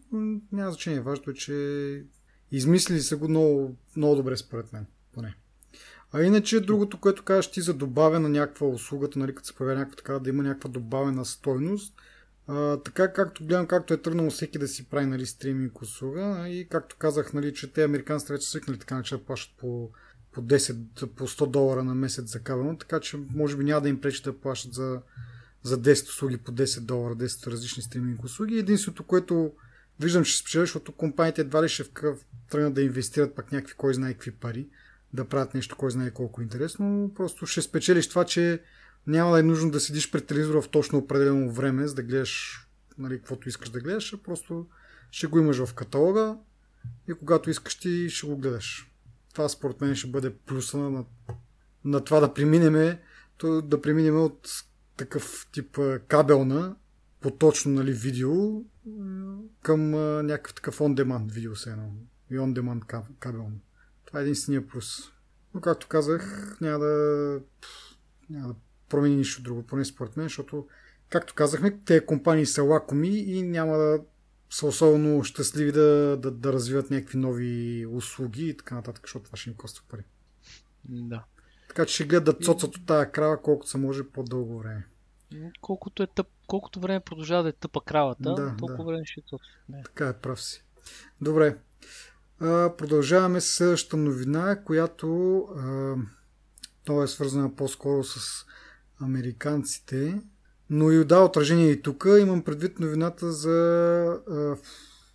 няма 0.53 0.71
значение. 0.71 1.01
Важното 1.01 1.31
е, 1.31 1.35
че 1.35 2.05
измислили 2.51 3.01
са 3.01 3.17
го 3.17 3.29
много, 3.29 3.77
много 3.97 4.17
добре 4.17 4.37
според 4.37 4.73
мен, 4.73 4.87
поне. 5.13 5.35
А 6.15 6.23
иначе 6.23 6.61
другото, 6.61 7.01
което 7.01 7.23
кажеш 7.23 7.51
ти 7.51 7.61
за 7.61 7.75
добавена 7.75 8.29
някаква 8.29 8.67
услугата, 8.67 9.19
нали, 9.19 9.35
като 9.35 9.47
се 9.47 9.55
появява 9.55 9.79
някаква 9.79 9.97
така, 9.97 10.19
да 10.19 10.31
има 10.31 10.43
някаква 10.43 10.71
добавена 10.71 11.25
стойност, 11.25 11.95
а, 12.47 12.77
така 12.77 13.13
както 13.13 13.47
гледам, 13.47 13.67
както 13.67 13.95
е 13.95 14.03
тръгнало 14.03 14.31
всеки 14.31 14.59
да 14.59 14.69
си 14.69 14.89
прави 14.89 15.07
нали, 15.07 15.27
стриминг 15.27 15.83
услуга 15.83 16.49
и 16.49 16.69
както 16.69 16.97
казах, 16.97 17.33
нали, 17.33 17.55
че 17.55 17.73
те 17.73 17.85
американците 17.85 18.33
вече 18.33 18.49
свикнали 18.49 18.79
така, 18.79 19.03
че 19.03 19.17
да 19.17 19.25
плащат 19.25 19.59
по, 19.59 19.91
по 20.33 20.43
10, 20.43 21.07
по 21.07 21.29
100 21.29 21.51
долара 21.51 21.85
на 21.85 21.95
месец 21.95 22.33
за 22.33 22.41
кабелно, 22.41 22.79
така 22.79 23.01
че 23.01 23.17
може 23.35 23.57
би 23.57 23.65
няма 23.65 23.81
да 23.81 23.89
им 23.89 24.01
пречи 24.01 24.23
да 24.23 24.41
плащат 24.41 24.75
за, 24.75 25.01
за 25.63 25.83
10 25.83 26.09
услуги 26.09 26.37
по 26.37 26.53
10 26.53 26.81
долара, 26.81 27.17
10 27.17 27.47
различни 27.47 27.83
стриминг 27.83 28.25
услуги. 28.25 28.59
Единството, 28.59 29.05
което 29.05 29.53
виждам, 30.01 30.25
че 30.25 30.39
спечеля, 30.39 30.63
защото 30.63 30.93
компаниите 30.93 31.41
едва 31.41 31.63
ли 31.63 31.69
ще 31.69 31.85
тръгнат 32.51 32.75
да 32.75 32.83
инвестират 32.83 33.35
пак 33.35 33.53
някакви 33.53 33.75
кой 33.75 33.95
знае 33.95 34.13
какви 34.13 34.31
пари 34.31 34.69
да 35.15 35.25
правят 35.25 35.55
нещо, 35.55 35.77
кой 35.77 35.91
знае 35.91 36.11
колко 36.11 36.43
интересно. 36.43 37.13
Просто 37.15 37.47
ще 37.47 37.63
спечелиш 37.63 38.09
това, 38.09 38.25
че 38.25 38.63
няма 39.07 39.33
да 39.33 39.41
е 39.41 39.43
нужно 39.43 39.71
да 39.71 39.81
седиш 39.81 40.11
пред 40.11 40.27
телевизора 40.27 40.63
в 40.63 40.69
точно 40.69 40.99
определено 40.99 41.51
време, 41.51 41.87
за 41.87 41.95
да 41.95 42.03
гледаш 42.03 42.65
нали, 42.99 43.19
каквото 43.19 43.49
искаш 43.49 43.69
да 43.69 43.81
гледаш, 43.81 44.13
а 44.13 44.23
просто 44.23 44.67
ще 45.11 45.27
го 45.27 45.39
имаш 45.39 45.65
в 45.65 45.75
каталога 45.75 46.37
и 47.09 47.15
когато 47.15 47.51
искаш 47.51 47.75
ти 47.75 48.11
ще 48.11 48.27
го 48.27 48.37
гледаш. 48.37 48.91
Това 49.33 49.49
според 49.49 49.81
мен 49.81 49.95
ще 49.95 50.09
бъде 50.09 50.35
плюса 50.35 50.79
на, 50.79 51.05
на 51.85 52.05
това 52.05 52.21
да 52.21 52.35
преминеме, 52.35 53.01
да 53.63 53.83
преминем 53.83 54.21
от 54.21 54.49
такъв 54.97 55.49
тип 55.53 55.79
кабелна, 56.09 56.77
поточно 57.21 57.73
нали, 57.73 57.93
видео 57.93 58.63
към 59.63 59.91
някакъв 60.27 60.55
такъв 60.55 60.79
on-demand 60.79 61.33
видео 61.33 61.57
се 61.57 61.71
едно. 61.71 61.93
И 62.31 62.35
on-demand 62.35 63.03
кабелно. 63.19 63.61
Това 64.15 64.21
е 64.21 64.25
единствения 64.25 64.67
плюс. 64.67 65.13
Но 65.55 65.61
както 65.61 65.89
казах, 65.89 66.57
няма 66.61 66.79
да, 66.79 67.41
няма 68.31 68.49
да 68.49 68.55
промени 68.89 69.17
нищо 69.17 69.43
друго, 69.43 69.63
поне 69.63 69.85
според 69.85 70.17
мен, 70.17 70.27
защото, 70.27 70.67
както 71.11 71.35
казахме, 71.35 71.79
те 71.85 72.07
компании 72.07 72.47
са 72.47 72.63
лакоми 72.63 73.09
и 73.09 73.43
няма 73.43 73.77
да 73.77 74.01
са 74.51 74.67
особено 74.67 75.25
щастливи 75.25 75.73
да, 75.73 76.17
да, 76.17 76.31
да 76.31 76.53
развиват 76.53 76.91
някакви 76.91 77.19
нови 77.19 77.87
услуги 77.87 78.49
и 78.49 78.57
така 78.57 78.75
нататък, 78.75 79.05
защото 79.05 79.25
това 79.25 79.37
ще 79.37 79.51
им 79.51 79.57
коства 79.57 79.85
пари. 79.89 80.03
Да. 80.85 81.25
Така 81.69 81.87
че 81.87 81.95
ще 81.95 82.05
гледат 82.05 82.39
да 82.39 82.45
цоцат 82.45 82.77
от 82.77 82.87
тази 82.87 83.11
крава 83.11 83.43
колкото 83.43 83.71
се 83.71 83.79
може 83.79 84.05
по-дълго 84.05 84.59
време. 84.59 84.87
Колкото, 85.61 86.03
е 86.03 86.07
тъп, 86.07 86.27
колкото 86.47 86.81
време 86.81 87.01
продължава 87.01 87.43
да 87.43 87.49
е 87.49 87.53
тъпа 87.53 87.81
кравата, 87.81 88.35
да, 88.35 88.57
толкова 88.59 88.85
да. 88.85 88.91
време 88.91 89.05
ще 89.05 89.21
е 89.21 89.83
Така 89.85 90.09
е, 90.09 90.19
прав 90.19 90.43
си. 90.43 90.65
Добре. 91.21 91.57
Продължаваме 92.79 93.41
с 93.41 93.47
следващата 93.47 93.97
новина, 93.97 94.63
която 94.65 95.09
то 96.85 97.03
е 97.03 97.09
свързана 97.09 97.57
по-скоро 97.57 98.05
с 98.05 98.45
американците, 99.01 100.21
но 100.71 100.91
и 100.91 101.05
да, 101.05 101.21
отражение 101.21 101.71
и 101.71 101.83
тук. 101.83 102.07
Имам 102.21 102.43
предвид 102.43 102.81
новината 102.81 103.33
за... 103.33 104.19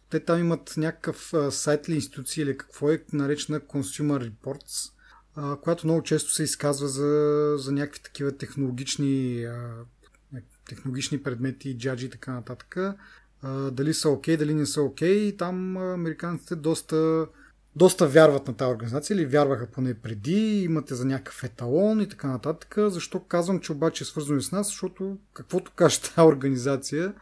Те 0.10 0.20
там 0.20 0.40
имат 0.40 0.74
някакъв 0.78 1.34
сайт 1.50 1.88
или 1.88 1.96
институция 1.96 2.44
или 2.44 2.58
какво 2.58 2.90
е 2.90 3.04
наречена 3.14 3.60
Consumer 3.60 4.32
Reports, 4.32 4.92
която 5.62 5.88
много 5.88 6.04
често 6.04 6.34
се 6.34 6.44
изказва 6.44 6.88
за, 6.88 7.54
за 7.58 7.72
някакви 7.72 8.02
такива 8.04 8.38
технологични 8.38 9.46
технологични 10.70 11.24
предмети, 11.24 11.78
джаджи 11.78 12.06
и 12.06 12.10
така 12.10 12.34
нататък. 12.34 12.78
Дали 13.72 13.94
са 13.94 14.10
окей, 14.10 14.36
okay, 14.36 14.40
дали 14.40 14.54
не 14.54 14.66
са 14.66 14.82
окей. 14.82 15.32
Okay. 15.32 15.38
Там 15.38 15.78
американците 15.78 16.56
доста 16.56 17.28
доста 17.76 18.08
вярват 18.08 18.48
на 18.48 18.54
тази 18.54 18.72
организация 18.72 19.16
или 19.16 19.26
вярваха 19.26 19.68
поне 19.68 19.94
преди, 19.94 20.64
имате 20.64 20.96
за 20.96 21.06
някакъв 21.06 21.44
еталон 21.44 22.02
и 22.02 22.10
така 22.10 22.28
нататък. 22.28 22.76
Защо 22.78 23.20
казвам, 23.20 23.60
че 23.60 23.72
обаче 23.72 24.04
е 24.04 24.08
свързано 24.08 24.42
с 24.42 24.52
нас? 24.52 24.68
Защото 24.68 25.18
каквото 25.34 25.72
каже 25.76 26.02
тази 26.02 26.28
организация, 26.28 27.14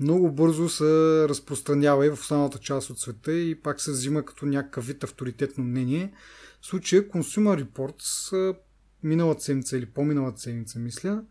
много 0.00 0.32
бързо 0.32 0.68
се 0.68 0.84
разпространява 1.28 2.06
и 2.06 2.10
в 2.10 2.12
останалата 2.12 2.58
част 2.58 2.90
от 2.90 2.98
света 2.98 3.32
и 3.32 3.54
пак 3.54 3.80
се 3.80 3.90
взима 3.90 4.24
като 4.24 4.46
някакъв 4.46 4.86
вид 4.86 5.04
авторитетно 5.04 5.64
мнение. 5.64 6.12
В 6.60 6.66
случая 6.66 7.08
Consumer 7.08 7.64
Reports 7.64 8.56
миналата 9.02 9.42
седмица 9.42 9.76
или 9.76 9.86
по-миналата 9.86 10.40
седмица, 10.40 10.78
мисля, 10.78 11.22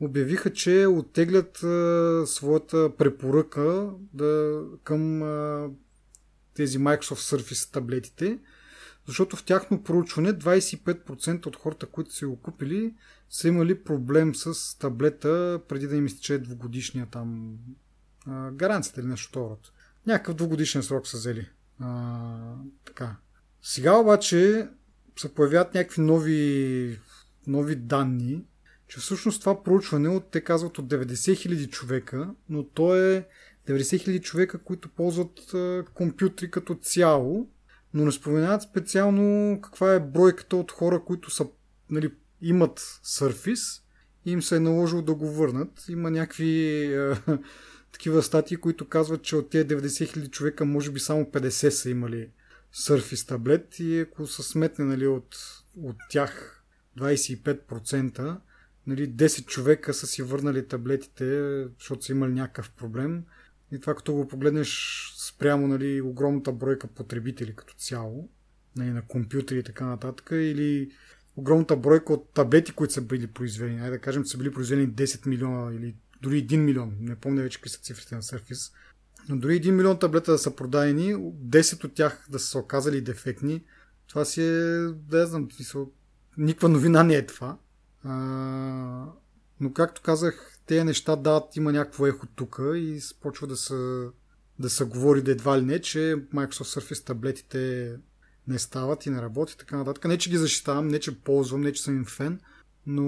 обявиха, 0.00 0.52
че 0.52 0.86
оттеглят 0.86 1.56
своята 2.28 2.96
препоръка 2.96 3.90
да, 4.14 4.62
към 4.84 5.20
тези 6.54 6.78
Microsoft 6.78 7.36
Surface 7.36 7.72
таблетите, 7.72 8.38
защото 9.06 9.36
в 9.36 9.44
тяхно 9.44 9.82
проучване 9.82 10.32
25% 10.32 11.46
от 11.46 11.56
хората, 11.56 11.86
които 11.86 12.14
са 12.14 12.26
го 12.26 12.40
купили, 12.40 12.94
са 13.30 13.48
имали 13.48 13.84
проблем 13.84 14.34
с 14.34 14.78
таблета 14.78 15.60
преди 15.68 15.86
да 15.86 15.96
им 15.96 16.06
изтече 16.06 16.38
двугодишния 16.38 17.06
там 17.06 17.56
а, 18.26 18.50
гаранцията 18.50 19.00
или 19.00 19.08
нещо 19.08 19.28
второто. 19.28 19.72
Някакъв 20.06 20.34
двугодишен 20.34 20.82
срок 20.82 21.06
са 21.06 21.16
взели 21.16 21.48
А, 21.80 22.54
така. 22.84 23.16
Сега 23.62 23.96
обаче 23.96 24.68
се 25.18 25.34
появяват 25.34 25.74
някакви 25.74 26.02
нови, 26.02 27.00
нови 27.46 27.76
данни, 27.76 28.44
че 28.90 29.00
всъщност 29.00 29.40
това 29.40 29.62
проучване 29.62 30.08
от, 30.08 30.30
те 30.30 30.40
казват 30.40 30.78
от 30.78 30.88
90 30.88 31.12
000 31.12 31.70
човека, 31.70 32.34
но 32.48 32.64
то 32.64 32.96
е 32.96 33.28
90 33.68 33.72
000 33.72 34.20
човека, 34.20 34.58
които 34.58 34.88
ползват 34.88 35.54
а, 35.54 35.84
компютри 35.94 36.50
като 36.50 36.74
цяло, 36.74 37.48
но 37.94 38.04
не 38.04 38.12
споменават 38.12 38.62
специално 38.62 39.58
каква 39.60 39.94
е 39.94 40.00
бройката 40.00 40.56
от 40.56 40.72
хора, 40.72 41.04
които 41.04 41.30
са, 41.30 41.46
нали, 41.90 42.12
имат 42.42 42.80
Surface 43.04 43.82
и 44.26 44.32
им 44.32 44.42
се 44.42 44.56
е 44.56 44.60
наложило 44.60 45.02
да 45.02 45.14
го 45.14 45.30
върнат. 45.30 45.84
Има 45.88 46.10
някакви 46.10 46.84
а, 46.94 47.16
такива 47.92 48.22
статии, 48.22 48.56
които 48.56 48.88
казват, 48.88 49.22
че 49.22 49.36
от 49.36 49.50
тези 49.50 49.68
90 49.68 50.16
000 50.16 50.30
човека 50.30 50.64
може 50.64 50.90
би 50.90 51.00
само 51.00 51.24
50 51.24 51.68
са 51.68 51.90
имали 51.90 52.28
Surface 52.74 53.28
таблет 53.28 53.78
и 53.78 54.00
ако 54.00 54.26
се 54.26 54.42
сметне 54.42 54.84
нали, 54.84 55.06
от, 55.06 55.36
от 55.82 55.96
тях 56.10 56.64
25%, 56.98 58.36
нали, 58.90 59.12
10 59.12 59.46
човека 59.46 59.94
са 59.94 60.06
си 60.06 60.22
върнали 60.22 60.68
таблетите, 60.68 61.54
защото 61.78 62.04
са 62.04 62.12
имали 62.12 62.32
някакъв 62.32 62.70
проблем. 62.70 63.22
И 63.72 63.80
това 63.80 63.94
като 63.94 64.14
го 64.14 64.28
погледнеш 64.28 65.02
спрямо 65.18 65.68
нали, 65.68 66.00
огромната 66.00 66.52
бройка 66.52 66.86
потребители 66.86 67.56
като 67.56 67.74
цяло, 67.74 68.28
нали, 68.76 68.90
на 68.90 69.02
компютри 69.02 69.58
и 69.58 69.62
така 69.62 69.86
нататък, 69.86 70.28
или 70.32 70.90
огромната 71.36 71.76
бройка 71.76 72.12
от 72.12 72.30
таблети, 72.34 72.72
които 72.72 72.94
са 72.94 73.00
били 73.00 73.26
произведени. 73.26 73.80
Айде 73.80 73.90
да 73.90 73.98
кажем, 73.98 74.24
че 74.24 74.30
са 74.30 74.38
били 74.38 74.52
произведени 74.52 74.88
10 74.88 75.26
милиона 75.26 75.74
или 75.74 75.94
дори 76.22 76.46
1 76.46 76.56
милион. 76.56 76.96
Не 77.00 77.16
помня 77.16 77.42
вече 77.42 77.58
какви 77.58 77.70
са 77.70 77.80
цифрите 77.80 78.14
на 78.14 78.22
Surface. 78.22 78.72
Но 79.28 79.36
дори 79.36 79.60
1 79.60 79.70
милион 79.70 79.98
таблета 79.98 80.32
да 80.32 80.38
са 80.38 80.56
продадени, 80.56 81.14
10 81.14 81.84
от 81.84 81.94
тях 81.94 82.26
да 82.30 82.38
са 82.38 82.58
оказали 82.58 83.00
дефектни, 83.00 83.64
това 84.06 84.24
си 84.24 84.42
е, 84.42 84.78
да 85.08 85.26
знам, 85.26 85.48
никаква 86.38 86.68
новина 86.68 87.02
не 87.02 87.14
е 87.14 87.26
това. 87.26 87.58
А, 88.04 88.12
но 89.60 89.72
както 89.72 90.02
казах, 90.02 90.58
тези 90.66 90.84
неща 90.84 91.16
дават, 91.16 91.56
има 91.56 91.72
някакво 91.72 92.06
ехо 92.06 92.26
тук 92.26 92.60
и 92.74 93.00
почва 93.20 93.46
да 93.46 93.56
се, 93.56 94.08
да 94.58 94.70
се 94.70 94.84
говори 94.84 95.22
да 95.22 95.30
едва 95.30 95.58
ли 95.58 95.64
не, 95.64 95.80
че 95.80 95.98
Microsoft 96.34 96.80
Surface 96.80 97.06
таблетите 97.06 97.96
не 98.48 98.58
стават 98.58 99.06
и 99.06 99.10
не 99.10 99.22
работят 99.22 99.54
и 99.54 99.58
така 99.58 99.76
нататък. 99.76 100.04
Не, 100.04 100.18
че 100.18 100.30
ги 100.30 100.36
защитавам, 100.36 100.88
не, 100.88 101.00
че 101.00 101.20
ползвам, 101.20 101.60
не, 101.60 101.72
че 101.72 101.82
съм 101.82 101.96
им 101.96 102.04
фен, 102.04 102.40
но 102.86 103.04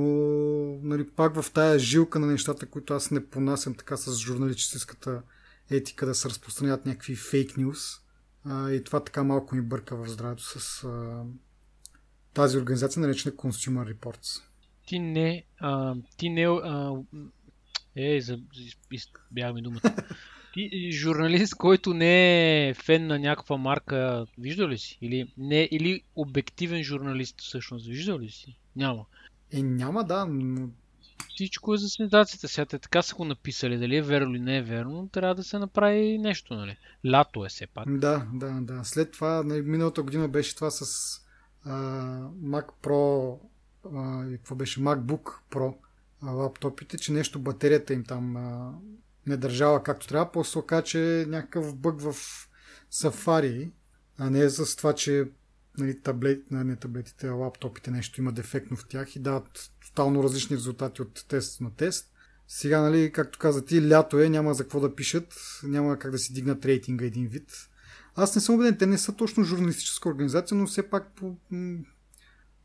нали, 0.82 1.11
пак 1.11 1.43
в 1.43 1.53
тая 1.53 1.78
жилка 1.78 2.18
на 2.18 2.26
нещата, 2.26 2.66
които 2.66 2.95
аз 2.95 3.11
не 3.11 3.26
понасям 3.26 3.74
така 3.74 3.97
с 3.97 4.14
журналистическата 4.14 5.22
етика 5.70 6.07
да 6.07 6.14
се 6.14 6.28
разпространяват 6.28 6.86
някакви 6.86 7.16
фейк 7.16 7.57
нюс. 7.57 7.78
И 8.49 8.82
това 8.84 9.01
така 9.01 9.22
малко 9.22 9.55
ми 9.55 9.62
бърка 9.62 9.97
в 9.97 10.09
здравето 10.09 10.61
с 10.61 10.84
а, 10.84 11.22
тази 12.34 12.59
организация, 12.59 13.01
наречена 13.01 13.34
Consumer 13.34 13.95
Reports. 13.95 14.43
Ти 14.86 14.98
не, 14.98 15.44
а, 15.60 15.94
ти 16.16 16.30
не, 16.30 16.46
а, 16.46 16.94
е, 17.96 18.20
за, 18.20 18.38
бяга 19.30 19.52
ми 19.52 19.62
думата. 19.62 19.94
Ти, 20.54 20.92
журналист, 20.92 21.54
който 21.54 21.94
не 21.94 22.68
е 22.68 22.74
фен 22.74 23.06
на 23.06 23.18
някаква 23.18 23.56
марка, 23.56 24.26
виждал 24.38 24.68
ли 24.68 24.78
си? 24.78 24.98
Или, 25.00 25.32
не, 25.38 25.68
или 25.70 26.02
обективен 26.16 26.82
журналист 26.82 27.40
всъщност, 27.40 27.86
виждал 27.86 28.18
ли 28.18 28.30
си? 28.30 28.58
Няма. 28.76 29.04
Е, 29.52 29.62
няма, 29.62 30.04
да, 30.04 30.26
но... 30.26 30.68
Всичко 31.28 31.74
е 31.74 31.76
за 31.76 31.88
сензацията. 31.88 32.48
Сега 32.48 32.64
те 32.64 32.78
така 32.78 33.02
са 33.02 33.14
го 33.14 33.24
написали. 33.24 33.78
Дали 33.78 33.96
е 33.96 34.02
верно 34.02 34.34
или 34.34 34.42
не 34.42 34.56
е 34.56 34.62
верно, 34.62 35.08
трябва 35.08 35.34
да 35.34 35.44
се 35.44 35.58
направи 35.58 36.18
нещо, 36.18 36.54
нали? 36.54 36.76
Лято 37.06 37.44
е 37.44 37.48
все 37.48 37.66
пак. 37.66 37.98
Да, 37.98 38.26
да, 38.34 38.60
да. 38.60 38.84
След 38.84 39.12
това, 39.12 39.42
нали, 39.42 39.62
миналата 39.62 40.02
година 40.02 40.28
беше 40.28 40.54
това 40.54 40.70
с 40.70 40.84
а, 41.64 41.72
Mac 42.44 42.66
Pro, 42.82 43.38
а, 43.94 44.24
какво 44.30 44.54
беше? 44.54 44.80
MacBook 44.80 45.30
Pro 45.50 45.74
а, 46.22 46.30
лаптопите, 46.30 46.98
че 46.98 47.12
нещо 47.12 47.38
батерията 47.38 47.92
им 47.92 48.04
там 48.04 48.36
а, 48.36 48.74
не 49.26 49.36
държала 49.36 49.82
както 49.82 50.08
трябва. 50.08 50.32
После 50.32 50.60
оказа, 50.60 50.82
че 50.82 51.20
е 51.20 51.26
някакъв 51.26 51.76
бъг 51.76 52.00
в 52.00 52.14
Safari, 52.92 53.70
а 54.18 54.30
не 54.30 54.50
с 54.50 54.76
това, 54.76 54.92
че 54.92 55.30
нали, 55.78 56.00
таблет, 56.00 56.50
не 56.50 56.76
таблетите, 56.76 57.28
а 57.28 57.32
лаптопите 57.32 57.90
нещо 57.90 58.20
има 58.20 58.32
дефектно 58.32 58.76
в 58.76 58.88
тях 58.88 59.16
и 59.16 59.18
дават 59.18 59.70
тотално 59.86 60.22
различни 60.22 60.56
резултати 60.56 61.02
от 61.02 61.24
тест 61.28 61.60
на 61.60 61.70
тест. 61.74 62.12
Сега, 62.48 62.80
нали, 62.80 63.12
както 63.12 63.38
каза 63.38 63.64
ти, 63.64 63.88
лято 63.88 64.20
е, 64.20 64.28
няма 64.28 64.54
за 64.54 64.62
какво 64.62 64.80
да 64.80 64.94
пишат, 64.94 65.34
няма 65.62 65.98
как 65.98 66.10
да 66.10 66.18
си 66.18 66.32
дигнат 66.32 66.64
рейтинга 66.64 67.04
един 67.04 67.26
вид. 67.26 67.68
Аз 68.14 68.34
не 68.34 68.40
съм 68.40 68.54
убеден, 68.54 68.78
те 68.78 68.86
не 68.86 68.98
са 68.98 69.16
точно 69.16 69.44
журналистическа 69.44 70.08
организация, 70.08 70.56
но 70.56 70.66
все 70.66 70.90
пак 70.90 71.14
по... 71.14 71.36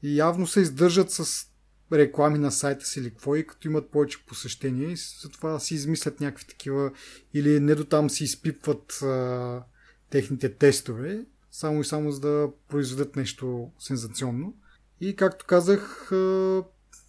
явно 0.03 0.47
се 0.47 0.61
издържат 0.61 1.11
с 1.11 1.47
реклами 1.93 2.39
на 2.39 2.51
сайта 2.51 2.85
си 2.85 2.99
или 2.99 3.09
какво 3.09 3.35
и 3.35 3.47
като 3.47 3.67
имат 3.67 3.91
повече 3.91 4.25
посещения 4.25 4.91
и 4.91 4.95
затова 5.21 5.59
си 5.59 5.75
измислят 5.75 6.19
някакви 6.19 6.45
такива 6.45 6.91
или 7.33 7.59
не 7.59 7.75
до 7.75 7.85
там 7.85 8.09
си 8.09 8.23
изпипват 8.23 9.01
а, 9.01 9.63
техните 10.09 10.53
тестове 10.53 11.25
само 11.51 11.81
и 11.81 11.85
само 11.85 12.11
за 12.11 12.19
да 12.19 12.49
произведат 12.69 13.15
нещо 13.15 13.71
сензационно. 13.79 14.53
И 15.01 15.15
както 15.15 15.45
казах, 15.45 16.11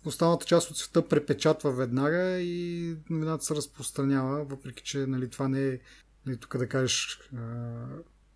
останалата 0.04 0.46
част 0.46 0.70
от 0.70 0.76
света 0.76 1.08
препечатва 1.08 1.72
веднага 1.72 2.40
и 2.40 2.96
новината 3.10 3.44
се 3.44 3.54
разпространява, 3.54 4.44
въпреки 4.44 4.82
че 4.82 4.98
нали, 4.98 5.30
това 5.30 5.48
не 5.48 5.68
е 5.68 5.78
нали, 6.26 6.36
тук 6.36 6.56
да 6.56 6.68
кажеш 6.68 7.20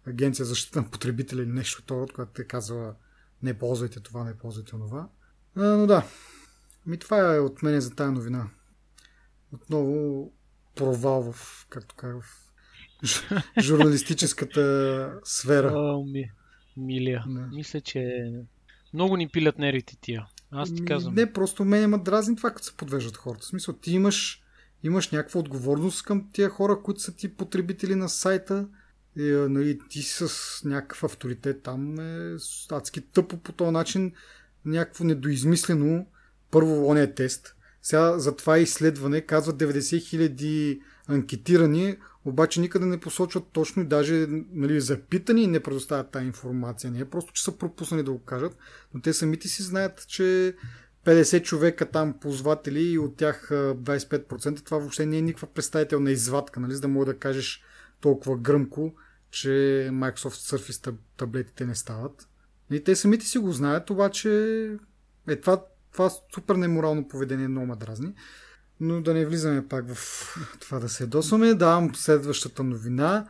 агенция 0.07 0.45
за 0.45 0.49
защита 0.49 0.81
на 0.81 0.91
потребителя 0.91 1.43
или 1.43 1.51
нещо 1.51 1.83
това, 1.83 2.07
когато 2.15 2.33
те 2.33 2.45
казва 2.45 2.95
не 3.43 3.59
ползвайте 3.59 4.01
това, 4.01 4.25
не 4.25 4.39
ползвайте 4.39 4.71
това. 4.71 5.09
А, 5.57 5.63
но 5.63 5.87
да, 5.87 6.05
ми 6.87 6.99
това 6.99 7.35
е 7.35 7.39
от 7.39 7.63
мене 7.63 7.81
за 7.81 7.91
тази 7.91 8.13
новина. 8.13 8.51
Отново 9.53 10.33
провал 10.75 11.33
в, 11.33 11.67
както 11.71 11.95
казах, 11.95 12.25
журналистическата 13.61 15.21
сфера. 15.25 15.73
О, 15.75 16.05
ми, 16.05 16.31
милия. 16.77 17.25
Да. 17.29 17.41
Мисля, 17.41 17.81
че 17.81 18.33
много 18.95 19.17
ни 19.17 19.29
пилят 19.29 19.59
нервите 19.59 19.97
тия. 20.01 20.27
Аз 20.51 20.75
ти 20.75 20.85
казвам. 20.85 21.15
Не, 21.15 21.33
просто 21.33 21.65
мен 21.65 21.83
има 21.83 21.99
дразни 21.99 22.37
това, 22.37 22.51
като 22.51 22.67
се 22.67 22.77
подвеждат 22.77 23.17
хората. 23.17 23.43
В 23.43 23.49
смисъл, 23.49 23.75
ти 23.75 23.93
имаш, 23.93 24.43
имаш 24.83 25.11
някаква 25.11 25.41
отговорност 25.41 26.03
към 26.03 26.31
тия 26.33 26.49
хора, 26.49 26.83
които 26.83 27.01
са 27.01 27.17
ти 27.17 27.37
потребители 27.37 27.95
на 27.95 28.09
сайта. 28.09 28.69
И, 29.17 29.23
нали, 29.49 29.79
ти 29.89 30.03
с 30.03 30.31
някакъв 30.65 31.05
авторитет 31.05 31.63
там 31.63 32.01
е 32.01 32.37
адски 32.71 33.01
тъпо 33.01 33.37
по 33.37 33.53
този 33.53 33.71
начин, 33.71 34.13
някакво 34.65 35.05
недоизмислено 35.05 36.07
първо 36.51 36.89
он 36.89 36.97
е 36.97 37.15
тест. 37.15 37.57
Сега 37.83 38.19
за 38.19 38.37
това 38.37 38.59
изследване 38.59 39.21
казват 39.21 39.57
90 39.57 39.79
000 39.79 40.81
анкетирани, 41.09 41.97
обаче 42.25 42.61
никъде 42.61 42.87
не 42.87 43.01
посочват 43.01 43.45
точно 43.53 43.83
и 43.83 43.87
даже 43.87 44.27
нали, 44.53 44.81
запитани 44.81 45.47
не 45.47 45.61
предоставят 45.61 46.11
тази 46.11 46.27
информация. 46.27 46.91
Не 46.91 47.01
е 47.01 47.05
просто, 47.05 47.33
че 47.33 47.45
са 47.45 47.59
пропуснали 47.59 48.03
да 48.03 48.13
го 48.13 48.19
кажат, 48.19 48.57
но 48.95 49.01
те 49.01 49.13
самите 49.13 49.49
си 49.49 49.63
знаят, 49.63 50.07
че 50.09 50.57
50 51.05 51.43
човека 51.43 51.91
там 51.91 52.15
ползватели 52.21 52.83
и 52.83 52.99
от 52.99 53.17
тях 53.17 53.49
25%, 53.51 54.65
това 54.65 54.79
въобще 54.79 55.07
не 55.07 55.19
е 55.19 55.23
никаква 55.23 55.47
представителна 55.47 56.11
извадка, 56.11 56.61
нали, 56.61 56.75
за 56.75 56.81
да 56.81 56.89
мога 56.89 57.07
да 57.07 57.19
кажеш 57.19 57.63
толкова 58.03 58.37
гръмко, 58.37 58.93
че 59.31 59.49
Microsoft 59.93 60.57
Surface 60.57 60.95
таблетите 61.17 61.65
не 61.67 61.75
стават. 61.75 62.29
И 62.71 62.85
те 62.85 62.97
самите 62.97 63.27
си 63.27 63.39
го 63.39 63.53
знаят, 63.53 63.91
обаче 63.91 64.31
е, 65.29 65.37
това, 65.37 65.65
това 65.93 66.11
супер 66.35 66.55
неморално 66.55 67.09
поведение 67.09 67.49
много 67.49 67.67
ме 67.67 67.77
дразни. 67.77 68.15
Но 68.81 69.03
да 69.03 69.15
не 69.15 69.27
влизаме 69.27 69.69
пак 69.69 69.95
в 69.95 70.27
това 70.61 70.79
да 70.79 70.89
се 70.89 71.07
досваме. 71.07 71.55
Давам 71.55 71.95
следващата 71.95 72.63
новина, 72.63 73.29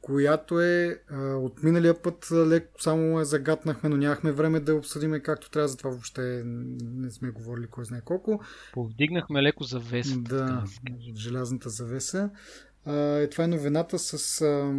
която 0.00 0.60
е 0.60 1.02
а, 1.10 1.16
от 1.18 1.62
миналия 1.62 2.02
път 2.02 2.28
леко 2.32 2.82
само 2.82 3.18
я 3.18 3.24
загатнахме, 3.24 3.88
но 3.88 3.96
нямахме 3.96 4.32
време 4.32 4.60
да 4.60 4.74
обсъдиме 4.74 5.20
както 5.20 5.50
трябва, 5.50 5.68
затова 5.68 5.90
въобще 5.90 6.42
не 6.44 7.10
сме 7.10 7.30
говорили 7.30 7.66
кой 7.66 7.84
знае 7.84 8.00
колко. 8.00 8.40
Повдигнахме 8.72 9.42
леко 9.42 9.64
завеса. 9.64 10.16
Да, 10.18 10.64
желязната 11.16 11.68
завеса. 11.68 12.30
А, 12.84 13.28
това 13.30 13.44
е 13.44 13.48
новината 13.48 13.98
с 13.98 14.40
а, 14.40 14.74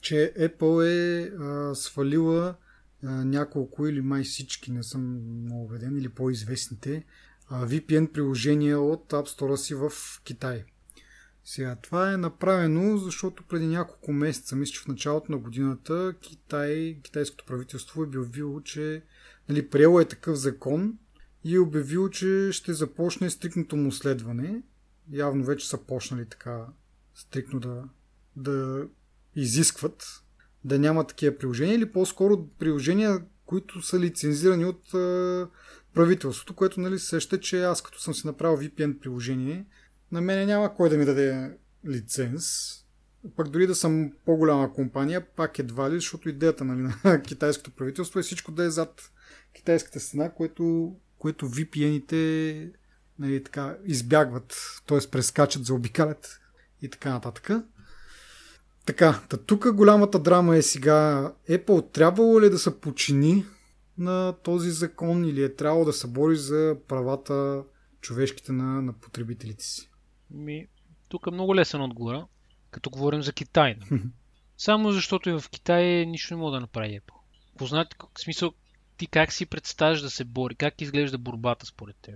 че 0.00 0.34
Apple 0.38 0.86
е 0.86 1.32
а, 1.40 1.74
свалила 1.74 2.56
а, 3.02 3.24
няколко 3.24 3.86
или 3.86 4.00
май 4.00 4.22
всички, 4.22 4.72
не 4.72 4.82
съм 4.82 5.02
много 5.42 5.64
убеден, 5.64 5.96
или 5.96 6.08
по-известните 6.08 7.04
VPN 7.50 8.12
приложения 8.12 8.80
от 8.80 9.12
App 9.12 9.38
Store 9.38 9.56
си 9.56 9.74
в 9.74 9.92
Китай. 10.24 10.64
Сега, 11.44 11.76
това 11.76 12.12
е 12.12 12.16
направено, 12.16 12.98
защото 12.98 13.42
преди 13.42 13.66
няколко 13.66 14.12
месеца, 14.12 14.56
мисля, 14.56 14.72
че 14.72 14.80
в 14.80 14.88
началото 14.88 15.32
на 15.32 15.38
годината, 15.38 16.14
Китай, 16.20 17.00
китайското 17.02 17.44
правителство 17.44 18.02
е 18.02 18.06
обявило, 18.06 18.60
че 18.60 19.02
нали, 19.48 19.68
приело 19.68 20.00
е 20.00 20.04
такъв 20.04 20.36
закон 20.36 20.98
и 21.44 21.54
е 21.54 21.60
обявило, 21.60 22.08
че 22.08 22.48
ще 22.52 22.72
започне 22.72 23.30
стрикното 23.30 23.76
му 23.76 23.92
следване. 23.92 24.62
Явно 25.12 25.44
вече 25.44 25.68
са 25.68 25.78
почнали 25.78 26.26
така 26.26 26.66
стрикно 27.14 27.60
да, 27.60 27.84
да 28.36 28.86
изискват 29.36 30.24
да 30.64 30.78
няма 30.78 31.06
такива 31.06 31.38
приложения 31.38 31.74
или 31.74 31.92
по-скоро 31.92 32.48
приложения, 32.58 33.24
които 33.46 33.82
са 33.82 34.00
лицензирани 34.00 34.64
от 34.64 34.94
а, 34.94 35.48
правителството, 35.94 36.54
което 36.54 36.80
нали, 36.80 36.98
сеща, 36.98 37.40
че 37.40 37.62
аз 37.62 37.82
като 37.82 38.00
съм 38.00 38.14
си 38.14 38.26
направил 38.26 38.58
VPN 38.58 38.98
приложение, 38.98 39.66
на 40.12 40.20
мене 40.20 40.46
няма 40.46 40.74
кой 40.74 40.88
да 40.88 40.96
ми 40.96 41.04
даде 41.04 41.56
лиценз. 41.86 42.74
Пък 43.36 43.48
дори 43.48 43.66
да 43.66 43.74
съм 43.74 44.12
по-голяма 44.24 44.72
компания, 44.72 45.26
пак 45.36 45.58
едва 45.58 45.90
ли, 45.90 45.94
защото 45.94 46.28
идеята 46.28 46.64
нали, 46.64 46.94
на 47.04 47.22
китайското 47.22 47.70
правителство 47.70 48.20
е 48.20 48.22
всичко 48.22 48.52
да 48.52 48.64
е 48.64 48.70
зад 48.70 49.10
китайската 49.54 50.00
стена, 50.00 50.34
което, 50.34 50.96
което 51.18 51.48
VPN-ите 51.48 52.72
нали, 53.18 53.44
така, 53.44 53.76
избягват, 53.84 54.56
т.е. 54.86 54.98
прескачат, 55.10 55.64
заобикалят 55.64 56.40
и 56.84 56.90
така 56.90 57.10
нататък. 57.10 57.50
Така, 58.86 59.22
та 59.28 59.36
тук 59.36 59.74
голямата 59.74 60.18
драма 60.18 60.56
е 60.56 60.62
сега 60.62 61.32
Apple 61.50 61.92
трябвало 61.92 62.40
ли 62.40 62.50
да 62.50 62.58
се 62.58 62.80
почини 62.80 63.44
на 63.98 64.32
този 64.42 64.70
закон 64.70 65.24
или 65.24 65.42
е 65.42 65.54
трябвало 65.54 65.84
да 65.84 65.92
се 65.92 66.06
бори 66.06 66.36
за 66.36 66.76
правата 66.88 67.64
човешките 68.00 68.52
на, 68.52 68.82
на 68.82 68.92
потребителите 68.92 69.64
си? 69.64 69.90
Ми, 70.30 70.66
тук 71.08 71.26
е 71.26 71.30
много 71.30 71.54
лесен 71.54 71.80
отговор, 71.82 72.14
като 72.70 72.90
говорим 72.90 73.22
за 73.22 73.32
Китай. 73.32 73.76
Само 74.58 74.92
защото 74.92 75.30
и 75.30 75.40
в 75.40 75.44
Китай 75.50 76.06
нищо 76.06 76.34
не 76.34 76.40
мога 76.40 76.52
да 76.52 76.60
направи 76.60 77.00
Apple. 77.00 77.18
Познати, 77.58 77.96
в 78.16 78.20
смисъл, 78.20 78.52
ти 78.96 79.06
как 79.06 79.32
си 79.32 79.46
представяш 79.46 80.00
да 80.00 80.10
се 80.10 80.24
бори? 80.24 80.54
Как 80.54 80.80
изглежда 80.80 81.18
борбата 81.18 81.66
според 81.66 81.96
теб? 81.96 82.14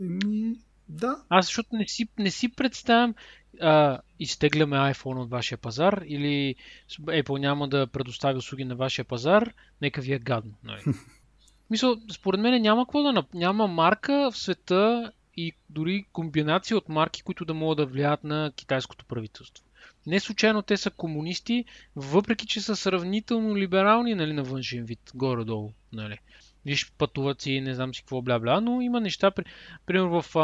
Еми, 0.00 0.56
да. 0.88 1.16
Аз 1.28 1.46
защото 1.46 1.68
не 1.72 1.88
си, 1.88 2.08
не 2.18 2.30
си 2.30 2.48
представям 2.48 3.14
а, 3.60 3.98
изтегляме 4.18 4.76
iPhone 4.76 5.22
от 5.22 5.30
вашия 5.30 5.58
пазар 5.58 6.02
или 6.06 6.54
Apple 6.90 7.38
няма 7.38 7.68
да 7.68 7.86
предостави 7.86 8.38
услуги 8.38 8.64
на 8.64 8.76
вашия 8.76 9.04
пазар, 9.04 9.52
нека 9.82 10.00
ви 10.00 10.12
е 10.12 10.18
гадно. 10.18 10.52
Нали? 10.64 10.82
Мисъл, 11.70 11.96
според 12.12 12.40
мен 12.40 12.62
няма 12.62 12.86
какво 12.86 13.02
да 13.02 13.24
няма 13.34 13.66
марка 13.66 14.30
в 14.32 14.38
света 14.38 15.12
и 15.36 15.52
дори 15.70 16.06
комбинация 16.12 16.76
от 16.76 16.88
марки, 16.88 17.22
които 17.22 17.44
да 17.44 17.54
могат 17.54 17.76
да 17.76 17.86
влияят 17.86 18.24
на 18.24 18.52
китайското 18.56 19.04
правителство. 19.04 19.64
Не 20.06 20.20
случайно 20.20 20.62
те 20.62 20.76
са 20.76 20.90
комунисти, 20.90 21.64
въпреки 21.96 22.46
че 22.46 22.60
са 22.60 22.76
сравнително 22.76 23.56
либерални 23.56 24.14
нали, 24.14 24.32
на 24.32 24.42
външен 24.42 24.84
вид, 24.84 25.12
горе-долу. 25.14 25.72
Нали. 25.92 26.18
Виж, 26.64 26.92
пътуват 26.98 27.40
си, 27.40 27.60
не 27.60 27.74
знам 27.74 27.94
си 27.94 28.00
какво 28.00 28.22
бля-бля, 28.22 28.60
но 28.60 28.80
има 28.80 29.00
неща, 29.00 29.32
примерно 29.86 30.22
в 30.22 30.36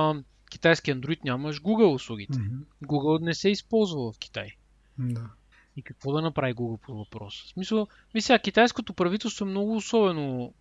китайски 0.54 0.94
Android 0.94 1.24
нямаш 1.24 1.60
Google 1.60 1.94
услугите. 1.94 2.38
Mm-hmm. 2.38 2.86
Google 2.86 3.24
не 3.24 3.34
се 3.34 3.48
използва 3.50 4.12
в 4.12 4.18
Китай. 4.18 4.48
Да. 4.98 5.30
И 5.76 5.82
какво 5.82 6.12
да 6.12 6.22
направи 6.22 6.54
Google 6.54 6.80
по 6.80 6.94
въпроса? 6.94 7.44
В 7.46 7.48
смисъл, 7.48 7.86
мисля, 8.14 8.38
китайското 8.38 8.94
правителство 8.94 9.44
е 9.44 9.48
много 9.48 9.76
особено. 9.76 10.54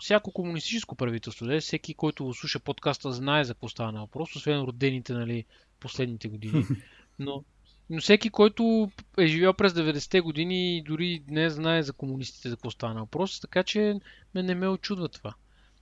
Всяко 0.00 0.32
комунистическо 0.32 0.94
правителство, 0.96 1.46
да, 1.46 1.60
всеки, 1.60 1.94
който 1.94 2.34
слуша 2.34 2.60
подкаста, 2.60 3.12
знае 3.12 3.44
за 3.44 3.54
какво 3.54 3.68
става 3.68 3.92
на 3.92 4.00
въпрос, 4.00 4.36
освен 4.36 4.60
родените, 4.60 5.12
нали, 5.12 5.44
последните 5.80 6.28
години. 6.28 6.64
Но, 7.18 7.44
но 7.90 8.00
всеки, 8.00 8.30
който 8.30 8.90
е 9.18 9.26
живял 9.26 9.54
през 9.54 9.72
90-те 9.72 10.20
години 10.20 10.76
и 10.76 10.82
дори 10.82 11.22
днес 11.28 11.54
знае 11.54 11.82
за 11.82 11.92
комунистите 11.92 12.48
за 12.48 12.56
какво 12.56 12.70
става 12.70 12.94
на 12.94 13.00
въпрос, 13.00 13.40
така 13.40 13.62
че 13.62 13.94
ме 14.34 14.42
не 14.42 14.54
ме 14.54 14.68
очудва 14.68 15.08
това. 15.08 15.34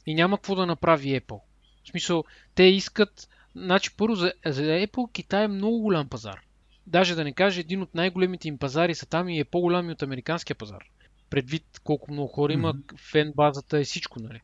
И 0.06 0.14
няма 0.14 0.36
какво 0.36 0.54
да 0.54 0.66
направи 0.66 1.20
Apple. 1.20 1.40
В 1.84 1.88
смисъл, 1.88 2.24
те 2.54 2.62
искат 2.62 3.28
Значи, 3.54 3.96
първо, 3.96 4.14
за, 4.14 4.32
за 4.46 4.62
Apple 4.62 5.12
Китай 5.12 5.44
е 5.44 5.48
много 5.48 5.80
голям 5.80 6.08
пазар. 6.08 6.40
Даже 6.86 7.14
да 7.14 7.24
не 7.24 7.32
кажа, 7.32 7.60
един 7.60 7.82
от 7.82 7.94
най-големите 7.94 8.48
им 8.48 8.58
пазари 8.58 8.94
са 8.94 9.06
там 9.06 9.28
и 9.28 9.40
е 9.40 9.44
по-голям 9.44 9.88
и 9.88 9.92
от 9.92 10.02
американския 10.02 10.56
пазар. 10.56 10.84
Предвид 11.30 11.64
колко 11.84 12.12
много 12.12 12.28
хора 12.28 12.52
има, 12.52 12.74
mm-hmm. 12.74 12.98
фен 12.98 13.32
базата 13.36 13.80
и 13.80 13.84
всичко, 13.84 14.20
нали? 14.20 14.40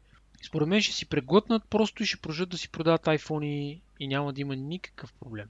Според 0.47 0.69
мен 0.69 0.83
ще 0.83 0.93
си 0.93 1.07
преглътнат 1.07 1.63
просто 1.71 2.03
и 2.03 2.07
ще 2.07 2.21
продължат 2.21 2.49
да 2.49 2.59
си 2.59 2.69
продават 2.69 3.05
iPhone 3.05 3.45
и, 3.45 3.81
и 4.01 4.09
няма 4.09 4.33
да 4.33 4.41
има 4.41 4.57
никакъв 4.57 5.13
проблем. 5.13 5.49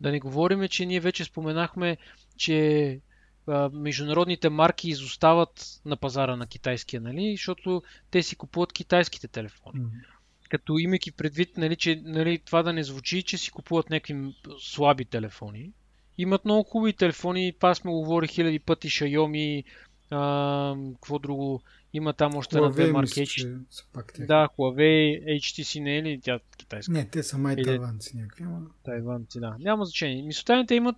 Да 0.00 0.12
не 0.12 0.20
говорим, 0.20 0.68
че 0.68 0.86
ние 0.86 1.00
вече 1.00 1.24
споменахме, 1.24 1.96
че 2.36 3.00
а, 3.46 3.70
международните 3.72 4.48
марки 4.48 4.88
изостават 4.88 5.80
на 5.84 5.96
пазара 5.96 6.36
на 6.36 6.46
китайския, 6.46 7.00
нали? 7.00 7.32
Защото 7.36 7.82
те 8.10 8.22
си 8.22 8.36
купуват 8.36 8.72
китайските 8.72 9.28
телефони. 9.28 9.80
Mm-hmm 9.80 10.15
като 10.48 10.78
имайки 10.78 11.12
предвид, 11.12 11.56
нали, 11.56 11.76
че 11.76 12.02
нали, 12.04 12.38
това 12.38 12.62
да 12.62 12.72
не 12.72 12.84
звучи, 12.84 13.22
че 13.22 13.38
си 13.38 13.50
купуват 13.50 13.90
някакви 13.90 14.34
слаби 14.60 15.04
телефони. 15.04 15.72
Имат 16.18 16.44
много 16.44 16.62
хубави 16.62 16.92
телефони, 16.92 17.52
това 17.52 17.74
сме 17.74 17.90
говорили 17.90 18.28
хиляди 18.28 18.58
пъти, 18.58 18.88
Xiaomi, 18.88 19.64
а, 20.10 20.76
какво 20.94 21.18
друго, 21.18 21.62
има 21.92 22.12
там 22.12 22.36
още 22.36 22.60
на 22.60 22.70
две 22.70 22.92
марки. 22.92 23.20
Мисля, 23.20 23.58
пак 23.92 24.12
да, 24.18 24.48
Huawei, 24.58 25.24
HTC 25.40 25.80
не 25.80 25.98
е 25.98 26.02
ли 26.02 26.20
тя 26.22 26.38
китайска? 26.56 26.92
Не, 26.92 27.08
те 27.08 27.22
са 27.22 27.38
май 27.38 27.56
тайванци 27.56 28.16
някакви. 28.16 28.44
Ама... 28.44 28.60
Тайванци, 28.84 29.40
да. 29.40 29.56
Няма 29.58 29.84
значение. 29.84 30.22
Мисълта 30.22 30.64
те 30.68 30.74
имат, 30.74 30.96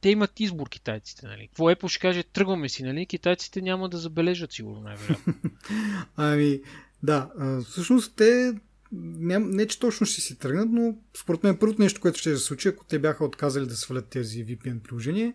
те 0.00 0.10
имат 0.10 0.40
избор 0.40 0.68
китайците, 0.68 1.26
нали? 1.26 1.48
Какво 1.48 1.70
Apple 1.70 1.88
ще 1.88 2.00
каже, 2.00 2.22
тръгваме 2.22 2.68
си, 2.68 2.82
нали? 2.82 3.06
Китайците 3.06 3.62
няма 3.62 3.88
да 3.88 3.98
забележат 3.98 4.52
сигурно, 4.52 4.80
най-вероятно. 4.80 5.34
ами, 6.16 6.60
да, 7.02 7.30
всъщност 7.68 8.16
те 8.16 8.52
не, 8.92 9.38
не, 9.38 9.66
че 9.66 9.80
точно 9.80 10.06
ще 10.06 10.20
си 10.20 10.38
тръгнат, 10.38 10.68
но 10.72 10.96
според 11.22 11.42
мен 11.44 11.56
първото 11.56 11.82
нещо, 11.82 12.00
което 12.00 12.18
ще 12.18 12.36
се 12.36 12.44
случи, 12.44 12.68
ако 12.68 12.84
те 12.84 12.98
бяха 12.98 13.24
отказали 13.24 13.66
да 13.66 13.76
свалят 13.76 14.06
тези 14.08 14.46
VPN 14.46 14.82
приложения, 14.82 15.34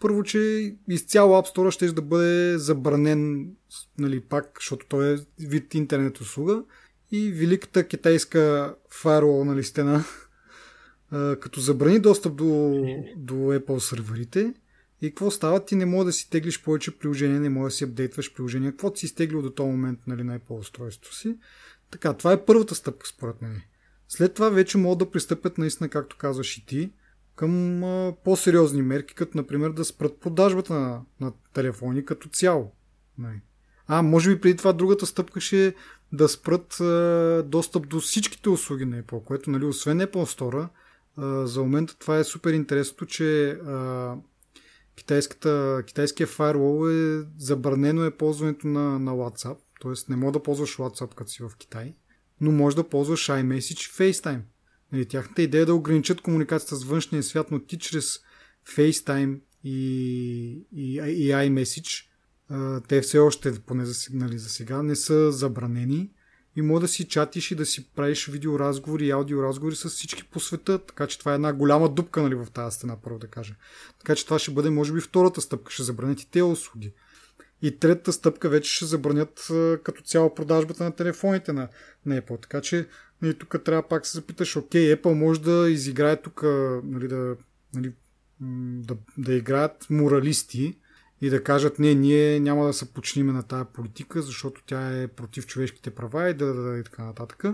първо, 0.00 0.22
че 0.22 0.74
изцяло 0.88 1.34
App 1.34 1.56
Store 1.56 1.70
ще 1.70 1.92
да 1.92 2.02
бъде 2.02 2.58
забранен, 2.58 3.50
нали, 3.98 4.20
пак, 4.20 4.58
защото 4.60 4.86
той 4.88 5.14
е 5.14 5.18
вид 5.40 5.74
интернет 5.74 6.20
услуга 6.20 6.62
и 7.12 7.30
великата 7.30 7.86
китайска 7.86 8.74
фаерол 8.90 9.44
нали, 9.44 9.64
стена, 9.64 10.04
като 11.40 11.60
забрани 11.60 12.00
достъп 12.00 12.36
до, 12.36 12.44
до 13.16 13.34
Apple 13.34 13.78
серверите, 13.78 14.54
и 15.02 15.10
какво 15.10 15.30
става? 15.30 15.64
Ти 15.64 15.76
не 15.76 15.86
можеш 15.86 16.06
да 16.06 16.12
си 16.12 16.30
теглиш 16.30 16.62
повече 16.62 16.98
приложения, 16.98 17.40
не 17.40 17.48
можеш 17.48 17.74
да 17.74 17.76
си 17.76 17.84
апдейтваш 17.84 18.34
приложения, 18.34 18.70
каквото 18.70 18.98
си 18.98 19.06
изтеглил 19.06 19.42
до 19.42 19.50
този 19.50 19.70
момент 19.70 19.98
нали, 20.06 20.22
на 20.22 20.38
Apple 20.38 20.58
устройството 20.58 21.16
си. 21.16 21.36
Така, 21.90 22.12
това 22.12 22.32
е 22.32 22.44
първата 22.44 22.74
стъпка 22.74 23.06
според 23.06 23.42
мен. 23.42 23.62
След 24.08 24.34
това 24.34 24.48
вече 24.48 24.78
могат 24.78 24.98
да 24.98 25.10
пристъпят 25.10 25.58
наистина, 25.58 25.88
както 25.88 26.16
казваш 26.16 26.58
и 26.58 26.66
ти, 26.66 26.92
към 27.36 27.84
а, 27.84 28.14
по-сериозни 28.24 28.82
мерки, 28.82 29.14
като 29.14 29.38
например 29.38 29.70
да 29.70 29.84
спрат 29.84 30.20
продажбата 30.20 30.74
на, 30.74 31.00
на 31.20 31.32
телефони 31.52 32.04
като 32.04 32.28
цяло. 32.28 32.72
Нали. 33.18 33.40
А, 33.86 34.02
може 34.02 34.34
би 34.34 34.40
преди 34.40 34.56
това 34.56 34.72
другата 34.72 35.06
стъпка 35.06 35.40
ще 35.40 35.66
е 35.66 35.74
да 36.12 36.28
спрат 36.28 36.80
а, 36.80 37.42
достъп 37.46 37.88
до 37.88 38.00
всичките 38.00 38.48
услуги 38.48 38.84
на 38.84 39.02
Apple, 39.02 39.24
което, 39.24 39.50
нали, 39.50 39.64
освен 39.64 40.00
Apple 40.00 40.38
Store, 40.38 40.68
а, 41.16 41.46
за 41.46 41.60
момента 41.60 41.98
това 41.98 42.18
е 42.18 42.24
супер 42.24 42.52
интересното, 42.52 43.06
че 43.06 43.50
а, 43.50 44.14
китайската, 44.96 45.82
китайския 45.86 46.26
фаервол 46.26 46.90
е 46.90 47.24
забранено 47.38 48.04
е 48.04 48.10
ползването 48.10 48.66
на, 48.66 48.98
на 48.98 49.12
WhatsApp 49.12 49.56
Тоест 49.80 50.08
не 50.08 50.16
мога 50.16 50.32
да 50.32 50.42
ползваш 50.42 50.76
WhatsApp 50.76 51.14
като 51.14 51.30
си 51.30 51.42
в 51.42 51.50
Китай, 51.58 51.94
но 52.40 52.52
може 52.52 52.76
да 52.76 52.88
ползваш 52.88 53.26
iMessage 53.26 54.06
и 54.06 54.12
FaceTime. 54.12 54.40
Нали, 54.92 55.06
тяхната 55.06 55.42
идея 55.42 55.62
е 55.62 55.66
да 55.66 55.74
ограничат 55.74 56.20
комуникацията 56.20 56.76
с 56.76 56.84
външния 56.84 57.22
свят, 57.22 57.50
но 57.50 57.60
ти 57.60 57.78
чрез 57.78 58.20
FaceTime 58.76 59.40
и, 59.64 59.76
и, 60.72 60.94
и 60.96 61.30
iMessage 61.30 62.04
те 62.88 63.00
все 63.00 63.18
още, 63.18 63.60
поне 63.60 63.84
за, 63.84 63.94
нали, 64.12 64.38
за 64.38 64.48
сега, 64.48 64.82
не 64.82 64.96
са 64.96 65.32
забранени 65.32 66.10
и 66.56 66.62
може 66.62 66.80
да 66.80 66.88
си 66.88 67.08
чатиш 67.08 67.50
и 67.50 67.54
да 67.54 67.66
си 67.66 67.90
правиш 67.90 68.28
видеоразговори 68.28 69.06
и 69.06 69.10
аудиоразговори 69.10 69.76
с 69.76 69.88
всички 69.88 70.24
по 70.24 70.40
света, 70.40 70.78
така 70.78 71.06
че 71.06 71.18
това 71.18 71.32
е 71.32 71.34
една 71.34 71.52
голяма 71.52 71.88
дупка 71.88 72.22
нали, 72.22 72.34
в 72.34 72.46
тази 72.54 72.76
стена, 72.76 72.96
първо 73.02 73.18
да 73.18 73.26
кажа. 73.26 73.54
Така 73.98 74.14
че 74.14 74.24
това 74.24 74.38
ще 74.38 74.50
бъде, 74.50 74.70
може 74.70 74.92
би, 74.92 75.00
втората 75.00 75.40
стъпка, 75.40 75.72
ще 75.72 75.82
забранят 75.82 76.20
и 76.20 76.30
те 76.30 76.42
услуги. 76.42 76.92
И 77.62 77.78
третата 77.78 78.12
стъпка 78.12 78.48
вече 78.48 78.74
ще 78.74 78.84
забранят 78.84 79.46
като 79.82 80.02
цяло 80.02 80.34
продажбата 80.34 80.84
на 80.84 80.92
телефоните 80.92 81.52
на, 81.52 81.68
на 82.06 82.20
Apple. 82.20 82.42
Така 82.42 82.60
че 82.60 82.88
нали, 83.22 83.38
тук 83.38 83.64
трябва 83.64 83.88
пак 83.88 84.06
се 84.06 84.18
запиташ, 84.18 84.56
окей, 84.56 84.96
Apple 84.96 85.12
може 85.12 85.40
да 85.40 85.70
изиграе 85.70 86.22
тук, 86.22 86.42
нали, 86.84 87.08
да, 87.08 87.36
нали, 87.74 87.92
да, 88.80 88.96
да 89.18 89.34
играят 89.34 89.86
моралисти 89.90 90.78
и 91.20 91.30
да 91.30 91.44
кажат, 91.44 91.78
не, 91.78 91.94
ние 91.94 92.40
няма 92.40 92.66
да 92.66 92.72
се 92.72 92.92
почниме 92.92 93.32
на 93.32 93.42
тая 93.42 93.64
политика, 93.64 94.22
защото 94.22 94.62
тя 94.66 95.02
е 95.02 95.08
против 95.08 95.46
човешките 95.46 95.90
права 95.90 96.30
и, 96.30 96.34
да, 96.34 96.46
да, 96.46 96.62
да, 96.62 96.78
и 96.78 96.84
така 96.84 97.04
нататък. 97.04 97.44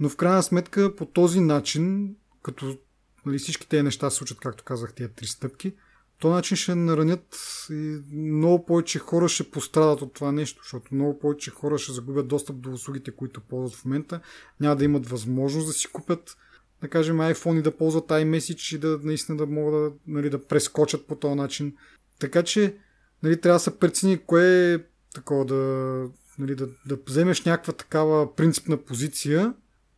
Но 0.00 0.08
в 0.08 0.16
крайна 0.16 0.42
сметка 0.42 0.96
по 0.96 1.06
този 1.06 1.40
начин, 1.40 2.16
като 2.42 2.78
нали, 3.26 3.38
всички 3.38 3.68
тези 3.68 3.82
неща 3.82 4.10
се 4.10 4.16
случат, 4.16 4.40
както 4.40 4.64
казах, 4.64 4.94
тези 4.94 5.12
три 5.12 5.26
стъпки, 5.26 5.74
то 6.18 6.30
начин 6.30 6.56
ще 6.56 6.74
наранят 6.74 7.38
и 7.70 7.98
много 8.12 8.66
повече 8.66 8.98
хора 8.98 9.28
ще 9.28 9.50
пострадат 9.50 10.02
от 10.02 10.14
това 10.14 10.32
нещо, 10.32 10.62
защото 10.62 10.94
много 10.94 11.18
повече 11.18 11.50
хора 11.50 11.78
ще 11.78 11.92
загубят 11.92 12.28
достъп 12.28 12.56
до 12.56 12.70
услугите, 12.70 13.10
които 13.10 13.40
ползват 13.40 13.80
в 13.80 13.84
момента. 13.84 14.20
Няма 14.60 14.76
да 14.76 14.84
имат 14.84 15.08
възможност 15.08 15.66
да 15.66 15.72
си 15.72 15.88
купят, 15.92 16.36
да 16.80 16.88
кажем, 16.88 17.16
iPhone 17.16 17.58
и 17.58 17.62
да 17.62 17.76
ползват 17.76 18.08
iMessage 18.08 18.76
и 18.76 18.78
да 18.78 19.00
наистина 19.02 19.38
да 19.38 19.46
могат 19.46 19.74
да, 19.82 19.98
нали, 20.06 20.30
да 20.30 20.46
прескочат 20.46 21.06
по 21.06 21.16
този 21.16 21.34
начин. 21.34 21.76
Така 22.18 22.42
че 22.42 22.76
нали, 23.22 23.40
трябва 23.40 23.56
да 23.56 23.60
се 23.60 23.78
прецени 23.78 24.18
кое 24.18 24.72
е 24.72 24.78
такова 25.14 25.44
да, 25.44 26.04
нали, 26.38 26.54
да, 26.54 26.68
да 26.86 26.98
вземеш 27.06 27.44
някаква 27.44 27.72
такава 27.72 28.34
принципна 28.34 28.76
позиция 28.76 29.54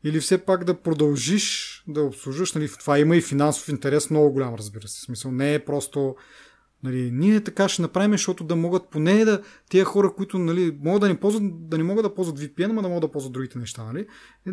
или 0.08 0.20
все 0.20 0.38
пак 0.38 0.64
да 0.64 0.80
продължиш 0.80 1.84
да 1.88 2.02
обслужваш. 2.02 2.52
Нали, 2.52 2.68
това 2.78 2.98
има 2.98 3.16
и 3.16 3.22
финансов 3.22 3.68
интерес 3.68 4.10
много 4.10 4.32
голям, 4.32 4.54
разбира 4.54 4.88
се. 4.88 4.98
В 4.98 5.04
смисъл 5.04 5.32
не 5.32 5.54
е 5.54 5.64
просто 5.64 6.16
Нали, 6.82 7.10
ние 7.10 7.40
така 7.40 7.68
ще 7.68 7.82
направим, 7.82 8.12
защото 8.12 8.44
да 8.44 8.56
могат 8.56 8.90
поне 8.90 9.24
да 9.24 9.42
тия 9.68 9.84
хора, 9.84 10.12
които 10.16 10.38
нали, 10.38 10.78
могат 10.80 11.00
да 11.00 11.08
не, 11.08 11.20
ползват, 11.20 11.68
да 11.68 11.78
не 11.78 11.84
могат 11.84 12.04
да 12.04 12.14
ползват 12.14 12.40
VPN, 12.40 12.66
но 12.66 12.82
да 12.82 12.88
могат 12.88 13.02
да 13.02 13.12
ползват 13.12 13.32
другите 13.32 13.58
неща. 13.58 13.84
Нали? 13.84 14.06
Е, 14.46 14.50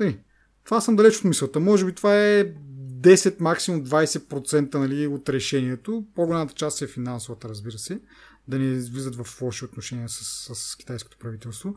нали, 0.00 0.18
това 0.64 0.80
съм 0.80 0.96
далеч 0.96 1.18
от 1.18 1.24
мисълта. 1.24 1.60
Може 1.60 1.84
би 1.84 1.92
това 1.92 2.16
е 2.24 2.54
10, 2.54 3.40
максимум 3.40 3.84
20% 3.84 4.74
нали, 4.74 5.06
от 5.06 5.28
решението. 5.28 6.04
По-голямата 6.14 6.54
част 6.54 6.82
е 6.82 6.86
финансовата, 6.86 7.48
разбира 7.48 7.78
се. 7.78 8.00
Да 8.48 8.58
не 8.58 8.78
влизат 8.78 9.16
в 9.16 9.42
лоши 9.42 9.64
отношения 9.64 10.08
с, 10.08 10.54
с 10.54 10.76
китайското 10.76 11.18
правителство. 11.18 11.76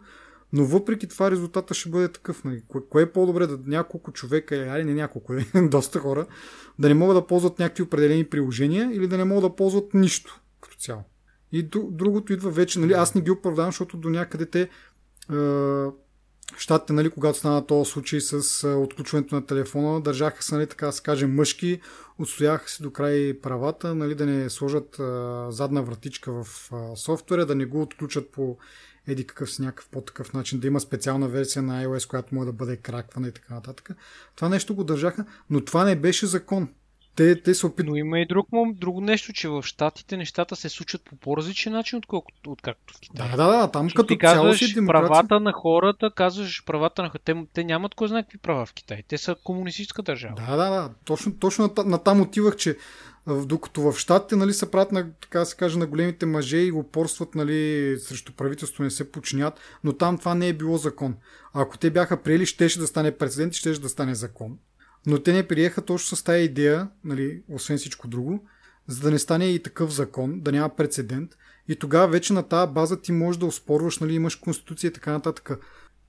Но 0.54 0.66
въпреки 0.66 1.08
това 1.08 1.32
резултата 1.32 1.74
ще 1.74 1.90
бъде 1.90 2.12
такъв. 2.12 2.44
Нали. 2.44 2.64
Кое, 2.90 3.02
е 3.02 3.12
по-добре 3.12 3.48
да 3.48 3.60
няколко 3.66 4.12
човека, 4.12 4.56
али 4.56 4.84
не 4.84 4.94
няколко, 4.94 5.34
доста 5.56 6.00
хора, 6.00 6.26
да 6.80 6.88
не 6.88 6.94
могат 6.94 7.18
да 7.18 7.28
ползват 7.28 7.60
някакви 7.60 7.84
определени 7.84 8.26
приложения 8.26 8.90
или 8.94 9.08
да 9.08 9.18
не 9.18 9.24
могат 9.24 9.52
да 9.52 9.56
ползват 9.56 9.94
нищо 9.94 10.42
като 10.62 10.78
цяло. 10.78 11.04
И 11.52 11.64
другото 11.92 12.34
идва 12.34 12.52
вече, 12.52 12.80
нали, 12.80 12.94
аз 12.94 13.16
не 13.16 13.22
ги 13.22 13.32
оправдавам, 13.32 13.72
защото 13.72 13.98
до 13.98 14.10
някъде 14.10 14.46
те 14.46 14.62
е, 14.62 14.68
щатите, 16.58 16.94
нали, 16.94 17.10
когато 17.10 17.38
стана 17.38 17.66
този 17.66 17.92
случай 17.92 18.22
с 18.22 18.68
отключването 18.68 19.36
на 19.36 19.46
телефона, 19.46 20.02
държаха 20.02 20.44
се, 20.44 20.56
нали, 20.56 20.68
така 20.68 20.86
да 20.86 20.92
се 20.92 21.04
каже, 21.04 21.28
мъжки, 21.28 21.82
отстояха 22.20 22.70
си 22.70 22.84
до 22.84 22.92
край 22.92 23.40
правата, 23.42 23.96
нали, 23.96 24.16
да 24.16 24.26
не 24.26 24.50
сложат 24.50 24.96
задна 25.50 25.84
вратичка 25.84 26.44
в 26.44 26.72
софтуера, 26.96 27.46
да 27.46 27.56
не 27.56 27.66
го 27.66 27.82
отключат 27.82 28.30
по 28.32 28.58
еди 29.10 29.28
какъв 29.28 29.52
си 29.52 29.62
някакъв 29.62 29.90
по-такъв 29.90 30.34
начин, 30.34 30.60
да 30.60 30.68
има 30.68 30.80
специална 30.80 31.28
версия 31.28 31.64
на 31.64 31.86
iOS, 31.86 32.10
която 32.10 32.36
може 32.36 32.46
да 32.46 32.54
бъде 32.54 32.78
краквана 32.78 33.28
и 33.28 33.32
така 33.32 33.54
нататък. 33.54 33.90
Това 34.36 34.50
нещо 34.50 34.76
го 34.76 34.84
държаха, 34.84 35.26
но 35.50 35.66
това 35.66 35.84
не 35.86 35.96
беше 35.96 36.26
закон. 36.26 36.70
Те, 37.16 37.42
те 37.42 37.54
се 37.54 37.66
опит... 37.66 37.86
Но 37.86 37.96
има 37.96 38.20
и 38.20 38.28
друг, 38.28 38.48
друго 38.74 39.02
нещо, 39.02 39.34
че 39.34 39.50
в 39.50 39.64
Штатите 39.64 40.18
нещата 40.18 40.56
се 40.56 40.70
случват 40.70 41.04
по 41.04 41.16
по-различен 41.16 41.74
начин, 41.74 41.98
отколкото, 41.98 42.52
откакто 42.52 42.94
в 42.94 43.00
Китай. 43.00 43.30
Да, 43.30 43.38
да, 43.38 43.58
да, 43.58 43.72
там 43.72 43.88
като 43.88 44.08
ти 44.08 44.18
цяло 44.20 44.54
си 44.54 44.74
демокрация. 44.74 45.10
правата 45.10 45.40
на 45.40 45.52
хората, 45.52 46.12
казваш 46.16 46.64
правата 46.66 47.02
на 47.02 47.10
хората. 47.10 47.24
Те, 47.26 47.46
те 47.54 47.64
нямат 47.64 47.96
кой 47.96 48.08
знае 48.08 48.24
какви 48.24 48.38
права 48.38 48.66
в 48.66 48.74
Китай. 48.74 49.04
Те 49.08 49.18
са 49.18 49.36
комунистическа 49.44 50.02
държава. 50.02 50.36
Да, 50.36 50.56
да, 50.56 50.70
да. 50.70 50.90
Точно, 51.06 51.40
точно 51.40 51.74
на, 51.78 51.84
на 51.84 52.04
там 52.04 52.22
отивах, 52.22 52.56
че 52.56 52.78
докато 53.36 53.82
в 53.82 53.98
Штатите 53.98 54.36
нали, 54.36 54.54
се 54.54 54.72
правят 54.72 54.92
на, 54.92 55.12
така 55.22 55.46
се 55.46 55.56
каже, 55.56 55.80
на 55.80 55.88
големите 55.88 56.26
мъже 56.26 56.58
и 56.58 56.72
упорстват 56.72 57.36
нали, 57.36 57.96
срещу 58.00 58.34
правителство, 58.34 58.84
не 58.84 58.90
се 58.90 59.12
починят, 59.12 59.54
но 59.84 59.94
там 59.94 60.18
това 60.18 60.36
не 60.36 60.48
е 60.48 60.54
било 60.54 60.78
закон. 60.78 61.16
Ако 61.54 61.78
те 61.78 61.90
бяха 61.90 62.18
приели, 62.18 62.46
щеше 62.46 62.80
да 62.80 62.88
стане 62.88 63.18
прецедент 63.18 63.56
и 63.56 63.58
щеше 63.58 63.82
да 63.82 63.90
стане 63.90 64.16
закон. 64.16 64.58
Но 65.06 65.20
те 65.20 65.34
не 65.34 65.48
приеха 65.48 65.82
точно 65.82 66.18
с 66.18 66.24
тази 66.24 66.44
идея, 66.44 66.90
нали, 67.04 67.44
освен 67.50 67.78
всичко 67.78 68.08
друго, 68.08 68.48
за 68.88 69.02
да 69.02 69.12
не 69.12 69.20
стане 69.20 69.46
и 69.46 69.64
такъв 69.64 69.94
закон, 69.94 70.42
да 70.42 70.52
няма 70.52 70.76
прецедент. 70.76 71.32
И 71.68 71.76
тогава 71.76 72.08
вече 72.08 72.34
на 72.34 72.44
тази 72.44 72.74
база 72.74 73.02
ти 73.02 73.12
можеш 73.12 73.40
да 73.40 73.46
оспорваш, 73.46 74.00
нали, 74.00 74.14
имаш 74.14 74.36
конституция 74.36 74.88
и 74.88 74.94
така 74.94 75.12
нататък. 75.12 75.52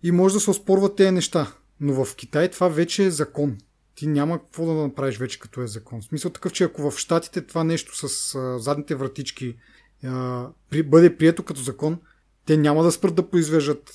И 0.03 0.11
може 0.11 0.35
да 0.35 0.41
се 0.41 0.51
оспорват 0.51 0.97
тези 0.97 1.11
неща. 1.11 1.53
Но 1.81 2.05
в 2.05 2.17
Китай 2.17 2.51
това 2.51 2.69
вече 2.69 3.05
е 3.05 3.11
закон 3.11 3.59
ти 4.01 4.07
няма 4.07 4.39
какво 4.39 4.67
да 4.67 4.73
направиш 4.73 5.19
вече 5.19 5.39
като 5.39 5.63
е 5.63 5.67
закон. 5.67 6.01
В 6.01 6.05
смисъл 6.05 6.31
такъв, 6.31 6.53
че 6.53 6.65
ако 6.65 6.91
в 6.91 6.99
Штатите 6.99 7.47
това 7.47 7.65
нещо 7.65 8.09
с 8.09 8.35
а, 8.35 8.59
задните 8.59 8.95
вратички 8.95 9.57
а, 10.05 10.49
при, 10.71 10.83
бъде 10.83 11.17
прието 11.17 11.43
като 11.43 11.61
закон, 11.61 11.99
те 12.47 12.57
няма 12.57 12.83
да 12.83 12.93
спрат 12.93 13.15
да 13.15 13.31
произвеждат 13.31 13.93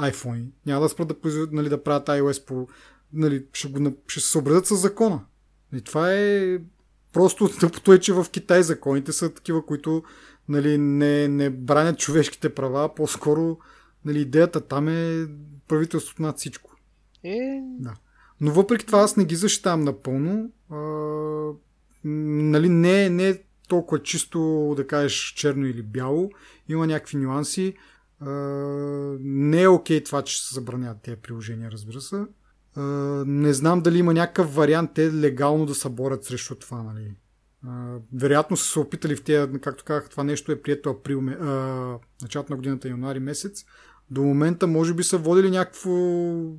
iPhone, 0.00 0.46
няма 0.66 0.82
да 0.82 0.88
спрат 0.88 1.08
да, 1.08 1.20
произвеждат, 1.20 1.52
нали, 1.52 1.68
да 1.68 1.82
правят 1.82 2.06
iOS 2.06 2.46
по... 2.46 2.68
Нали, 3.12 3.46
ще, 3.52 3.68
го, 3.68 3.96
ще 4.06 4.20
се 4.20 4.28
съобразят 4.28 4.66
с 4.66 4.76
закона. 4.76 5.24
И 5.74 5.80
това 5.80 6.12
е 6.12 6.58
просто 7.12 7.48
тъпото 7.60 7.92
е, 7.92 8.00
че 8.00 8.12
в 8.12 8.26
Китай 8.30 8.62
законите 8.62 9.12
са 9.12 9.34
такива, 9.34 9.66
които 9.66 10.02
нали, 10.48 10.78
не, 10.78 11.28
не 11.28 11.50
бранят 11.50 11.98
човешките 11.98 12.54
права, 12.54 12.84
а 12.84 12.94
по-скоро 12.94 13.58
нали, 14.04 14.20
идеята 14.20 14.60
там 14.60 14.88
е 14.88 15.26
правителството 15.68 16.22
над 16.22 16.38
всичко. 16.38 16.76
Е, 17.24 17.60
да. 17.78 17.94
Но 18.40 18.52
въпреки 18.52 18.86
това 18.86 18.98
аз 18.98 19.16
не 19.16 19.24
ги 19.24 19.34
защитавам 19.34 19.80
напълно. 19.80 20.50
А, 20.70 20.78
нали, 22.04 22.68
не, 22.68 23.10
не 23.10 23.28
е 23.28 23.42
толкова 23.68 24.02
чисто 24.02 24.72
да 24.76 24.86
кажеш 24.86 25.32
черно 25.36 25.66
или 25.66 25.82
бяло. 25.82 26.30
Има 26.68 26.86
някакви 26.86 27.16
нюанси. 27.16 27.74
А, 28.20 28.30
не 29.20 29.62
е 29.62 29.68
окей 29.68 30.04
това, 30.04 30.22
че 30.22 30.42
се 30.42 30.54
забраняват 30.54 31.02
тези 31.02 31.16
приложения, 31.16 31.70
разбира 31.70 32.00
се. 32.00 32.24
А, 32.76 32.82
не 33.26 33.52
знам 33.52 33.80
дали 33.80 33.98
има 33.98 34.14
някакъв 34.14 34.54
вариант 34.54 34.90
те 34.94 35.12
легално 35.12 35.66
да 35.66 35.74
се 35.74 35.88
борят 35.88 36.24
срещу 36.24 36.54
това. 36.54 36.82
Нали. 36.82 37.14
А, 37.66 37.96
вероятно 38.14 38.56
са 38.56 38.64
се 38.64 38.78
опитали 38.78 39.16
в 39.16 39.24
тези, 39.24 39.60
както 39.60 39.84
казах, 39.84 40.08
това 40.08 40.24
нещо 40.24 40.52
е 40.52 40.62
прието 40.62 40.90
април, 40.90 41.18
а, 41.28 41.98
началото 42.22 42.52
на 42.52 42.56
годината 42.56 42.88
януари 42.88 43.20
месец. 43.20 43.64
До 44.10 44.22
момента 44.22 44.66
може 44.66 44.94
би 44.94 45.02
са 45.02 45.18
водили 45.18 45.50
някакво, 45.50 45.90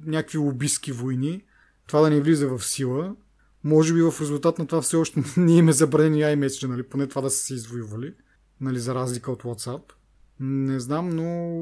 някакви 0.06 0.38
лобистки 0.38 0.92
войни 0.92 1.44
това 1.88 2.02
да 2.02 2.10
не 2.10 2.22
влиза 2.22 2.48
в 2.48 2.66
сила. 2.66 3.16
Може 3.64 3.94
би 3.94 4.02
в 4.02 4.14
резултат 4.22 4.60
на 4.60 4.68
това 4.68 4.82
все 4.82 4.96
още 4.96 5.24
не 5.38 5.58
им 5.58 5.70
е 5.70 5.74
забранени 5.74 6.22
iMessage, 6.22 6.68
нали? 6.68 6.84
поне 6.84 7.08
това 7.08 7.22
да 7.22 7.30
са 7.30 7.38
се 7.38 7.54
извоювали, 7.54 8.14
нали? 8.62 8.80
за 8.80 8.96
разлика 8.96 9.32
от 9.32 9.44
WhatsApp. 9.44 9.82
Не 10.40 10.80
знам, 10.80 11.10
но 11.10 11.60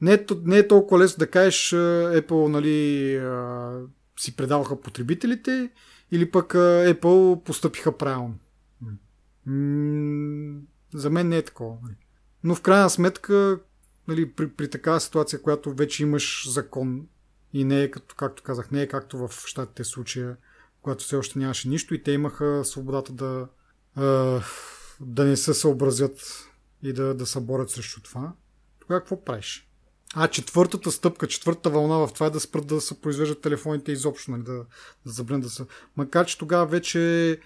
не 0.00 0.12
е, 0.12 0.26
не 0.44 0.58
е 0.58 0.68
толкова 0.68 1.00
лесно 1.00 1.18
да 1.18 1.30
кажеш 1.30 1.70
Apple 1.70 2.48
нали, 2.48 3.14
си 4.20 4.36
предаваха 4.36 4.80
потребителите 4.80 5.70
или 6.10 6.30
пък 6.30 6.52
Apple 6.52 7.42
постъпиха 7.42 7.98
правилно. 7.98 8.34
За 10.94 11.10
мен 11.10 11.28
не 11.28 11.36
е 11.36 11.42
такова. 11.42 11.76
Нали. 11.82 11.94
Но 12.44 12.54
в 12.54 12.62
крайна 12.62 12.90
сметка, 12.90 13.60
нали, 14.08 14.30
при, 14.32 14.48
при 14.48 14.70
такава 14.70 15.00
ситуация, 15.00 15.42
която 15.42 15.74
вече 15.74 16.02
имаш 16.02 16.50
закон 16.50 17.06
и 17.52 17.64
не 17.64 17.82
е 17.82 17.90
като, 17.90 18.14
както 18.14 18.42
казах, 18.42 18.70
не 18.70 18.82
е 18.82 18.88
както 18.88 19.18
в 19.18 19.30
щатите 19.46 19.84
случая, 19.84 20.36
когато 20.82 21.04
все 21.04 21.16
още 21.16 21.38
нямаше 21.38 21.68
нищо 21.68 21.94
и 21.94 22.02
те 22.02 22.12
имаха 22.12 22.64
свободата 22.64 23.12
да, 23.12 23.48
да 25.00 25.24
не 25.24 25.36
се 25.36 25.54
съобразят 25.54 26.48
и 26.82 26.92
да, 26.92 27.14
да 27.14 27.26
се 27.26 27.40
борят 27.40 27.70
срещу 27.70 28.02
това. 28.02 28.32
Тогава 28.80 29.00
какво 29.00 29.24
правиш? 29.24 29.68
А 30.14 30.28
четвъртата 30.28 30.90
стъпка, 30.90 31.26
четвъртата 31.26 31.70
вълна 31.70 31.98
в 31.98 32.12
това 32.14 32.26
е 32.26 32.30
да 32.30 32.40
спрат 32.40 32.66
да 32.66 32.80
се 32.80 33.00
произвеждат 33.00 33.40
телефоните 33.40 33.92
изобщо, 33.92 34.30
нали, 34.30 34.42
да, 34.42 34.64
да 35.06 35.12
забранят 35.12 35.42
да 35.42 35.50
се... 35.50 35.66
Макар, 35.96 36.26
че 36.26 36.38
тогава 36.38 36.66
вече 36.66 37.38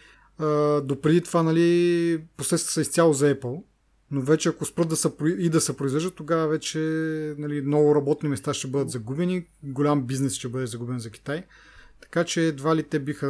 допреди 0.82 1.20
това, 1.20 1.42
нали, 1.42 2.24
последствията 2.36 2.72
са 2.72 2.80
изцяло 2.80 3.12
за 3.12 3.34
Apple, 3.34 3.62
но 4.10 4.20
вече 4.20 4.48
ако 4.48 4.64
спрат 4.64 4.88
да 4.88 4.96
са, 4.96 5.12
и 5.38 5.50
да 5.50 5.60
се 5.60 5.76
произвеждат, 5.76 6.14
тогава 6.14 6.48
вече 6.48 6.78
нали, 7.38 7.60
много 7.60 7.94
работни 7.94 8.28
места 8.28 8.54
ще 8.54 8.68
бъдат 8.68 8.90
загубени, 8.90 9.46
голям 9.62 10.02
бизнес 10.02 10.34
ще 10.34 10.48
бъде 10.48 10.66
загубен 10.66 10.98
за 10.98 11.10
Китай. 11.10 11.44
Така 12.00 12.24
че 12.24 12.46
едва 12.46 12.76
ли 12.76 12.82
те 12.82 12.98
биха 12.98 13.28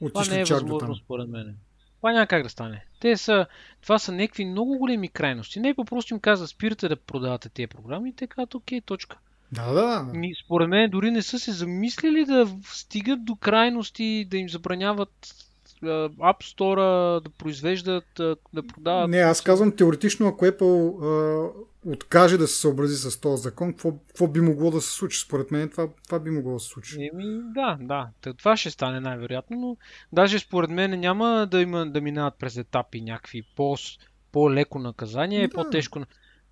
отишли 0.00 0.28
това 0.28 0.40
е 0.40 0.44
чак 0.44 0.64
до 0.64 0.78
там. 0.78 0.96
според 0.96 1.28
мен. 1.28 1.56
Това 1.96 2.12
няма 2.12 2.26
как 2.26 2.42
да 2.42 2.48
стане. 2.48 2.84
Те 3.00 3.16
са, 3.16 3.46
това 3.82 3.98
са 3.98 4.12
някакви 4.12 4.44
много 4.44 4.78
големи 4.78 5.08
крайности. 5.08 5.60
Не 5.60 5.74
по-просто 5.74 6.14
им 6.14 6.20
каза, 6.20 6.46
спирате 6.46 6.88
да 6.88 6.96
продавате 6.96 7.48
тези 7.48 7.66
програми 7.66 8.16
те 8.16 8.26
казват, 8.26 8.54
окей, 8.54 8.80
точка. 8.80 9.18
Да, 9.52 9.72
да. 9.72 10.12
Според 10.44 10.68
мен 10.68 10.90
дори 10.90 11.10
не 11.10 11.22
са 11.22 11.38
се 11.38 11.52
замислили 11.52 12.24
да 12.24 12.48
стигат 12.64 13.24
до 13.24 13.36
крайности, 13.36 14.26
да 14.30 14.36
им 14.36 14.48
забраняват 14.48 15.34
App 15.82 16.56
Store 16.56 17.20
да 17.24 17.30
произвеждат, 17.30 18.04
да 18.52 18.66
продават. 18.74 19.10
Не, 19.10 19.18
аз 19.18 19.42
казвам 19.42 19.76
теоретично, 19.76 20.28
ако 20.28 20.44
Apple 20.44 21.04
а, 21.04 21.50
откаже 21.86 22.38
да 22.38 22.48
се 22.48 22.60
съобрази 22.60 22.96
с 22.96 23.20
този 23.20 23.42
закон, 23.42 23.72
какво, 23.72 23.92
какво 23.92 24.28
би 24.28 24.40
могло 24.40 24.70
да 24.70 24.80
се 24.80 24.90
случи? 24.90 25.18
Според 25.18 25.50
мен 25.50 25.68
това, 25.68 25.88
това 26.06 26.18
би 26.18 26.30
могло 26.30 26.52
да 26.52 26.60
се 26.60 26.68
случи. 26.68 27.10
Еми, 27.12 27.40
да, 27.54 27.78
да. 27.80 28.08
Това 28.38 28.56
ще 28.56 28.70
стане 28.70 29.00
най-вероятно, 29.00 29.56
но 29.60 29.76
даже 30.12 30.38
според 30.38 30.70
мен 30.70 31.00
няма 31.00 31.48
да 31.50 31.60
има 31.60 31.86
да 31.86 32.00
минават 32.00 32.34
през 32.38 32.56
етапи 32.56 33.00
някакви 33.00 33.42
по, 33.56 33.76
по-леко 34.32 34.78
наказание, 34.78 35.48
да. 35.48 35.54
по-тежко. 35.54 36.00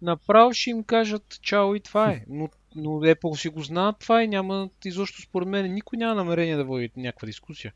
Направо 0.03 0.53
ще 0.53 0.71
им 0.71 0.85
кажат 0.85 1.39
чао 1.43 1.75
и 1.75 1.81
това 1.81 2.11
е. 2.11 2.25
Но, 2.29 2.49
но 2.77 2.91
Apple 2.91 3.41
си 3.41 3.49
го 3.49 3.63
знаят 3.63 3.97
това 4.01 4.23
и 4.23 4.29
няма 4.29 4.69
изобщо 4.85 5.23
според 5.23 5.49
мен 5.49 5.75
никой 5.75 5.99
няма 5.99 6.15
намерение 6.15 6.57
да 6.57 6.65
води 6.65 6.91
някаква 6.97 7.27
дискусия. 7.27 7.73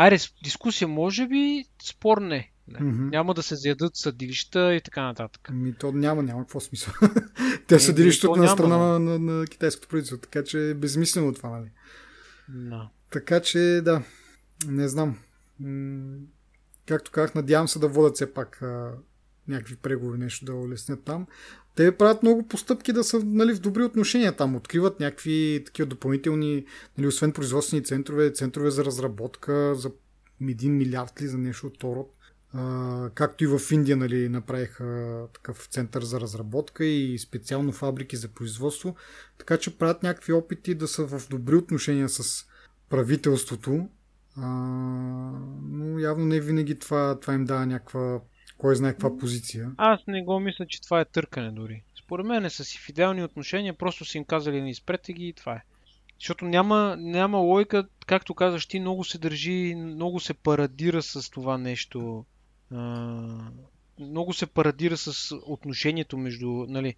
Айде, 0.00 0.18
дискусия 0.44 0.88
може 0.88 1.28
би, 1.28 1.64
спор 1.82 2.18
не. 2.18 2.28
не. 2.68 2.78
Mm-hmm. 2.78 3.10
Няма 3.10 3.34
да 3.34 3.42
се 3.42 3.54
заядат 3.54 3.96
съдилища 3.96 4.74
и 4.74 4.80
така 4.80 5.02
нататък. 5.02 5.48
Ми 5.52 5.74
то 5.74 5.92
няма, 5.92 6.22
няма 6.22 6.40
какво 6.40 6.60
смисъл. 6.60 6.94
Те 7.66 7.74
е, 7.74 7.80
съдилищата 7.80 8.40
на 8.40 8.48
страна 8.48 8.76
на, 8.76 8.98
на, 8.98 9.18
на 9.18 9.46
китайското 9.46 9.88
правителство, 9.88 10.18
така 10.18 10.44
че 10.44 10.70
е 10.70 10.74
безмислено 10.74 11.34
това, 11.34 11.48
нали? 11.50 11.70
No. 12.52 12.88
Така 13.10 13.40
че, 13.40 13.58
да, 13.84 14.02
не 14.66 14.88
знам. 14.88 15.18
М- 15.60 16.18
както 16.86 17.10
казах, 17.10 17.34
надявам 17.34 17.68
се 17.68 17.78
да 17.78 17.88
водят 17.88 18.14
все 18.14 18.34
пак 18.34 18.62
а, 18.62 18.92
някакви 19.48 19.76
преговори, 19.76 20.18
нещо 20.18 20.44
да 20.44 20.54
улеснят 20.54 21.04
там. 21.04 21.26
Те 21.80 21.96
правят 21.96 22.22
много 22.22 22.42
постъпки 22.42 22.92
да 22.92 23.04
са 23.04 23.22
нали, 23.24 23.54
в 23.54 23.60
добри 23.60 23.82
отношения 23.82 24.36
там. 24.36 24.56
Откриват 24.56 25.00
някакви 25.00 25.62
такива 25.66 25.86
допълнителни, 25.86 26.64
нали, 26.98 27.06
освен 27.06 27.32
производствени 27.32 27.84
центрове, 27.84 28.30
центрове 28.30 28.70
за 28.70 28.84
разработка, 28.84 29.74
за 29.74 29.90
1 30.42 30.68
милиард 30.68 31.22
ли 31.22 31.26
за 31.26 31.38
нещо 31.38 31.66
от. 31.66 31.84
Uh, 32.54 33.10
както 33.10 33.44
и 33.44 33.46
в 33.46 33.60
Индия 33.70 33.96
нали, 33.96 34.28
направиха 34.28 35.26
такъв 35.34 35.68
център 35.70 36.02
за 36.02 36.20
разработка 36.20 36.84
и 36.84 37.18
специално 37.18 37.72
фабрики 37.72 38.16
за 38.16 38.28
производство, 38.28 38.96
така 39.38 39.56
че 39.56 39.78
правят 39.78 40.02
някакви 40.02 40.32
опити 40.32 40.74
да 40.74 40.88
са 40.88 41.06
в 41.06 41.28
добри 41.28 41.56
отношения 41.56 42.08
с 42.08 42.44
правителството, 42.88 43.88
а, 44.36 44.48
но 45.62 45.98
явно 45.98 46.26
не 46.26 46.40
винаги 46.40 46.78
това, 46.78 47.20
това 47.20 47.34
им 47.34 47.44
дава 47.44 47.66
някаква, 47.66 48.20
кой 48.60 48.76
знае 48.76 48.92
каква 48.92 49.16
позиция. 49.16 49.70
Аз 49.76 50.00
не 50.06 50.22
го 50.22 50.40
мисля, 50.40 50.66
че 50.66 50.82
това 50.82 51.00
е 51.00 51.04
търкане 51.04 51.50
дори. 51.50 51.82
Според 52.04 52.26
мен 52.26 52.50
са 52.50 52.64
си 52.64 52.78
в 52.78 52.88
идеални 52.88 53.24
отношения, 53.24 53.74
просто 53.74 54.04
си 54.04 54.18
им 54.18 54.24
казали 54.24 54.62
не 54.62 54.70
изпрете 54.70 55.12
ги 55.12 55.28
и 55.28 55.32
това 55.32 55.52
е. 55.52 55.62
Защото 56.18 56.44
няма, 56.44 56.96
няма 56.98 57.38
логика, 57.38 57.86
както 58.06 58.34
казаш 58.34 58.66
ти, 58.66 58.80
много 58.80 59.04
се 59.04 59.18
държи, 59.18 59.74
много 59.74 60.20
се 60.20 60.34
парадира 60.34 61.02
с 61.02 61.30
това 61.30 61.58
нещо. 61.58 62.24
А, 62.74 63.16
много 64.00 64.32
се 64.32 64.46
парадира 64.46 64.96
с 64.96 65.36
отношението 65.46 66.18
между, 66.18 66.48
нали, 66.48 66.94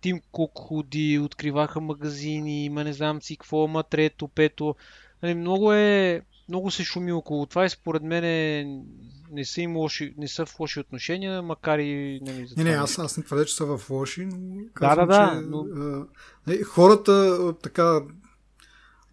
Тим 0.00 0.20
Кук 0.32 0.52
ходи, 0.54 1.18
откриваха 1.18 1.80
магазини, 1.80 2.64
има 2.64 2.84
не 2.84 2.92
знам 2.92 3.22
си 3.22 3.36
какво, 3.36 3.64
ама 3.64 3.82
трето, 3.82 4.28
пето. 4.28 4.74
Нали, 5.22 5.34
много 5.34 5.72
е, 5.72 6.22
много 6.48 6.70
се 6.70 6.84
шуми 6.84 7.12
около 7.12 7.46
това 7.46 7.64
и 7.64 7.70
според 7.70 8.02
мен 8.02 8.24
не 9.30 9.44
са, 9.44 9.60
им 9.60 9.76
лоши, 9.76 10.14
не 10.18 10.28
са 10.28 10.46
в 10.46 10.60
лоши 10.60 10.80
отношения, 10.80 11.42
макар 11.42 11.78
и... 11.78 12.20
Нали, 12.22 12.48
не, 12.56 12.64
не, 12.64 12.70
аз, 12.70 12.98
аз 12.98 13.16
не 13.16 13.22
твърдя, 13.22 13.44
че 13.44 13.54
са 13.54 13.76
в 13.76 13.90
лоши, 13.90 14.26
но 14.26 14.62
казвам, 14.74 15.08
да, 15.08 15.16
да, 15.16 15.34
да, 15.34 15.40
че 15.40 15.46
но... 15.46 15.58
а, 15.58 16.06
нали, 16.46 16.62
хората 16.62 17.54
така 17.62 18.00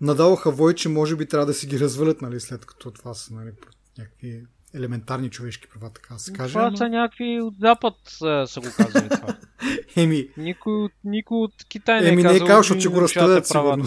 надаваха 0.01 0.51
вой, 0.51 0.73
че 0.73 0.89
може 0.89 1.15
би 1.15 1.25
трябва 1.25 1.45
да 1.45 1.53
си 1.53 1.67
ги 1.67 1.79
развалят, 1.79 2.21
нали, 2.21 2.39
след 2.39 2.65
като 2.65 2.91
това 2.91 3.13
са 3.13 3.33
нали, 3.33 3.51
някакви 3.97 4.43
елементарни 4.73 5.29
човешки 5.29 5.67
права, 5.67 5.93
така 5.93 6.17
се 6.17 6.33
каже. 6.33 6.53
Това 6.53 6.69
но... 6.69 6.77
са 6.77 6.89
някакви 6.89 7.41
от 7.41 7.55
Запад 7.59 7.93
са, 8.07 8.43
са 8.47 8.59
го 8.59 8.67
казали 8.77 9.09
това. 9.09 9.37
Еми. 9.95 10.29
Никой, 10.37 10.89
никой 11.03 11.37
от 11.37 11.53
Китай 11.69 12.01
не 12.01 12.07
е. 12.07 12.11
Еми 12.11 12.23
не 12.23 12.35
е 12.35 12.39
казал, 12.39 12.77
че 12.77 12.89
го 12.89 13.01
разстреляют 13.01 13.47
сигурно. 13.47 13.85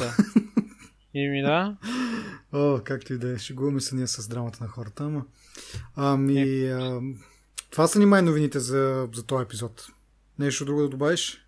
Еми 1.17 1.43
да. 1.43 1.77
О, 2.53 2.81
както 2.85 3.13
и 3.13 3.19
да 3.19 3.33
е. 3.33 3.39
Шегуваме 3.39 3.81
се 3.81 3.97
ние 3.97 4.07
с 4.07 4.29
драмата 4.29 4.65
на 4.65 4.69
хората, 4.69 5.05
ама. 5.05 5.25
Ами, 5.95 6.41
е. 6.41 6.71
а, 6.71 7.01
това 7.71 7.87
са 7.87 7.99
ни 7.99 8.07
май 8.07 8.23
новините 8.23 8.61
за, 8.61 9.09
за 9.15 9.27
този 9.27 9.43
епизод. 9.43 9.87
Нещо 10.39 10.65
друго 10.65 10.83
да 10.83 10.89
добавиш? 10.89 11.47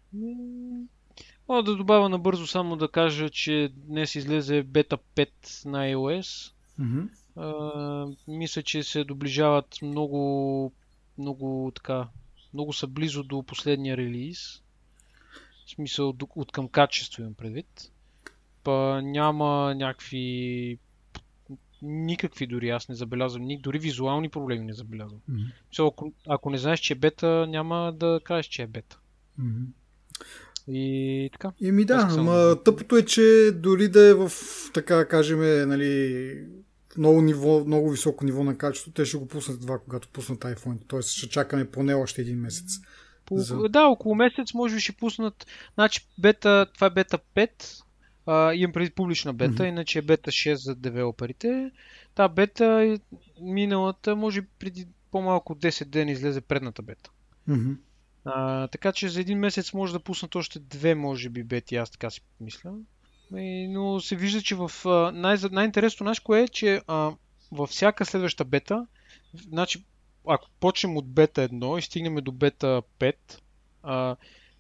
Мога 1.49 1.63
да 1.63 1.77
добавя 1.77 2.09
набързо 2.09 2.47
само 2.47 2.77
да 2.77 2.89
кажа, 2.89 3.31
че 3.31 3.73
днес 3.75 4.15
излезе 4.15 4.63
бета 4.63 4.99
5 5.17 5.29
на 5.65 5.79
iOS. 5.79 6.53
Mm-hmm. 6.81 7.09
А, 7.37 8.07
мисля, 8.29 8.63
че 8.63 8.83
се 8.83 9.05
доближават 9.05 9.79
много, 9.83 10.73
много 11.19 11.73
така, 11.75 12.09
много 12.55 12.73
са 12.73 12.87
близо 12.87 13.23
до 13.23 13.43
последния 13.43 13.97
релиз. 13.97 14.63
В 15.67 15.71
смисъл 15.71 16.15
от 16.37 16.53
към 16.53 16.69
качество 16.69 17.23
имам 17.23 17.35
предвид. 17.35 17.91
Па 18.69 19.01
няма 19.03 19.75
някакви 19.75 20.79
никакви 21.83 22.47
дори 22.47 22.69
аз 22.69 22.89
не 22.89 22.95
забелязвам, 22.95 23.43
ни, 23.43 23.59
дори 23.59 23.79
визуални 23.79 24.29
проблеми 24.29 24.65
не 24.65 24.73
забелязвам. 24.73 25.21
Mm-hmm. 25.31 25.53
So, 25.77 25.89
ако, 25.89 26.13
ако 26.29 26.51
не 26.51 26.59
знаеш, 26.59 26.81
че 26.81 26.93
е 26.93 26.97
бета, 26.97 27.47
няма 27.49 27.93
да 27.97 28.21
кажеш, 28.25 28.47
че 28.47 28.63
е 28.63 28.67
бета. 28.67 28.99
Mm-hmm. 29.41 29.67
И 30.69 31.31
така. 31.33 31.53
Еми 31.65 31.85
да, 31.85 32.09
ама 32.11 32.57
тъпото 32.65 32.97
е, 32.97 33.05
че 33.05 33.51
дори 33.55 33.89
да 33.89 34.09
е 34.09 34.15
в, 34.15 34.33
така 34.75 35.09
кажем, 35.09 35.69
нали, 35.69 36.35
много, 36.99 37.23
ниво, 37.23 37.65
много 37.65 37.91
високо 37.91 38.25
ниво 38.25 38.45
на 38.45 38.59
качество, 38.59 38.91
те 38.91 39.05
ще 39.05 39.19
го 39.19 39.29
пуснат 39.29 39.61
това, 39.61 39.79
когато 39.79 40.09
пуснат 40.09 40.41
iPhone. 40.41 40.79
Тоест 40.89 41.11
ще 41.11 41.29
чакаме 41.29 41.71
поне 41.71 41.95
още 41.95 42.21
един 42.21 42.41
месец. 42.41 42.81
По, 43.27 43.39
за... 43.39 43.69
Да, 43.69 43.87
около 43.87 44.15
месец 44.15 44.55
може 44.55 44.75
би 44.75 44.81
ще 44.81 44.93
пуснат. 44.93 45.47
Значи 45.75 46.09
бета, 46.19 46.67
това 46.75 46.87
е 46.87 46.91
бета 46.91 47.19
5. 47.37 47.51
А, 48.31 48.55
имам 48.55 48.73
преди 48.73 48.91
публична 48.91 49.35
бета, 49.35 49.53
mm-hmm. 49.53 49.69
иначе 49.69 49.99
е 49.99 50.03
бета 50.03 50.31
6 50.31 50.55
за 50.55 50.75
девелоперите. 50.75 51.71
Та 52.15 52.29
бета 52.29 52.65
е 52.65 52.99
миналата, 53.41 54.17
може 54.17 54.43
преди 54.59 54.87
по-малко 55.11 55.55
10 55.55 55.85
дена 55.85 56.11
излезе 56.11 56.41
предната 56.41 56.83
бета. 56.83 57.11
Mm-hmm. 57.49 57.77
А, 58.25 58.69
така 58.69 58.93
че 58.93 59.09
за 59.09 59.21
един 59.21 59.39
месец 59.39 59.73
може 59.73 59.93
да 59.93 60.01
пуснат 60.01 60.35
още 60.35 60.59
две, 60.59 60.95
може 60.95 61.29
би, 61.29 61.43
бети, 61.43 61.77
аз 61.77 61.91
така 61.91 62.11
си 62.11 62.21
мисля. 62.41 62.73
Но 63.69 64.01
се 64.01 64.17
вижда, 64.17 64.43
че 64.43 64.55
в 64.55 64.71
най- 65.15 65.37
най-интересното 65.51 66.23
кое 66.25 66.43
е, 66.43 66.49
че 66.49 66.81
а, 66.87 67.13
във 67.53 67.71
всяка 67.71 68.05
следваща 68.05 68.45
бета, 68.45 68.87
значи 69.35 69.85
ако 70.27 70.49
почнем 70.61 70.97
от 70.97 71.09
бета 71.09 71.49
1 71.49 71.79
и 71.79 71.83
стигнем 71.83 72.15
до 72.15 72.33
бета 72.33 72.83
5, 72.99 73.15
а, 73.83 74.17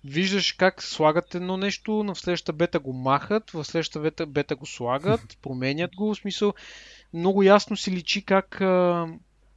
виждаш 0.09 0.53
как 0.53 0.83
слагат 0.83 1.35
едно 1.35 1.57
нещо, 1.57 2.03
на 2.03 2.15
следващата 2.15 2.53
бета 2.53 2.79
го 2.79 2.93
махат, 2.93 3.51
в 3.51 3.65
следващата 3.65 4.01
бета, 4.01 4.27
бета 4.27 4.57
го 4.57 4.67
слагат, 4.67 5.39
променят 5.43 5.97
го, 5.97 6.15
в 6.15 6.19
смисъл 6.19 6.55
много 7.15 7.43
ясно 7.43 7.77
си 7.77 7.91
личи 7.91 8.25
как, 8.25 8.51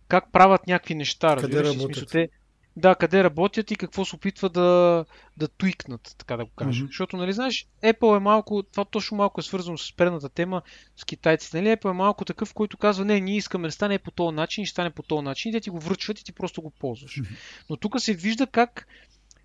как 0.07 0.31
правят 0.31 0.67
някакви 0.67 0.95
неща. 0.95 1.35
Къде 1.35 1.63
работят? 1.63 1.95
Смисъл, 1.95 2.05
те, 2.05 2.29
да, 2.77 2.95
къде 2.95 3.23
работят 3.23 3.71
и 3.71 3.75
какво 3.75 4.05
се 4.05 4.15
опитва 4.15 4.49
да, 4.49 5.05
да 5.37 5.47
туикнат, 5.47 6.15
така 6.17 6.37
да 6.37 6.45
го 6.45 6.51
кажа. 6.55 6.83
Mm-hmm. 6.83 6.87
Защото, 6.87 7.17
нали, 7.17 7.33
знаеш, 7.33 7.67
Apple 7.83 8.17
е 8.17 8.19
малко, 8.19 8.63
това 8.63 8.85
точно 8.85 9.17
малко 9.17 9.39
е 9.39 9.43
свързано 9.43 9.77
с 9.77 9.95
предната 9.95 10.29
тема 10.29 10.61
с 10.95 11.05
китайците. 11.05 11.61
Нали, 11.61 11.75
Apple 11.75 11.89
е 11.89 11.93
малко 11.93 12.25
такъв, 12.25 12.53
който 12.53 12.77
казва, 12.77 13.05
не, 13.05 13.19
ние 13.19 13.35
искаме 13.35 13.67
да 13.67 13.71
стане 13.71 13.99
по 13.99 14.11
този 14.11 14.35
начин 14.35 14.65
ще 14.65 14.71
стане 14.71 14.89
по 14.89 15.03
този 15.03 15.23
начин 15.23 15.49
и 15.49 15.53
те 15.53 15.59
ти 15.61 15.69
го 15.69 15.79
връчват 15.79 16.19
и 16.19 16.23
ти 16.23 16.31
просто 16.31 16.61
го 16.61 16.69
ползваш. 16.69 17.15
Mm-hmm. 17.15 17.37
Но 17.69 17.77
тук 17.77 18.01
се 18.01 18.13
вижда 18.13 18.47
как 18.47 18.87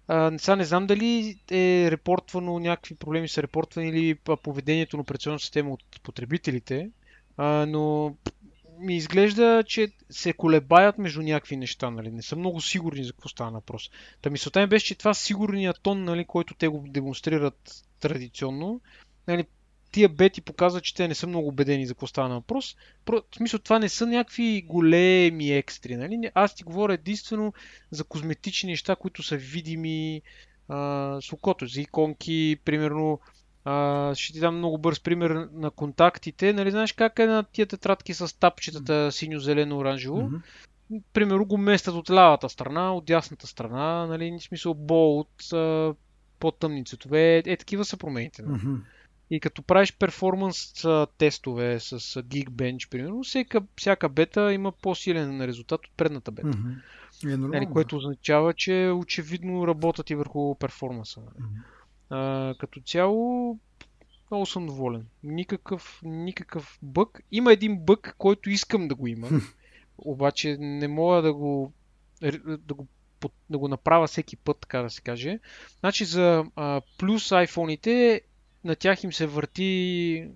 а, 0.08 0.38
сега 0.38 0.56
не 0.56 0.64
знам 0.64 0.86
дали 0.86 1.38
е 1.50 1.88
репортвано, 1.90 2.58
някакви 2.58 2.94
проблеми 2.94 3.28
са 3.28 3.42
репортвани 3.42 3.88
или 3.88 4.14
поведението 4.42 4.96
на 4.96 5.00
операционната 5.00 5.42
система 5.42 5.70
от 5.70 5.84
потребителите, 6.02 6.90
а, 7.36 7.66
но 7.66 8.14
ми 8.78 8.96
изглежда, 8.96 9.64
че 9.66 9.88
се 10.10 10.32
колебаят 10.32 10.98
между 10.98 11.22
някакви 11.22 11.56
неща, 11.56 11.90
нали? 11.90 12.10
Не 12.10 12.22
са 12.22 12.36
много 12.36 12.60
сигурни 12.60 13.04
за 13.04 13.12
какво 13.12 13.28
става 13.28 13.50
въпрос. 13.50 13.90
Та 14.22 14.30
мисълта 14.30 14.60
ми 14.60 14.66
беше, 14.66 14.86
че 14.86 14.94
това 14.94 15.14
сигурният 15.14 15.80
тон, 15.82 16.04
нали, 16.04 16.24
който 16.24 16.54
те 16.54 16.68
го 16.68 16.84
демонстрират 16.88 17.84
традиционно, 18.00 18.80
нали, 19.28 19.44
тия 19.96 20.08
бети 20.08 20.40
показват, 20.40 20.84
че 20.84 20.94
те 20.94 21.08
не 21.08 21.14
са 21.14 21.26
много 21.26 21.48
убедени 21.48 21.86
за 21.86 21.94
какво 21.94 22.06
става 22.06 22.28
на 22.28 22.34
въпрос. 22.34 22.76
Про, 23.04 23.22
в 23.30 23.36
смисъл, 23.36 23.60
това 23.60 23.78
не 23.78 23.88
са 23.88 24.06
някакви 24.06 24.62
големи 24.62 25.50
екстри. 25.50 25.96
Нали? 25.96 26.30
Аз 26.34 26.54
ти 26.54 26.64
говоря 26.64 26.94
единствено 26.94 27.52
за 27.90 28.04
козметични 28.04 28.70
неща, 28.70 28.96
които 28.96 29.22
са 29.22 29.36
видими 29.36 30.22
а, 30.68 31.18
с 31.20 31.32
окото, 31.32 31.66
за 31.66 31.80
иконки, 31.80 32.56
примерно 32.64 33.20
а, 33.64 34.14
ще 34.14 34.32
ти 34.32 34.40
дам 34.40 34.56
много 34.56 34.78
бърз 34.78 35.00
пример 35.00 35.48
на 35.52 35.70
контактите. 35.70 36.52
Нали, 36.52 36.70
знаеш 36.70 36.92
как 36.92 37.18
е 37.18 37.26
на 37.26 37.42
тия 37.42 37.66
тетрадки 37.66 38.14
с 38.14 38.38
тапчетата 38.38 39.12
синьо, 39.12 39.40
зелено, 39.40 39.78
оранжево? 39.78 40.20
Mm-hmm. 40.20 41.02
Примерно 41.12 41.44
го 41.44 41.58
местят 41.58 41.94
от 41.94 42.10
лявата 42.10 42.48
страна, 42.48 42.94
от 42.94 43.04
дясната 43.04 43.46
страна, 43.46 44.06
нали, 44.06 44.38
в 44.40 44.42
смисъл 44.42 44.74
болт, 44.74 45.42
по-тъмни 46.38 46.84
цветове. 46.84 47.42
Е, 47.46 47.56
такива 47.56 47.84
са 47.84 47.96
промените. 47.96 48.42
Нали? 48.42 48.60
Mm-hmm. 48.60 48.78
И 49.30 49.40
като 49.40 49.62
правиш 49.62 49.96
перформанс 49.96 50.72
тестове 51.18 51.80
с 51.80 51.98
Geekbench, 52.22 52.88
примерно, 52.90 53.22
всяка, 53.22 53.62
всяка 53.76 54.08
бета 54.08 54.52
има 54.52 54.72
по-силен 54.72 55.44
резултат 55.44 55.86
от 55.86 55.92
предната 55.96 56.30
бета. 56.30 56.48
Mm-hmm. 56.48 57.34
Е, 57.34 57.36
нали, 57.36 57.66
което 57.72 57.96
означава, 57.96 58.54
че 58.54 58.92
очевидно 58.94 59.66
работят 59.66 60.10
и 60.10 60.14
върху 60.14 60.54
перформанса. 60.54 61.20
Mm-hmm. 61.20 61.62
А, 62.10 62.54
като 62.58 62.80
цяло, 62.80 63.58
много 64.30 64.46
съм 64.46 64.66
доволен. 64.66 65.06
Никакъв, 65.22 66.00
никакъв 66.04 66.78
бък. 66.82 67.20
Има 67.32 67.52
един 67.52 67.78
бък, 67.78 68.14
който 68.18 68.50
искам 68.50 68.88
да 68.88 68.94
го 68.94 69.06
има. 69.06 69.28
обаче 69.98 70.56
не 70.60 70.88
мога 70.88 71.22
да 71.22 71.34
го, 71.34 71.72
да 72.46 72.74
го, 72.74 72.86
да 73.50 73.58
го 73.58 73.68
направя 73.68 74.06
всеки 74.06 74.36
път, 74.36 74.56
така 74.60 74.82
да 74.82 74.90
се 74.90 75.00
каже. 75.00 75.38
Значи 75.80 76.04
за 76.04 76.44
а, 76.56 76.80
плюс 76.98 77.28
iPhone-ите 77.28 78.20
на 78.66 78.76
тях 78.76 79.04
им 79.04 79.12
се 79.12 79.26
върти, 79.26 79.64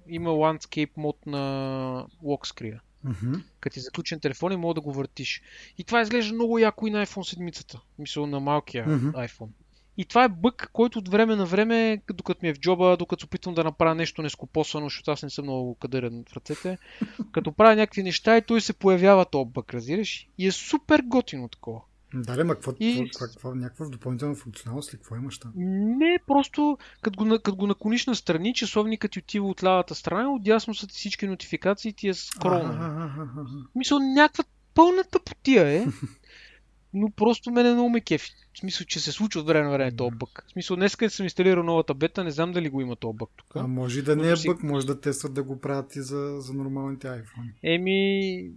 има 0.08 0.30
landscape 0.30 0.90
мод 0.96 1.26
на 1.26 2.06
screen. 2.22 2.78
Mm-hmm. 3.06 3.42
Като 3.60 3.74
ти 3.74 3.80
заключен 3.80 4.20
телефон 4.20 4.52
и 4.52 4.56
мога 4.56 4.74
да 4.74 4.80
го 4.80 4.92
въртиш. 4.92 5.42
И 5.78 5.84
това 5.84 6.00
изглежда 6.00 6.34
много 6.34 6.58
яко 6.58 6.86
и 6.86 6.90
на 6.90 7.06
iPhone 7.06 7.52
7. 7.52 7.80
Мисля 7.98 8.26
на 8.26 8.40
малкия 8.40 8.86
mm-hmm. 8.86 9.28
iPhone. 9.28 9.48
И 9.96 10.04
това 10.04 10.24
е 10.24 10.28
бък, 10.28 10.70
който 10.72 10.98
от 10.98 11.08
време 11.08 11.36
на 11.36 11.46
време, 11.46 12.02
докато 12.14 12.40
ми 12.42 12.48
е 12.48 12.54
в 12.54 12.58
джоба, 12.58 12.96
докато 12.96 13.20
се 13.20 13.26
опитвам 13.26 13.54
да 13.54 13.64
направя 13.64 13.94
нещо 13.94 14.22
нескопосано, 14.22 14.86
защото 14.86 15.10
аз 15.10 15.22
не 15.22 15.30
съм 15.30 15.44
много 15.44 15.74
кадърен 15.74 16.24
в 16.28 16.32
ръцете, 16.32 16.78
като 17.32 17.52
правя 17.52 17.76
някакви 17.76 18.02
неща 18.02 18.36
и 18.36 18.42
той 18.42 18.60
се 18.60 18.72
появява 18.72 19.24
този 19.24 19.50
бък, 19.50 19.74
разбираш? 19.74 20.28
И 20.38 20.46
е 20.46 20.52
супер 20.52 21.02
готино 21.06 21.48
такова. 21.48 21.80
Да, 22.14 22.44
ма 22.44 22.54
какво, 22.54 22.72
и... 22.80 23.10
какво, 23.12 23.26
какво, 23.26 23.54
някаква 23.54 23.86
допълнителна 23.86 24.34
функционалност 24.34 24.94
ли? 24.94 24.96
Какво 24.96 25.16
имаш 25.16 25.38
там? 25.38 25.52
Не, 25.98 26.18
просто 26.26 26.78
като 27.02 27.24
го, 27.24 27.38
като 27.42 27.56
го 27.56 27.66
наклониш 27.66 28.06
на 28.06 28.14
страни, 28.14 28.54
часовникът 28.54 29.10
ти 29.10 29.18
отива 29.18 29.48
от 29.48 29.64
лявата 29.64 29.94
страна, 29.94 30.32
отдясно 30.32 30.74
са 30.74 30.86
ти 30.86 30.94
всички 30.94 31.26
нотификации 31.26 31.92
ти 31.92 32.08
е 32.08 32.14
скролна. 32.14 33.28
Мисля, 33.74 34.00
някаква 34.00 34.44
пълна 34.74 35.04
тъпотия 35.04 35.68
е. 35.68 35.86
но 36.94 37.10
просто 37.10 37.50
мене 37.50 37.72
много 37.72 37.88
ме 37.88 38.00
кефи. 38.00 38.30
В 38.54 38.58
смисъл, 38.58 38.86
че 38.86 39.00
се 39.00 39.12
случва 39.12 39.40
от 39.40 39.46
време 39.46 39.64
на 39.64 39.72
време 39.72 39.96
този 39.96 40.16
бък. 40.16 40.44
В 40.48 40.52
смисъл, 40.52 40.76
днес 40.76 40.96
къде 40.96 41.10
съм 41.10 41.26
инсталирал 41.26 41.64
новата 41.64 41.94
бета, 41.94 42.24
не 42.24 42.30
знам 42.30 42.52
дали 42.52 42.68
го 42.68 42.80
има 42.80 42.96
този 42.96 43.16
бък 43.16 43.30
тук. 43.36 43.46
А 43.54 43.66
може 43.66 44.02
да 44.02 44.16
не 44.16 44.30
е 44.30 44.34
бък, 44.46 44.62
може 44.62 44.86
да 44.86 45.00
тестват 45.00 45.34
да 45.34 45.42
го 45.42 45.60
правят 45.60 45.96
и 45.96 46.02
за, 46.02 46.36
за 46.40 46.54
нормалните 46.54 47.06
iPhone. 47.06 47.52
Еми, 47.62 48.50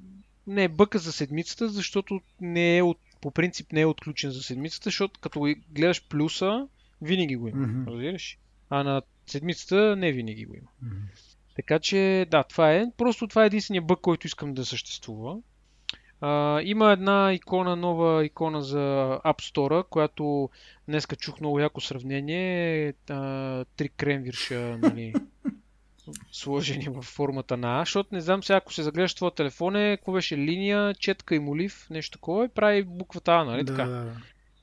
не 0.48 0.64
е 0.64 0.70
бъка 0.70 1.00
за 1.00 1.12
седмицата, 1.12 1.70
защото 1.70 2.22
не 2.42 2.78
е 2.78 2.82
от, 2.82 2.98
по 3.24 3.32
принцип 3.32 3.72
не 3.72 3.82
е 3.82 3.86
отключен 3.86 4.32
за 4.32 4.44
седмицата, 4.44 4.84
защото 4.84 5.20
като 5.20 5.56
гледаш 5.72 6.08
плюса, 6.08 6.68
винаги 7.02 7.36
го 7.36 7.48
има. 7.48 7.68
Mm-hmm. 7.68 7.88
Разбираш? 7.88 8.38
А 8.70 8.84
на 8.84 9.02
седмицата 9.28 9.96
не 9.96 10.12
винаги 10.12 10.46
го 10.46 10.54
има. 10.54 10.68
Mm-hmm. 10.84 11.36
Така 11.56 11.80
че, 11.80 12.28
да, 12.32 12.44
това 12.44 12.74
е. 12.74 12.86
Просто 12.98 13.28
това 13.28 13.44
е 13.44 13.48
единствения 13.48 13.82
бък, 13.82 14.02
който 14.02 14.28
искам 14.28 14.54
да 14.54 14.66
съществува. 14.66 15.38
А, 16.22 16.62
има 16.62 16.92
една 16.92 17.34
икона, 17.34 17.76
нова 17.76 18.26
икона 18.26 18.62
за 18.62 19.20
App 19.26 19.54
Store, 19.54 19.88
която 19.90 20.50
днеска 20.88 21.16
чух 21.16 21.40
много 21.40 21.60
яко 21.60 21.82
сравнение. 21.82 22.94
А, 23.10 23.66
три 23.78 23.90
кремвирша, 23.90 24.78
нали, 24.78 25.14
сложени 26.32 26.88
в 26.90 27.02
формата 27.02 27.58
на 27.58 27.82
А, 27.82 27.82
защото 27.82 28.16
не 28.16 28.22
знам 28.22 28.44
сега, 28.44 28.58
ако 28.58 28.74
се 28.74 28.84
загледаш 28.84 29.14
твоя 29.14 29.32
телефон 29.32 29.76
е, 29.76 29.98
какво 29.98 30.12
беше 30.12 30.38
линия, 30.38 30.94
четка 30.94 31.36
и 31.36 31.40
молив, 31.40 31.88
нещо 31.90 32.18
такова 32.18 32.46
и 32.46 32.50
прави 32.50 32.84
буквата 32.84 33.32
А, 33.32 33.44
нали 33.44 33.64
да, 33.64 33.76
така? 33.76 33.90
Да, 33.90 34.04
да. 34.04 34.16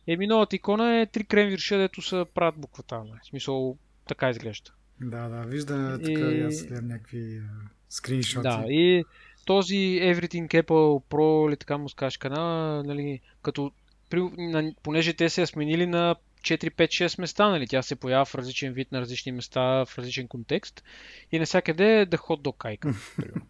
Еми 0.06 0.26
новата 0.26 0.56
икона 0.56 1.00
е 1.00 1.06
три 1.06 1.24
кремвирша, 1.24 1.78
дето 1.78 2.02
са 2.02 2.26
правят 2.34 2.58
буквата 2.58 2.94
А, 2.94 2.98
нали? 2.98 3.20
В 3.22 3.26
смисъл, 3.26 3.76
така 4.08 4.30
изглежда. 4.30 4.70
Да, 5.00 5.28
да, 5.28 5.42
виждам 5.42 6.00
така 6.04 6.20
и 6.20 6.42
аз 6.42 6.62
гледам 6.66 6.88
някакви 6.88 7.40
скриншоти. 7.88 8.42
Да, 8.42 8.64
и 8.68 9.04
този 9.44 9.74
Everything 10.02 10.48
Apple 10.48 11.02
Pro 11.10 11.48
или 11.48 11.56
така 11.56 11.78
му 11.78 11.88
скаш 11.88 12.16
канала, 12.16 12.82
нали, 12.82 13.20
като 13.42 13.72
при, 14.10 14.20
на, 14.38 14.72
понеже 14.82 15.12
те 15.12 15.28
се 15.28 15.46
сменили 15.46 15.86
на 15.86 16.16
4, 16.40 16.70
5, 16.70 17.06
6 17.06 17.20
места, 17.20 17.48
нали? 17.48 17.66
Тя 17.66 17.82
се 17.82 17.96
появява 17.96 18.24
в 18.24 18.34
различен 18.34 18.72
вид 18.72 18.92
на 18.92 19.00
различни 19.00 19.32
места, 19.32 19.84
в 19.84 19.98
различен 19.98 20.28
контекст 20.28 20.84
и 21.32 21.38
навсякъде 21.38 22.00
е 22.00 22.06
да 22.06 22.16
ход 22.16 22.42
до 22.42 22.52
кайка. 22.52 22.94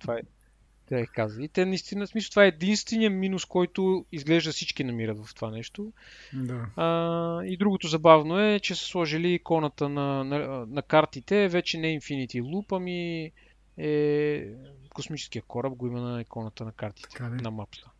това 0.00 0.14
е, 0.14 0.20
те 0.86 1.06
каза. 1.06 1.42
И 1.42 1.48
те 1.48 1.64
наистина, 1.66 2.06
смисъл, 2.06 2.30
това 2.30 2.44
е 2.44 2.48
единствения 2.48 3.10
минус, 3.10 3.44
който 3.44 4.04
изглежда 4.12 4.52
всички 4.52 4.84
намират 4.84 5.26
в 5.26 5.34
това 5.34 5.50
нещо. 5.50 5.92
Да. 6.32 6.66
А, 6.76 7.44
и 7.44 7.56
другото 7.56 7.88
забавно 7.88 8.40
е, 8.40 8.60
че 8.60 8.74
са 8.74 8.84
сложили 8.84 9.32
иконата 9.32 9.88
на, 9.88 10.24
на, 10.24 10.66
на 10.66 10.82
картите, 10.82 11.48
вече 11.48 11.78
не 11.78 12.00
Infinity 12.00 12.42
Loop, 12.42 12.76
ами 12.76 13.32
е 13.78 14.46
космическия 14.94 15.42
кораб 15.42 15.72
го 15.72 15.86
има 15.86 16.00
на 16.00 16.20
иконата 16.20 16.64
на 16.64 16.72
картите, 16.72 17.22
на 17.22 17.50
мапата. 17.50 17.90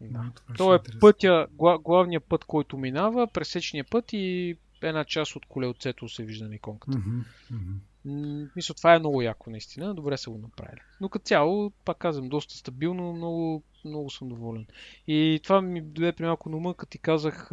Да. 0.00 0.32
То 0.56 0.74
е 0.74 0.78
пътя, 1.00 1.46
главният 1.80 2.24
път, 2.24 2.44
който 2.44 2.78
минава, 2.78 3.26
пресечния 3.26 3.84
път 3.84 4.12
и 4.12 4.56
една 4.82 5.04
част 5.04 5.36
от 5.36 5.46
колелцето 5.46 6.08
се 6.08 6.24
вижда 6.24 6.48
на 6.48 6.54
иконката. 6.54 6.98
Mm-hmm. 6.98 7.24
Mm-hmm. 7.52 8.50
Мисля, 8.56 8.74
това 8.74 8.94
е 8.94 8.98
много 8.98 9.22
яко, 9.22 9.50
наистина. 9.50 9.94
Добре 9.94 10.16
са 10.16 10.30
го 10.30 10.38
направили. 10.38 10.80
Но 11.00 11.08
като 11.08 11.24
цяло, 11.24 11.72
пак 11.84 11.98
казвам, 11.98 12.28
доста 12.28 12.54
стабилно, 12.54 13.12
много, 13.12 13.62
много 13.84 14.10
съм 14.10 14.28
доволен. 14.28 14.66
И 15.06 15.40
това 15.42 15.60
ми 15.60 15.80
даде 15.80 16.12
при 16.12 16.24
малко 16.24 16.48
на 16.48 16.56
ума, 16.56 16.74
като 16.74 16.90
ти 16.90 16.98
казах, 16.98 17.50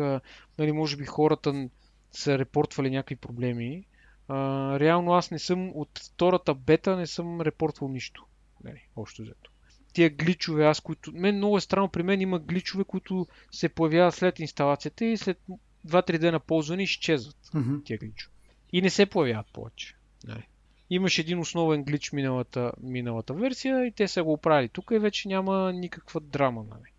нали, 0.59 0.71
може 0.71 0.97
би 0.97 1.05
хората 1.05 1.69
са 2.11 2.39
репортвали 2.39 2.89
някакви 2.89 3.15
проблеми. 3.15 3.85
А, 4.27 4.79
реално 4.79 5.13
аз 5.13 5.31
не 5.31 5.39
съм 5.39 5.71
от 5.75 5.99
втората 5.99 6.53
бета 6.53 6.97
не 6.97 7.07
съм 7.07 7.41
репортвал 7.41 7.89
нищо. 7.89 8.25
Нали, 8.63 8.87
общо 8.95 9.21
взето. 9.21 9.51
Тия 9.93 10.09
гличове, 10.09 10.65
аз 10.65 10.79
които... 10.79 11.11
Мен 11.13 11.37
много 11.37 11.57
е 11.57 11.61
странно, 11.61 11.89
при 11.89 12.03
мен 12.03 12.21
има 12.21 12.39
гличове, 12.39 12.83
които 12.83 13.27
се 13.51 13.69
появяват 13.69 14.15
след 14.15 14.39
инсталацията 14.39 15.05
и 15.05 15.17
след 15.17 15.39
2-3 15.87 16.17
дена 16.17 16.39
ползване 16.39 16.83
изчезват 16.83 17.37
mm-hmm. 17.45 17.85
тия 17.85 17.97
гличове. 17.97 18.33
И 18.73 18.81
не 18.81 18.89
се 18.89 19.05
появяват 19.05 19.47
повече. 19.53 19.95
Нали. 20.27 20.47
Имаше 20.89 21.21
един 21.21 21.39
основен 21.39 21.83
глич 21.83 22.11
миналата, 22.11 22.71
миналата 22.83 23.33
версия 23.33 23.85
и 23.85 23.91
те 23.91 24.07
са 24.07 24.23
го 24.23 24.33
оправили 24.33 24.69
тук 24.69 24.91
и 24.91 24.99
вече 24.99 25.27
няма 25.27 25.73
никаква 25.73 26.21
драма. 26.21 26.63
Нали. 26.69 26.93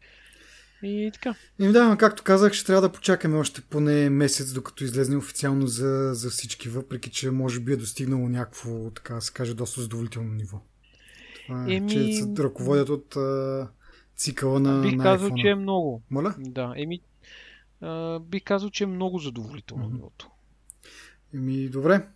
И 0.82 1.10
така. 1.14 1.34
И 1.58 1.66
да, 1.68 1.96
както 1.98 2.22
казах, 2.22 2.52
ще 2.52 2.66
трябва 2.66 2.80
да 2.80 2.92
почакаме 2.92 3.36
още 3.36 3.60
поне 3.60 4.10
месец, 4.10 4.52
докато 4.52 4.84
излезне 4.84 5.16
официално 5.16 5.66
за, 5.66 6.10
за 6.14 6.30
всички, 6.30 6.68
въпреки 6.68 7.10
че 7.10 7.30
може 7.30 7.60
би 7.60 7.72
е 7.72 7.76
достигнало 7.76 8.28
някакво, 8.28 8.90
така 8.90 9.14
да 9.14 9.20
се 9.20 9.32
каже, 9.32 9.54
доста 9.54 9.80
задоволително 9.80 10.32
ниво. 10.32 10.60
Еми... 11.48 11.90
Че 11.90 12.12
се 12.12 12.42
ръководят 12.42 12.88
от 12.88 13.16
а, 13.16 13.68
цикъла 14.16 14.60
на 14.60 14.82
Бих 14.82 14.94
на 14.94 15.02
казал, 15.04 15.30
че 15.36 15.48
е 15.48 15.54
много. 15.54 16.02
Моля? 16.10 16.34
Да, 16.38 16.74
еми, 16.76 17.00
а, 17.80 18.18
бих 18.18 18.44
казал, 18.44 18.70
че 18.70 18.84
е 18.84 18.86
много 18.86 19.18
задоволително 19.18 19.84
mm-hmm. 19.84 19.92
нивото. 19.92 20.30
Еми, 21.34 21.68
добре. 21.68 22.06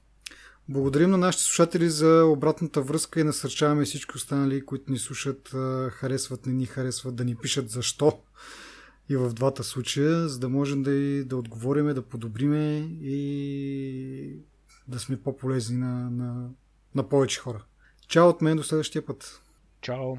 Благодарим 0.68 1.10
на 1.10 1.18
нашите 1.18 1.44
слушатели 1.44 1.90
за 1.90 2.24
обратната 2.24 2.82
връзка 2.82 3.20
и 3.20 3.24
насърчаваме 3.24 3.84
всички 3.84 4.16
останали, 4.16 4.66
които 4.66 4.92
ни 4.92 4.98
слушат, 4.98 5.48
харесват, 5.90 6.46
не 6.46 6.52
ни 6.52 6.66
харесват, 6.66 7.16
да 7.16 7.24
ни 7.24 7.36
пишат 7.36 7.70
защо 7.70 8.18
и 9.08 9.16
в 9.16 9.34
двата 9.34 9.64
случая, 9.64 10.28
за 10.28 10.38
да 10.38 10.48
можем 10.48 10.82
да, 10.82 11.24
да 11.24 11.36
отговориме, 11.36 11.94
да 11.94 12.02
подобриме 12.02 12.76
и 13.02 14.38
да 14.88 14.98
сме 14.98 15.20
по-полезни 15.22 15.76
на, 15.76 16.10
на, 16.10 16.50
на 16.94 17.08
повече 17.08 17.40
хора. 17.40 17.64
Чао 18.08 18.28
от 18.28 18.42
мен 18.42 18.56
до 18.56 18.62
следващия 18.62 19.06
път. 19.06 19.42
Чао. 19.80 20.16